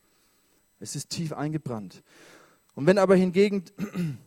Es 0.81 0.97
ist 0.97 1.11
tief 1.11 1.33
eingebrannt. 1.33 2.03
Und 2.75 2.87
wenn 2.87 2.99
aber 2.99 3.17
hingegen 3.17 3.65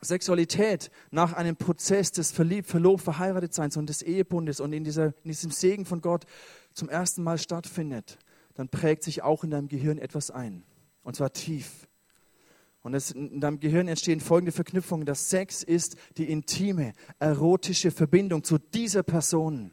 Sexualität 0.00 0.90
nach 1.10 1.32
einem 1.32 1.56
Prozess 1.56 2.10
des 2.10 2.32
Verliebt, 2.32 2.68
Verlobt, 2.68 3.02
Verheiratetseins 3.02 3.76
und 3.76 3.88
des 3.88 4.02
Ehebundes 4.02 4.60
und 4.60 4.72
in, 4.72 4.84
dieser, 4.84 5.14
in 5.22 5.30
diesem 5.30 5.50
Segen 5.50 5.84
von 5.86 6.00
Gott 6.00 6.26
zum 6.74 6.88
ersten 6.88 7.22
Mal 7.22 7.38
stattfindet, 7.38 8.18
dann 8.54 8.68
prägt 8.68 9.04
sich 9.04 9.22
auch 9.22 9.44
in 9.44 9.50
deinem 9.50 9.68
Gehirn 9.68 9.98
etwas 9.98 10.30
ein. 10.30 10.64
Und 11.02 11.16
zwar 11.16 11.32
tief. 11.32 11.88
Und 12.82 12.94
es, 12.94 13.12
in 13.12 13.40
deinem 13.40 13.60
Gehirn 13.60 13.86
entstehen 13.86 14.20
folgende 14.20 14.52
Verknüpfungen. 14.52 15.06
dass 15.06 15.30
Sex 15.30 15.62
ist 15.62 15.96
die 16.16 16.30
intime, 16.30 16.94
erotische 17.20 17.92
Verbindung 17.92 18.42
zu 18.42 18.58
dieser 18.58 19.04
Person 19.04 19.70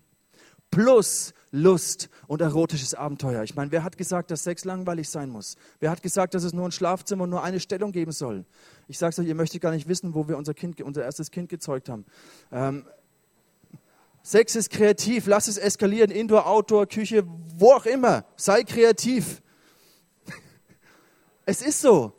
plus 0.72 1.34
Lust 1.52 2.10
und 2.28 2.42
erotisches 2.42 2.94
Abenteuer. 2.94 3.44
Ich 3.44 3.56
meine, 3.56 3.72
wer 3.72 3.84
hat 3.84 3.98
gesagt, 3.98 4.30
dass 4.30 4.44
Sex 4.44 4.66
langweilig 4.66 5.10
sein 5.10 5.30
muss? 5.30 5.56
Wer 5.80 5.90
hat 5.90 6.04
gesagt, 6.04 6.36
dass 6.36 6.44
es 6.44 6.54
nur 6.54 6.68
ein 6.68 6.72
Schlafzimmer 6.72 7.24
und 7.24 7.32
nur 7.32 7.44
eine 7.44 7.60
Stellung 7.60 7.92
geben 7.92 8.12
soll? 8.12 8.46
Ich 8.88 9.00
sage 9.00 9.12
es 9.12 9.20
euch, 9.20 9.28
ihr 9.28 9.36
möchtet 9.36 9.62
gar 9.62 9.72
nicht 9.72 9.88
wissen, 9.88 10.14
wo 10.14 10.28
wir 10.28 10.38
unser, 10.38 10.54
kind, 10.54 10.80
unser 10.82 11.04
erstes 11.04 11.32
Kind 11.32 11.50
gezeugt 11.50 11.90
haben. 11.90 12.06
Ähm, 12.52 12.86
Sex 14.22 14.56
ist 14.56 14.70
kreativ, 14.70 15.26
lass 15.26 15.48
es 15.48 15.58
eskalieren, 15.58 16.12
Indoor, 16.12 16.46
Outdoor, 16.46 16.86
Küche, 16.86 17.24
wo 17.58 17.72
auch 17.72 17.86
immer. 17.86 18.26
Sei 18.36 18.64
kreativ. 18.64 19.42
Es 21.46 21.64
ist 21.64 21.82
so. 21.82 22.14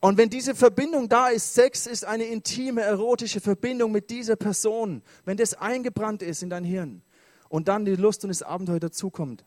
Und 0.00 0.18
wenn 0.18 0.28
diese 0.28 0.54
Verbindung 0.54 1.08
da 1.08 1.28
ist, 1.28 1.54
Sex 1.54 1.86
ist 1.86 2.04
eine 2.04 2.24
intime, 2.24 2.82
erotische 2.82 3.40
Verbindung 3.40 3.90
mit 3.90 4.10
dieser 4.10 4.36
Person, 4.36 5.02
wenn 5.24 5.38
das 5.38 5.54
eingebrannt 5.54 6.22
ist 6.22 6.42
in 6.42 6.50
dein 6.50 6.64
Hirn, 6.64 7.02
und 7.48 7.68
dann 7.68 7.84
die 7.84 7.96
Lust 7.96 8.24
und 8.24 8.28
das 8.28 8.42
Abenteuer 8.42 8.80
dazukommt, 8.80 9.44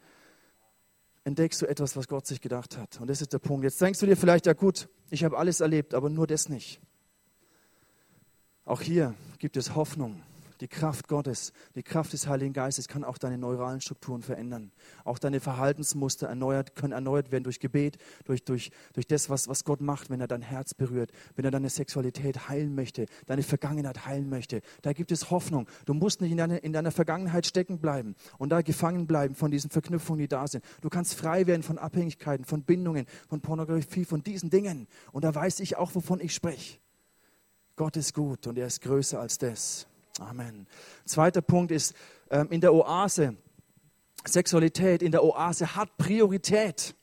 entdeckst 1.23 1.61
du 1.61 1.67
etwas, 1.67 1.95
was 1.95 2.07
Gott 2.07 2.25
sich 2.25 2.41
gedacht 2.41 2.77
hat. 2.77 2.99
Und 2.99 3.07
das 3.09 3.21
ist 3.21 3.33
der 3.33 3.39
Punkt. 3.39 3.63
Jetzt 3.63 3.79
denkst 3.81 3.99
du 3.99 4.05
dir 4.05 4.15
vielleicht, 4.15 4.45
ja 4.45 4.53
gut, 4.53 4.89
ich 5.09 5.23
habe 5.23 5.37
alles 5.37 5.59
erlebt, 5.59 5.93
aber 5.93 6.09
nur 6.09 6.27
das 6.27 6.49
nicht. 6.49 6.79
Auch 8.65 8.81
hier 8.81 9.15
gibt 9.39 9.57
es 9.57 9.75
Hoffnung. 9.75 10.21
Die 10.61 10.67
Kraft 10.67 11.07
Gottes, 11.07 11.53
die 11.75 11.83
Kraft 11.83 12.11
des 12.11 12.27
Heiligen 12.27 12.51
Geistes 12.51 12.89
kann 12.89 13.05
auch 13.05 13.17
deine 13.17 13.37
neuralen 13.37 13.79
Strukturen 13.79 14.21
verändern. 14.21 14.71
Auch 15.05 15.17
deine 15.17 15.39
Verhaltensmuster 15.39 16.27
erneuert, 16.27 16.75
können 16.75 16.91
erneuert 16.91 17.31
werden 17.31 17.45
durch 17.45 17.61
Gebet, 17.61 17.97
durch, 18.25 18.43
durch, 18.43 18.71
durch 18.93 19.07
das, 19.07 19.29
was, 19.29 19.47
was 19.47 19.63
Gott 19.63 19.79
macht, 19.79 20.09
wenn 20.09 20.19
er 20.19 20.27
dein 20.27 20.41
Herz 20.41 20.73
berührt, 20.73 21.11
wenn 21.35 21.45
er 21.45 21.51
deine 21.51 21.69
Sexualität 21.69 22.49
heilen 22.49 22.75
möchte, 22.75 23.05
deine 23.25 23.43
Vergangenheit 23.43 24.05
heilen 24.05 24.29
möchte. 24.29 24.61
Da 24.81 24.91
gibt 24.91 25.13
es 25.13 25.31
Hoffnung. 25.31 25.67
Du 25.85 25.93
musst 25.93 26.19
nicht 26.19 26.31
in, 26.31 26.37
deine, 26.37 26.57
in 26.57 26.73
deiner 26.73 26.91
Vergangenheit 26.91 27.45
stecken 27.45 27.79
bleiben 27.79 28.15
und 28.37 28.49
da 28.49 28.61
gefangen 28.61 29.07
bleiben 29.07 29.35
von 29.35 29.51
diesen 29.51 29.69
Verknüpfungen, 29.69 30.19
die 30.19 30.27
da 30.27 30.45
sind. 30.45 30.65
Du 30.81 30.89
kannst 30.89 31.13
frei 31.13 31.47
werden 31.47 31.63
von 31.63 31.77
Abhängigkeiten, 31.77 32.45
von 32.45 32.63
Bindungen, 32.63 33.05
von 33.29 33.39
Pornografie, 33.39 34.03
von 34.03 34.23
diesen 34.23 34.49
Dingen. 34.49 34.87
Und 35.13 35.23
da 35.23 35.33
weiß 35.33 35.61
ich 35.61 35.77
auch, 35.77 35.95
wovon 35.95 36.19
ich 36.19 36.33
spreche. 36.33 36.79
Gott 37.77 37.95
ist 37.95 38.13
gut 38.13 38.45
und 38.45 38.57
er 38.57 38.67
ist 38.67 38.81
größer 38.81 39.21
als 39.21 39.37
das. 39.37 39.87
Amen. 40.19 40.67
Zweiter 41.05 41.41
Punkt 41.41 41.71
ist 41.71 41.95
ähm, 42.29 42.49
in 42.51 42.61
der 42.61 42.73
Oase. 42.73 43.35
Sexualität 44.25 45.01
in 45.01 45.11
der 45.11 45.23
Oase 45.23 45.75
hat 45.75 45.97
Priorität. 45.97 46.93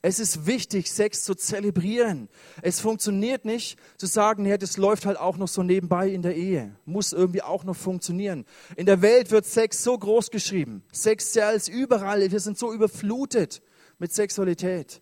Es 0.00 0.18
ist 0.18 0.46
wichtig, 0.46 0.90
Sex 0.90 1.22
zu 1.22 1.36
zelebrieren. 1.36 2.28
Es 2.62 2.80
funktioniert 2.80 3.44
nicht 3.44 3.78
zu 3.96 4.06
sagen, 4.06 4.44
ja, 4.44 4.56
das 4.56 4.76
läuft 4.76 5.06
halt 5.06 5.18
auch 5.18 5.36
noch 5.36 5.46
so 5.46 5.62
nebenbei 5.62 6.08
in 6.08 6.22
der 6.22 6.34
Ehe. 6.34 6.74
Muss 6.84 7.12
irgendwie 7.12 7.42
auch 7.42 7.62
noch 7.62 7.76
funktionieren. 7.76 8.44
In 8.74 8.86
der 8.86 9.02
Welt 9.02 9.30
wird 9.30 9.46
Sex 9.46 9.84
so 9.84 9.96
groß 9.96 10.30
geschrieben. 10.32 10.82
Sex 10.90 11.36
als 11.36 11.68
überall. 11.68 12.32
Wir 12.32 12.40
sind 12.40 12.58
so 12.58 12.72
überflutet 12.72 13.62
mit 13.98 14.12
Sexualität. 14.12 15.00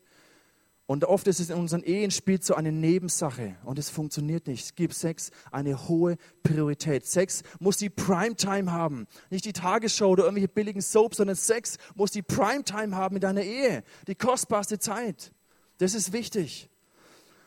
Und 0.91 1.05
oft 1.05 1.29
ist 1.29 1.39
es 1.39 1.51
in 1.51 1.57
unseren 1.57 1.85
Ehen 1.85 2.11
spielt 2.11 2.43
so 2.43 2.57
eine 2.57 2.73
Nebensache 2.73 3.55
und 3.63 3.79
es 3.79 3.91
funktioniert 3.91 4.49
nicht. 4.49 4.65
Es 4.65 4.75
gibt 4.75 4.93
Sex 4.93 5.31
eine 5.53 5.87
hohe 5.87 6.17
Priorität. 6.43 7.07
Sex 7.07 7.45
muss 7.61 7.77
die 7.77 7.91
Primetime 7.91 8.73
haben. 8.73 9.07
Nicht 9.31 9.45
die 9.45 9.53
Tagesschau 9.53 10.09
oder 10.09 10.25
irgendwelche 10.25 10.49
billigen 10.49 10.81
Soaps, 10.81 11.19
sondern 11.19 11.37
Sex 11.37 11.77
muss 11.95 12.11
die 12.11 12.23
Primetime 12.23 12.97
haben 12.97 13.15
in 13.15 13.21
deiner 13.21 13.45
Ehe. 13.45 13.85
Die 14.09 14.17
kostbarste 14.17 14.81
Zeit. 14.81 15.31
Das 15.79 15.95
ist 15.95 16.13
wichtig. 16.13 16.69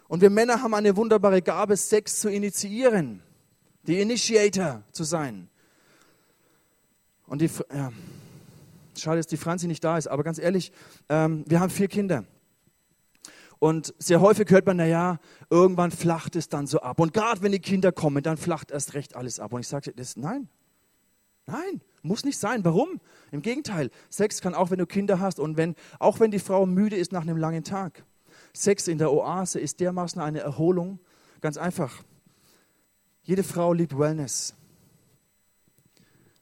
Und 0.08 0.22
wir 0.22 0.30
Männer 0.30 0.62
haben 0.62 0.74
eine 0.74 0.96
wunderbare 0.96 1.42
Gabe, 1.42 1.76
Sex 1.76 2.22
zu 2.22 2.30
initiieren. 2.30 3.22
Die 3.88 4.00
Initiator 4.00 4.84
zu 4.94 5.04
sein. 5.04 5.50
Und 7.28 7.42
die, 7.42 7.50
ja, 7.76 7.92
schade, 8.98 9.18
dass 9.18 9.28
die 9.28 9.36
Franzi 9.36 9.68
nicht 9.68 9.84
da 9.84 9.98
ist, 9.98 10.08
aber 10.08 10.24
ganz 10.24 10.40
ehrlich, 10.40 10.72
ähm, 11.10 11.44
wir 11.46 11.60
haben 11.60 11.72
vier 11.72 11.90
Kinder. 11.90 12.24
Und 13.64 13.94
sehr 13.98 14.20
häufig 14.20 14.50
hört 14.50 14.66
man, 14.66 14.76
naja, 14.76 15.20
irgendwann 15.50 15.90
flacht 15.90 16.36
es 16.36 16.50
dann 16.50 16.68
so 16.68 16.82
ab. 16.82 17.00
Und 17.00 17.14
gerade 17.14 17.42
wenn 17.44 17.54
die 17.54 17.62
Kinder 17.62 17.94
kommen, 17.94 18.22
dann 18.22 18.36
flacht 18.36 18.72
erst 18.72 18.94
recht 18.94 19.16
alles 19.16 19.40
ab. 19.40 19.54
Und 19.54 19.62
ich 19.62 19.70
sage, 19.70 19.94
das, 19.96 20.18
nein, 20.18 20.50
nein, 21.46 21.80
muss 22.02 22.26
nicht 22.26 22.38
sein. 22.38 22.66
Warum? 22.66 23.00
Im 23.32 23.42
Gegenteil, 23.42 23.90
Sex 24.10 24.42
kann 24.42 24.54
auch, 24.54 24.70
wenn 24.70 24.80
du 24.80 24.86
Kinder 24.86 25.22
hast 25.22 25.40
und 25.40 25.56
wenn, 25.56 25.76
auch 25.98 26.20
wenn 26.20 26.30
die 26.30 26.40
Frau 26.40 26.66
müde 26.66 26.98
ist 26.98 27.14
nach 27.14 27.22
einem 27.22 27.38
langen 27.38 27.64
Tag. 27.64 28.04
Sex 28.52 28.90
in 28.90 28.98
der 28.98 29.14
Oase 29.14 29.62
ist 29.62 29.80
dermaßen 29.80 30.22
eine 30.22 30.42
Erholung. 30.42 31.00
Ganz 31.40 31.56
einfach. 31.56 32.04
Jede 33.22 33.44
Frau 33.44 33.72
liebt 33.72 33.98
Wellness. 33.98 34.56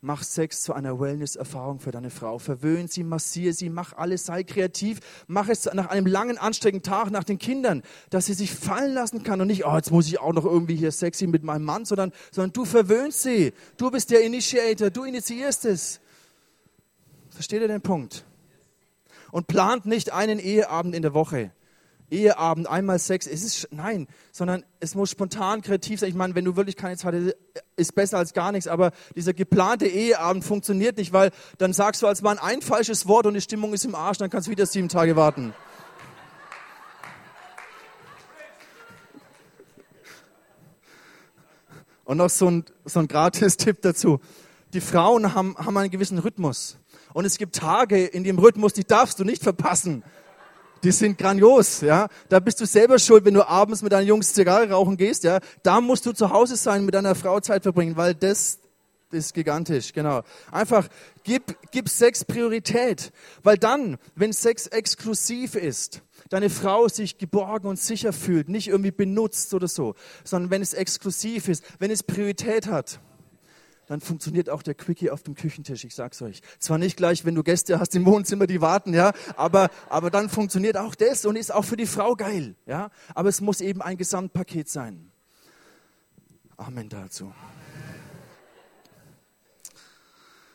Mach 0.04 0.24
Sex 0.24 0.64
zu 0.64 0.74
einer 0.74 1.00
Wellness-Erfahrung 1.00 1.80
für 1.80 1.92
deine 1.92 2.10
Frau. 2.10 2.40
Verwöhn 2.40 2.88
sie, 2.88 3.04
massiere 3.04 3.54
sie, 3.54 3.70
mach 3.70 3.94
alles, 3.94 4.26
sei 4.26 4.44
kreativ. 4.44 5.00
Mach 5.28 5.48
es 5.48 5.72
nach 5.72 5.90
einem 5.90 6.08
langen, 6.08 6.40
anstrengenden 6.40 6.82
Tag 6.82 7.12
nach 7.12 7.24
den 7.24 7.38
Kindern, 7.38 7.84
dass 8.10 8.26
sie 8.26 8.34
sich 8.34 8.52
fallen 8.52 8.96
lassen 8.96 9.22
kann 9.22 9.40
und 9.42 9.48
nicht, 9.48 9.64
oh, 9.64 9.76
jetzt 9.76 9.92
muss 9.92 10.08
ich 10.08 10.20
auch 10.20 10.34
noch 10.34 10.44
irgendwie 10.44 10.76
hier 10.76 10.92
sexy 10.92 11.28
mit 11.28 11.44
meinem 11.44 11.66
Mann, 11.66 11.86
sondern, 11.86 12.14
sondern 12.32 12.52
du 12.52 12.66
verwöhnst 12.66 13.22
sie. 13.22 13.54
Du 13.78 13.92
bist 13.92 14.10
der 14.10 14.24
Initiator, 14.24 14.90
du 14.90 15.04
initiierst 15.04 15.66
es. 15.66 16.00
Versteht 17.30 17.62
ihr 17.62 17.68
den 17.68 17.82
Punkt? 17.82 18.26
Und 19.32 19.46
plant 19.46 19.86
nicht 19.86 20.12
einen 20.12 20.40
Eheabend 20.40 20.96
in 20.96 21.04
der 21.04 21.14
Woche. 21.14 21.52
Eheabend, 22.12 22.68
einmal 22.68 23.00
Sex. 23.00 23.26
Es 23.26 23.42
ist, 23.42 23.70
nein, 23.72 24.08
sondern 24.32 24.66
es 24.82 24.96
muss 24.96 25.10
spontan 25.10 25.62
kreativ 25.62 26.02
sein. 26.02 26.10
Ich 26.10 26.16
meine, 26.16 26.36
wenn 26.36 26.46
du 26.46 26.58
wirklich 26.58 26.76
keine 26.76 26.98
Zeit 26.98 27.16
hast, 27.16 27.36
ist 27.78 27.96
besser 27.96 28.18
als 28.18 28.34
gar 28.34 28.52
nichts. 28.52 28.68
Aber 28.68 28.92
dieser 29.16 29.34
geplante 29.34 29.88
Eheabend 29.88 30.44
funktioniert 30.44 30.98
nicht, 30.98 31.14
weil 31.14 31.32
dann 31.58 31.72
sagst 31.72 32.02
du 32.02 32.08
als 32.08 32.22
Mann 32.22 32.38
ein 32.38 32.62
falsches 32.62 33.08
Wort 33.08 33.26
und 33.26 33.34
die 33.34 33.42
Stimmung 33.42 33.74
ist 33.74 33.86
im 33.86 33.96
Arsch, 33.96 34.18
dann 34.18 34.30
kannst 34.30 34.48
du 34.48 34.52
wieder 34.52 34.66
sieben 34.66 34.90
Tage 34.90 35.16
warten. 35.16 35.54
Und 42.04 42.18
noch 42.18 42.30
so 42.30 42.52
ein, 42.52 42.66
so 42.84 43.00
ein 43.00 43.08
Gratis-Tipp 43.08 43.78
dazu. 43.82 44.20
Die 44.74 44.82
Frauen 44.82 45.34
haben, 45.34 45.56
haben 45.58 45.78
einen 45.78 45.92
gewissen 45.92 46.18
Rhythmus. 46.18 46.78
Und 47.14 47.24
es 47.24 47.38
gibt 47.38 47.56
Tage 47.56 48.06
in 48.06 48.26
dem 48.26 48.38
Rhythmus, 48.38 48.74
die 48.74 48.84
darfst 48.84 49.20
du 49.20 49.24
nicht 49.24 49.42
verpassen 49.44 50.04
die 50.84 50.92
sind 50.92 51.18
grandios, 51.18 51.82
ja. 51.82 52.08
Da 52.30 52.40
bist 52.40 52.60
du 52.62 52.66
selber 52.66 53.00
schuld, 53.00 53.26
wenn 53.26 53.34
du 53.34 53.48
abends 53.48 53.82
mit 53.82 53.92
deinen 53.92 54.08
Jungs 54.08 54.34
Zigarre 54.34 54.70
rauchen 54.70 54.98
gehst, 54.98 55.24
ja. 55.24 55.40
Da 55.64 55.82
musst 55.82 56.06
du 56.06 56.12
zu 56.12 56.32
Hause 56.32 56.56
sein, 56.56 56.86
mit 56.86 56.96
deiner 56.96 57.16
Frau 57.16 57.40
Zeit 57.40 57.64
verbringen, 57.64 57.98
weil 57.98 58.16
das, 58.16 58.60
ist 59.14 59.34
gigantisch, 59.34 59.94
genau. 59.94 60.22
Einfach 60.52 60.88
gib, 61.24 61.58
gib 61.72 61.90
Sex 61.90 62.26
Priorität, 62.26 63.12
weil 63.44 63.58
dann, 63.58 63.98
wenn 64.16 64.34
Sex 64.34 64.68
exklusiv 64.68 65.56
ist, 65.56 66.02
deine 66.30 66.50
Frau 66.50 66.88
sich 66.88 67.18
geborgen 67.18 67.68
und 67.68 67.80
sicher 67.80 68.14
fühlt, 68.14 68.50
nicht 68.50 68.68
irgendwie 68.68 68.92
benutzt 68.92 69.54
oder 69.54 69.68
so, 69.68 69.96
sondern 70.24 70.50
wenn 70.52 70.62
es 70.62 70.74
exklusiv 70.74 71.48
ist, 71.48 71.64
wenn 71.80 71.92
es 71.92 72.04
Priorität 72.04 72.68
hat, 72.68 73.00
dann 73.92 74.00
funktioniert 74.00 74.50
auch 74.50 74.64
der 74.64 74.74
Quickie 74.74 75.10
auf 75.10 75.22
dem 75.22 75.36
Küchentisch, 75.36 75.84
ich 75.84 75.94
sag's 75.94 76.22
euch. 76.22 76.42
Zwar 76.60 76.78
nicht 76.78 76.96
gleich, 76.96 77.26
wenn 77.26 77.36
du 77.36 77.44
Gäste 77.44 77.78
hast 77.78 77.94
im 77.94 78.06
Wohnzimmer, 78.06 78.48
die 78.48 78.62
warten, 78.62 78.94
ja, 78.94 79.12
aber, 79.36 79.70
aber 79.90 80.10
dann 80.10 80.30
funktioniert 80.30 80.78
auch 80.78 80.96
das 80.96 81.26
und 81.26 81.36
ist 81.36 81.54
auch 81.54 81.66
für 81.66 81.76
die 81.76 81.86
Frau 81.86 82.16
geil, 82.16 82.56
ja. 82.66 82.90
Aber 83.16 83.28
es 83.28 83.42
muss 83.42 83.60
eben 83.60 83.82
ein 83.82 83.98
Gesamtpaket 83.98 84.70
sein. 84.70 85.12
Amen 86.56 86.88
dazu. 86.88 87.34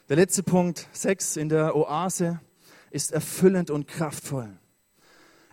Der 0.08 0.16
letzte 0.16 0.42
Punkt, 0.42 0.88
Sex 0.92 1.36
in 1.36 1.50
der 1.50 1.76
Oase, 1.76 2.40
ist 2.90 3.12
erfüllend 3.12 3.68
und 3.68 3.86
kraftvoll. 3.86 4.48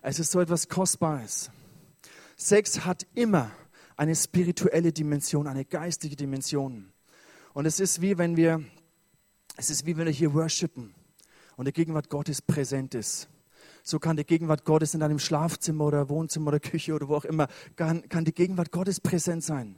Es 0.02 0.19
ist 0.19 0.32
so 0.32 0.39
etwas 0.39 0.69
Kostbares. 0.69 1.52
Sex 2.38 2.86
hat 2.86 3.06
immer 3.13 3.52
eine 3.98 4.15
spirituelle 4.15 4.93
Dimension, 4.93 5.48
eine 5.48 5.65
geistige 5.65 6.15
Dimension. 6.15 6.92
Und 7.53 7.65
es 7.67 7.79
ist 7.79 8.01
wie 8.01 8.17
wenn 8.17 8.35
wir, 8.35 8.63
es 9.57 9.69
ist 9.69 9.85
wie 9.85 9.95
wenn 9.95 10.05
wir 10.05 10.11
hier 10.11 10.33
worshipen 10.33 10.93
und 11.55 11.67
die 11.67 11.73
Gegenwart 11.73 12.09
Gottes 12.09 12.41
präsent 12.41 12.95
ist. 12.95 13.29
So 13.83 13.99
kann 13.99 14.17
die 14.17 14.25
Gegenwart 14.25 14.65
Gottes 14.65 14.93
in 14.93 15.01
deinem 15.01 15.19
Schlafzimmer 15.19 15.85
oder 15.85 16.09
Wohnzimmer 16.09 16.47
oder 16.47 16.59
Küche 16.59 16.93
oder 16.93 17.07
wo 17.09 17.15
auch 17.15 17.25
immer, 17.25 17.47
kann, 17.75 18.07
kann 18.09 18.25
die 18.25 18.33
Gegenwart 18.33 18.71
Gottes 18.71 18.99
präsent 18.99 19.43
sein. 19.43 19.77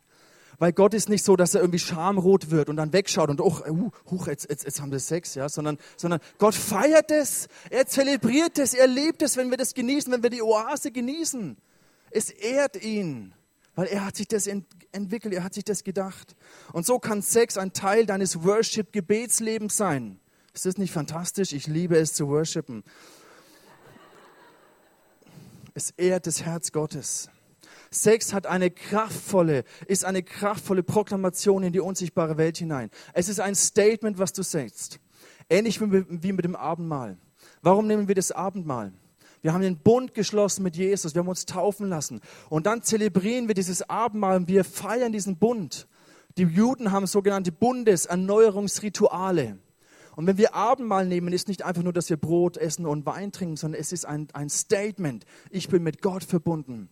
Weil 0.58 0.72
Gott 0.72 0.94
ist 0.94 1.10
nicht 1.10 1.26
so, 1.26 1.36
dass 1.36 1.54
er 1.54 1.62
irgendwie 1.62 1.80
schamrot 1.80 2.50
wird 2.50 2.70
und 2.70 2.78
dann 2.78 2.94
wegschaut 2.94 3.30
und, 3.30 3.42
oh, 3.42 3.60
uh, 3.68 3.92
huch, 4.10 4.28
jetzt, 4.28 4.50
jetzt, 4.50 4.64
jetzt 4.64 4.80
haben 4.80 4.92
wir 4.92 5.00
Sex, 5.00 5.36
ja, 5.36 5.50
sondern, 5.50 5.78
sondern 5.98 6.22
Gott 6.38 6.56
feiert 6.56 7.12
es, 7.12 7.50
er 7.70 7.88
zelebriert 7.88 8.58
es, 8.58 8.74
er 8.74 8.88
lebt 8.88 9.22
es, 9.22 9.36
wenn 9.36 9.50
wir 9.50 9.58
das 9.58 9.74
genießen, 9.74 10.14
wenn 10.14 10.24
wir 10.24 10.30
die 10.30 10.42
Oase 10.42 10.92
genießen. 10.92 11.58
Es 12.10 12.30
ehrt 12.30 12.82
ihn. 12.82 13.34
Weil 13.76 13.88
er 13.88 14.06
hat 14.06 14.16
sich 14.16 14.28
das 14.28 14.48
ent 14.48 14.66
entwickelt, 14.92 15.34
er 15.34 15.44
hat 15.44 15.54
sich 15.54 15.66
das 15.66 15.84
gedacht. 15.84 16.36
Und 16.72 16.86
so 16.86 17.00
kann 17.00 17.22
Sex 17.22 17.58
ein 17.58 17.74
Teil 17.74 18.06
deines 18.06 18.44
Worship-Gebetslebens 18.44 19.76
sein. 19.76 20.20
Ist 20.54 20.66
das 20.66 20.78
nicht 20.78 20.94
fantastisch? 20.94 21.52
Ich 21.52 21.68
liebe 21.68 21.98
es 21.98 22.14
zu 22.14 22.30
worshipen. 22.30 22.84
Es 25.74 25.92
ehrt 25.92 26.28
das 26.28 26.44
Herz 26.44 26.72
Gottes. 26.72 27.30
Sex 27.92 28.34
hat 28.34 28.48
eine 28.48 28.72
kraftvolle, 28.72 29.66
ist 29.88 30.06
eine 30.06 30.24
kraftvolle 30.24 30.84
Proklamation 30.84 31.64
in 31.64 31.74
die 31.74 31.82
unsichtbare 31.82 32.38
Welt 32.38 32.58
hinein. 32.58 32.90
Es 33.14 33.28
ist 33.28 33.42
ein 33.42 33.56
Statement, 33.56 34.18
was 34.18 34.32
du 34.32 34.44
sagst. 34.44 35.00
Ähnlich 35.50 35.82
wie 35.82 36.32
mit 36.32 36.46
dem 36.46 36.56
Abendmahl. 36.56 37.18
Warum 37.62 37.88
nehmen 37.88 38.08
wir 38.08 38.16
das 38.16 38.32
Abendmahl? 38.32 38.94
Wir 39.46 39.54
haben 39.54 39.62
den 39.62 39.78
Bund 39.78 40.16
geschlossen 40.16 40.64
mit 40.64 40.76
Jesus. 40.76 41.14
Wir 41.14 41.20
haben 41.20 41.28
uns 41.28 41.46
taufen 41.46 41.88
lassen. 41.88 42.20
Und 42.50 42.66
dann 42.66 42.82
zelebrieren 42.82 43.48
wir 43.48 43.54
dieses 43.54 43.88
Abendmahl 43.88 44.38
und 44.38 44.48
wir 44.48 44.64
feiern 44.64 45.12
diesen 45.12 45.38
Bund. 45.38 45.88
Die 46.36 46.46
Juden 46.46 46.92
haben 46.92 47.06
sogenannte 47.06 47.52
Bundeserneuerungsrituale. 47.52 49.60
Und 50.16 50.26
wenn 50.26 50.40
wir 50.40 50.56
Abendmahl 50.56 51.06
nehmen, 51.06 51.32
ist 51.32 51.48
nicht 51.48 51.62
einfach 51.62 51.84
nur, 51.84 51.94
dass 51.94 52.10
wir 52.10 52.18
Brot 52.18 52.58
essen 52.58 52.88
und 52.88 53.06
Wein 53.06 53.32
trinken, 53.32 53.56
sondern 53.56 53.80
es 53.80 53.92
ist 53.92 54.08
ein, 54.08 54.30
ein 54.34 54.50
Statement. 54.50 55.28
Ich 55.52 55.70
bin 55.70 55.84
mit 55.84 56.02
Gott 56.02 56.24
verbunden. 56.24 56.90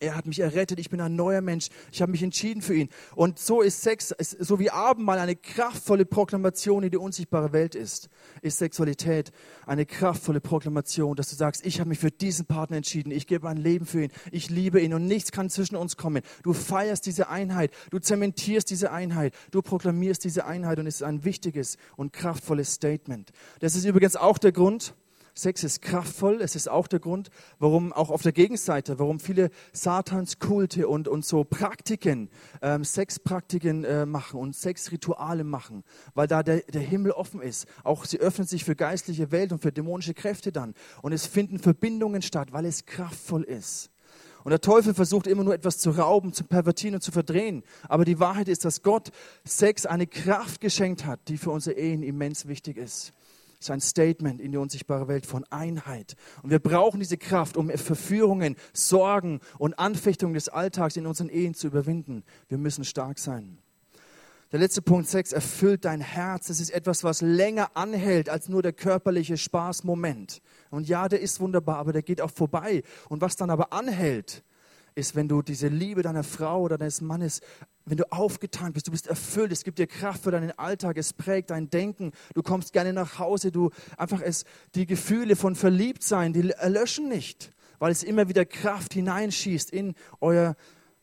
Er 0.00 0.14
hat 0.14 0.26
mich 0.26 0.38
errettet, 0.38 0.78
ich 0.78 0.90
bin 0.90 1.00
ein 1.00 1.16
neuer 1.16 1.40
Mensch, 1.40 1.68
ich 1.90 2.00
habe 2.00 2.12
mich 2.12 2.22
entschieden 2.22 2.62
für 2.62 2.74
ihn. 2.74 2.88
Und 3.16 3.40
so 3.40 3.62
ist 3.62 3.82
Sex, 3.82 4.14
so 4.18 4.60
wie 4.60 4.70
Abendmahl 4.70 5.18
eine 5.18 5.34
kraftvolle 5.34 6.06
Proklamation 6.06 6.84
in 6.84 6.90
die 6.90 6.96
unsichtbare 6.96 7.52
Welt 7.52 7.74
ist, 7.74 8.08
ist 8.40 8.58
Sexualität 8.58 9.32
eine 9.66 9.86
kraftvolle 9.86 10.40
Proklamation, 10.40 11.16
dass 11.16 11.30
du 11.30 11.36
sagst, 11.36 11.66
ich 11.66 11.80
habe 11.80 11.88
mich 11.88 11.98
für 11.98 12.12
diesen 12.12 12.46
Partner 12.46 12.76
entschieden, 12.76 13.10
ich 13.10 13.26
gebe 13.26 13.44
mein 13.44 13.56
Leben 13.56 13.86
für 13.86 14.04
ihn, 14.04 14.12
ich 14.30 14.50
liebe 14.50 14.80
ihn 14.80 14.94
und 14.94 15.06
nichts 15.06 15.32
kann 15.32 15.50
zwischen 15.50 15.74
uns 15.74 15.96
kommen. 15.96 16.22
Du 16.44 16.52
feierst 16.52 17.04
diese 17.04 17.28
Einheit, 17.28 17.72
du 17.90 17.98
zementierst 17.98 18.70
diese 18.70 18.92
Einheit, 18.92 19.34
du 19.50 19.62
proklamierst 19.62 20.22
diese 20.22 20.46
Einheit 20.46 20.78
und 20.78 20.86
es 20.86 20.96
ist 20.96 21.02
ein 21.02 21.24
wichtiges 21.24 21.76
und 21.96 22.12
kraftvolles 22.12 22.72
Statement. 22.72 23.32
Das 23.58 23.74
ist 23.74 23.84
übrigens 23.84 24.14
auch 24.14 24.38
der 24.38 24.52
Grund, 24.52 24.94
Sex 25.38 25.62
ist 25.62 25.82
kraftvoll. 25.82 26.40
Es 26.42 26.56
ist 26.56 26.68
auch 26.68 26.88
der 26.88 26.98
Grund, 26.98 27.30
warum 27.60 27.92
auch 27.92 28.10
auf 28.10 28.22
der 28.22 28.32
Gegenseite, 28.32 28.98
warum 28.98 29.20
viele 29.20 29.50
Satanskulte 29.72 30.88
und, 30.88 31.06
und 31.06 31.24
so 31.24 31.44
Praktiken, 31.44 32.28
ähm, 32.60 32.82
Sexpraktiken 32.82 33.84
äh, 33.84 34.04
machen 34.04 34.40
und 34.40 34.56
Sexrituale 34.56 35.44
machen, 35.44 35.84
weil 36.14 36.26
da 36.26 36.42
der, 36.42 36.62
der 36.62 36.82
Himmel 36.82 37.12
offen 37.12 37.40
ist. 37.40 37.66
Auch 37.84 38.04
sie 38.04 38.18
öffnen 38.18 38.48
sich 38.48 38.64
für 38.64 38.74
geistliche 38.74 39.30
Welt 39.30 39.52
und 39.52 39.62
für 39.62 39.70
dämonische 39.70 40.12
Kräfte 40.12 40.50
dann. 40.50 40.74
Und 41.02 41.12
es 41.12 41.26
finden 41.26 41.60
Verbindungen 41.60 42.22
statt, 42.22 42.52
weil 42.52 42.64
es 42.64 42.84
kraftvoll 42.84 43.44
ist. 43.44 43.90
Und 44.42 44.50
der 44.50 44.60
Teufel 44.60 44.92
versucht 44.92 45.28
immer 45.28 45.44
nur 45.44 45.54
etwas 45.54 45.78
zu 45.78 45.90
rauben, 45.90 46.32
zu 46.32 46.42
pervertieren 46.42 46.96
und 46.96 47.00
zu 47.02 47.12
verdrehen. 47.12 47.62
Aber 47.88 48.04
die 48.04 48.18
Wahrheit 48.18 48.48
ist, 48.48 48.64
dass 48.64 48.82
Gott 48.82 49.12
Sex 49.44 49.86
eine 49.86 50.08
Kraft 50.08 50.60
geschenkt 50.60 51.04
hat, 51.04 51.20
die 51.28 51.38
für 51.38 51.50
unsere 51.50 51.78
Ehen 51.78 52.02
immens 52.02 52.48
wichtig 52.48 52.76
ist. 52.76 53.12
Ist 53.60 53.70
ein 53.70 53.80
Statement 53.80 54.40
in 54.40 54.52
die 54.52 54.58
unsichtbare 54.58 55.08
Welt 55.08 55.26
von 55.26 55.44
Einheit. 55.50 56.14
Und 56.42 56.50
wir 56.50 56.60
brauchen 56.60 57.00
diese 57.00 57.16
Kraft, 57.16 57.56
um 57.56 57.70
Verführungen, 57.70 58.56
Sorgen 58.72 59.40
und 59.58 59.78
Anfechtungen 59.78 60.34
des 60.34 60.48
Alltags 60.48 60.96
in 60.96 61.06
unseren 61.06 61.28
Ehen 61.28 61.54
zu 61.54 61.66
überwinden. 61.66 62.22
Wir 62.48 62.58
müssen 62.58 62.84
stark 62.84 63.18
sein. 63.18 63.58
Der 64.50 64.60
letzte 64.60 64.80
Punkt 64.80 65.08
6 65.08 65.32
erfüllt 65.32 65.84
dein 65.84 66.00
Herz. 66.00 66.46
Das 66.46 66.58
ist 66.58 66.70
etwas, 66.70 67.04
was 67.04 67.20
länger 67.20 67.72
anhält 67.74 68.30
als 68.30 68.48
nur 68.48 68.62
der 68.62 68.72
körperliche 68.72 69.36
Spaßmoment. 69.36 70.40
Und 70.70 70.88
ja, 70.88 71.08
der 71.08 71.20
ist 71.20 71.40
wunderbar, 71.40 71.76
aber 71.76 71.92
der 71.92 72.02
geht 72.02 72.22
auch 72.22 72.30
vorbei. 72.30 72.82
Und 73.10 73.20
was 73.20 73.36
dann 73.36 73.50
aber 73.50 73.72
anhält, 73.74 74.42
ist, 74.98 75.14
wenn 75.14 75.28
du 75.28 75.40
diese 75.40 75.68
Liebe 75.68 76.02
deiner 76.02 76.24
Frau 76.24 76.60
oder 76.62 76.76
deines 76.76 77.00
Mannes, 77.00 77.40
wenn 77.86 77.96
du 77.96 78.12
aufgetankt 78.12 78.74
bist, 78.74 78.88
du 78.88 78.90
bist 78.90 79.06
erfüllt, 79.06 79.52
es 79.52 79.64
gibt 79.64 79.78
dir 79.78 79.86
Kraft 79.86 80.24
für 80.24 80.30
deinen 80.30 80.50
Alltag, 80.58 80.98
es 80.98 81.12
prägt 81.12 81.50
dein 81.50 81.70
Denken, 81.70 82.12
du 82.34 82.42
kommst 82.42 82.72
gerne 82.72 82.92
nach 82.92 83.18
Hause, 83.18 83.52
du 83.52 83.70
einfach 83.96 84.20
es, 84.20 84.44
die 84.74 84.86
Gefühle 84.86 85.36
von 85.36 85.54
Verliebtsein, 85.54 86.32
die 86.32 86.50
erlöschen 86.50 87.08
nicht, 87.08 87.52
weil 87.78 87.92
es 87.92 88.02
immer 88.02 88.28
wieder 88.28 88.44
Kraft 88.44 88.92
hineinschießt 88.92 89.70
in 89.70 89.94
euer 90.20 90.56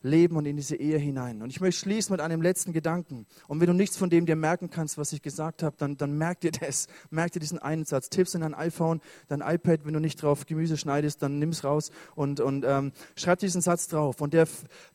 Leben 0.05 0.37
und 0.37 0.45
in 0.45 0.55
diese 0.55 0.75
Ehe 0.75 0.97
hinein. 0.97 1.41
Und 1.41 1.49
ich 1.49 1.59
möchte 1.59 1.81
schließen 1.81 2.13
mit 2.13 2.21
einem 2.21 2.41
letzten 2.41 2.73
Gedanken. 2.73 3.25
Und 3.47 3.59
wenn 3.59 3.67
du 3.67 3.73
nichts 3.73 3.97
von 3.97 4.09
dem 4.09 4.25
dir 4.25 4.35
merken 4.35 4.69
kannst, 4.69 4.97
was 4.97 5.11
ich 5.11 5.21
gesagt 5.21 5.63
habe, 5.63 5.75
dann, 5.77 5.97
dann 5.97 6.17
merk 6.17 6.39
dir 6.41 6.51
das. 6.51 6.87
Merk 7.09 7.31
dir 7.31 7.39
diesen 7.39 7.59
einen 7.59 7.85
Satz. 7.85 8.09
Tipps 8.09 8.35
in 8.35 8.41
dein 8.41 8.53
iPhone, 8.53 9.01
dein 9.27 9.41
iPad, 9.41 9.85
wenn 9.85 9.93
du 9.93 9.99
nicht 9.99 10.21
drauf 10.21 10.45
Gemüse 10.45 10.77
schneidest, 10.77 11.21
dann 11.21 11.39
nimm 11.39 11.49
es 11.49 11.63
raus 11.63 11.91
und, 12.15 12.39
und 12.39 12.65
ähm, 12.67 12.91
schreib 13.15 13.39
diesen 13.39 13.61
Satz 13.61 13.87
drauf. 13.87 14.21
Und 14.21 14.33
der 14.33 14.47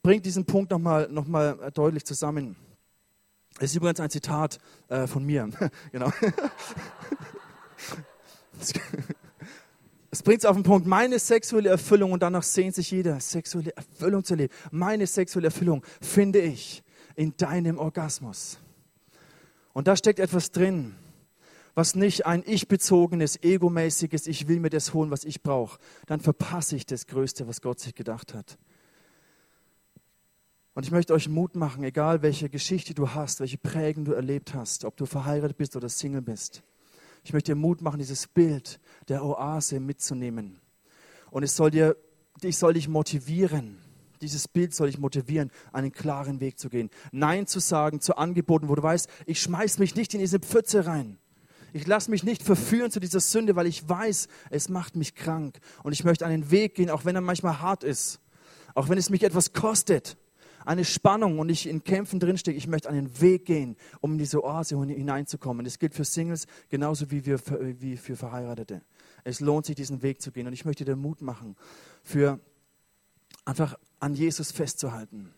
bringt 0.03 0.25
diesen 0.27 0.45
Punkt 0.45 0.71
nochmal 0.71 1.09
noch 1.11 1.27
mal 1.27 1.71
deutlich 1.75 2.05
zusammen. 2.05 2.57
Das 3.59 3.71
ist 3.71 3.77
übrigens 3.77 4.01
ein 4.01 4.11
Zitat 4.11 4.59
äh, 4.89 5.07
von 5.07 5.25
mir. 5.25 5.51
genau. 5.93 6.11
Es 10.21 10.25
bringt 10.25 10.41
es 10.41 10.45
auf 10.45 10.55
den 10.55 10.65
Punkt, 10.65 10.87
meine 10.87 11.19
sexuelle 11.19 11.71
Erfüllung, 11.71 12.13
und 12.13 12.23
danach 12.23 12.43
sehnt 12.43 12.75
sich 12.75 12.91
jeder, 12.91 13.19
sexuelle 13.21 13.75
Erfüllung 13.75 14.23
zu 14.23 14.35
leben. 14.35 14.53
Meine 14.71 15.07
sexuelle 15.07 15.47
Erfüllung 15.47 15.83
finde 16.03 16.41
ich 16.41 16.83
in 17.17 17.35
deinem 17.39 17.79
Orgasmus. 17.79 18.59
Und 19.73 19.89
da 19.89 19.97
steckt 19.97 20.19
etwas 20.19 20.51
drin, 20.51 20.95
was 21.75 21.95
nicht 21.95 22.27
ein 22.27 22.43
ich-bezogenes, 22.45 23.43
egomäßiges, 23.43 24.27
ich 24.27 24.47
will 24.47 24.61
mir 24.61 24.69
das 24.69 24.93
holen, 24.93 25.11
was 25.11 25.25
ich 25.25 25.43
brauche. 25.43 25.79
Dann 26.05 26.21
verpasse 26.21 26.77
ich 26.77 26.85
das 26.85 27.07
Größte, 27.07 27.49
was 27.49 27.63
Gott 27.63 27.81
sich 27.81 27.95
gedacht 27.95 28.35
hat. 28.35 28.59
Und 30.75 30.85
ich 30.85 30.91
möchte 30.91 31.15
euch 31.15 31.31
Mut 31.31 31.57
machen, 31.57 31.83
egal 31.83 32.21
welche 32.21 32.51
Geschichte 32.51 32.93
du 32.93 33.15
hast, 33.15 33.41
welche 33.41 33.57
Prägen 33.57 34.05
du 34.05 34.13
erlebt 34.13 34.53
hast, 34.53 34.85
ob 34.85 34.99
du 34.99 35.07
verheiratet 35.07 35.57
bist 35.57 35.77
oder 35.77 35.89
Single 35.89 36.21
bist. 36.21 36.63
Ich 37.25 37.33
möchte 37.33 37.53
dir 37.53 37.57
Mut 37.57 37.83
machen, 37.83 37.99
dieses 37.99 38.27
Bild 38.27 38.81
der 39.09 39.25
Oase 39.25 39.81
mitzunehmen. 39.81 40.61
Und 41.31 41.43
es 41.43 41.57
soll 41.57 41.71
dir, 41.71 41.97
ich 42.43 42.57
soll 42.57 42.75
dich 42.75 42.89
motivieren. 42.89 43.79
Dieses 44.21 44.49
Bild 44.49 44.75
soll 44.75 44.89
dich 44.89 44.99
motivieren, 44.99 45.51
einen 45.73 45.93
klaren 45.93 46.41
Weg 46.41 46.59
zu 46.59 46.69
gehen. 46.69 46.91
Nein 47.11 47.47
zu 47.47 47.59
sagen 47.59 48.01
zu 48.01 48.17
Angeboten, 48.17 48.69
wo 48.69 48.75
du 48.75 48.83
weißt, 48.83 49.09
ich 49.27 49.41
schmeiß 49.41 49.79
mich 49.79 49.95
nicht 49.95 50.13
in 50.13 50.21
diese 50.21 50.39
Pfütze 50.39 50.87
rein. 50.87 51.19
Ich 51.73 51.87
lasse 51.87 52.11
mich 52.11 52.25
nicht 52.25 52.43
verführen 52.43 52.91
zu 52.91 53.01
dieser 53.01 53.21
Sünde, 53.21 53.57
weil 53.57 53.67
ich 53.67 53.89
weiß, 53.89 54.29
es 54.51 54.69
macht 54.69 54.97
mich 54.97 55.15
krank. 55.15 55.59
Und 55.83 55.93
ich 55.93 56.05
möchte 56.05 56.27
einen 56.27 56.51
Weg 56.51 56.75
gehen, 56.75 56.91
auch 56.91 57.05
wenn 57.05 57.15
er 57.15 57.21
manchmal 57.21 57.61
hart 57.61 57.85
ist. 57.85 58.21
Auch 58.75 58.89
wenn 58.89 58.99
es 58.99 59.11
mich 59.11 59.23
etwas 59.23 59.53
kostet 59.53 60.17
eine 60.65 60.85
Spannung 60.85 61.39
und 61.39 61.49
ich 61.49 61.67
in 61.67 61.85
Kämpfen 61.85 62.21
drinstecke. 62.21 62.57
Ich 62.57 62.67
möchte 62.67 62.89
einen 62.89 63.21
Weg 63.21 63.47
gehen, 63.47 63.77
um 64.01 64.13
in 64.13 64.19
diese 64.19 64.45
Oase 64.45 64.83
hineinzukommen. 64.85 65.65
Das 65.65 65.79
gilt 65.79 65.95
für 65.95 66.05
Singles 66.05 66.47
genauso 66.69 67.11
wie, 67.11 67.27
wir, 67.27 67.41
wie 67.81 67.97
für 67.97 68.17
Verheiratete. 68.17 68.83
Es 69.25 69.41
lohnt 69.41 69.67
sich, 69.67 69.77
diesen 69.77 70.03
Weg 70.03 70.21
zu 70.21 70.33
gehen. 70.33 70.47
Und 70.47 70.53
ich 70.53 70.65
möchte 70.65 70.85
dir 70.85 70.97
Mut 70.97 71.23
machen, 71.23 71.57
für 72.03 72.41
einfach 73.45 73.79
an 73.99 74.15
Jesus 74.15 74.53
festzuhalten. 74.53 75.33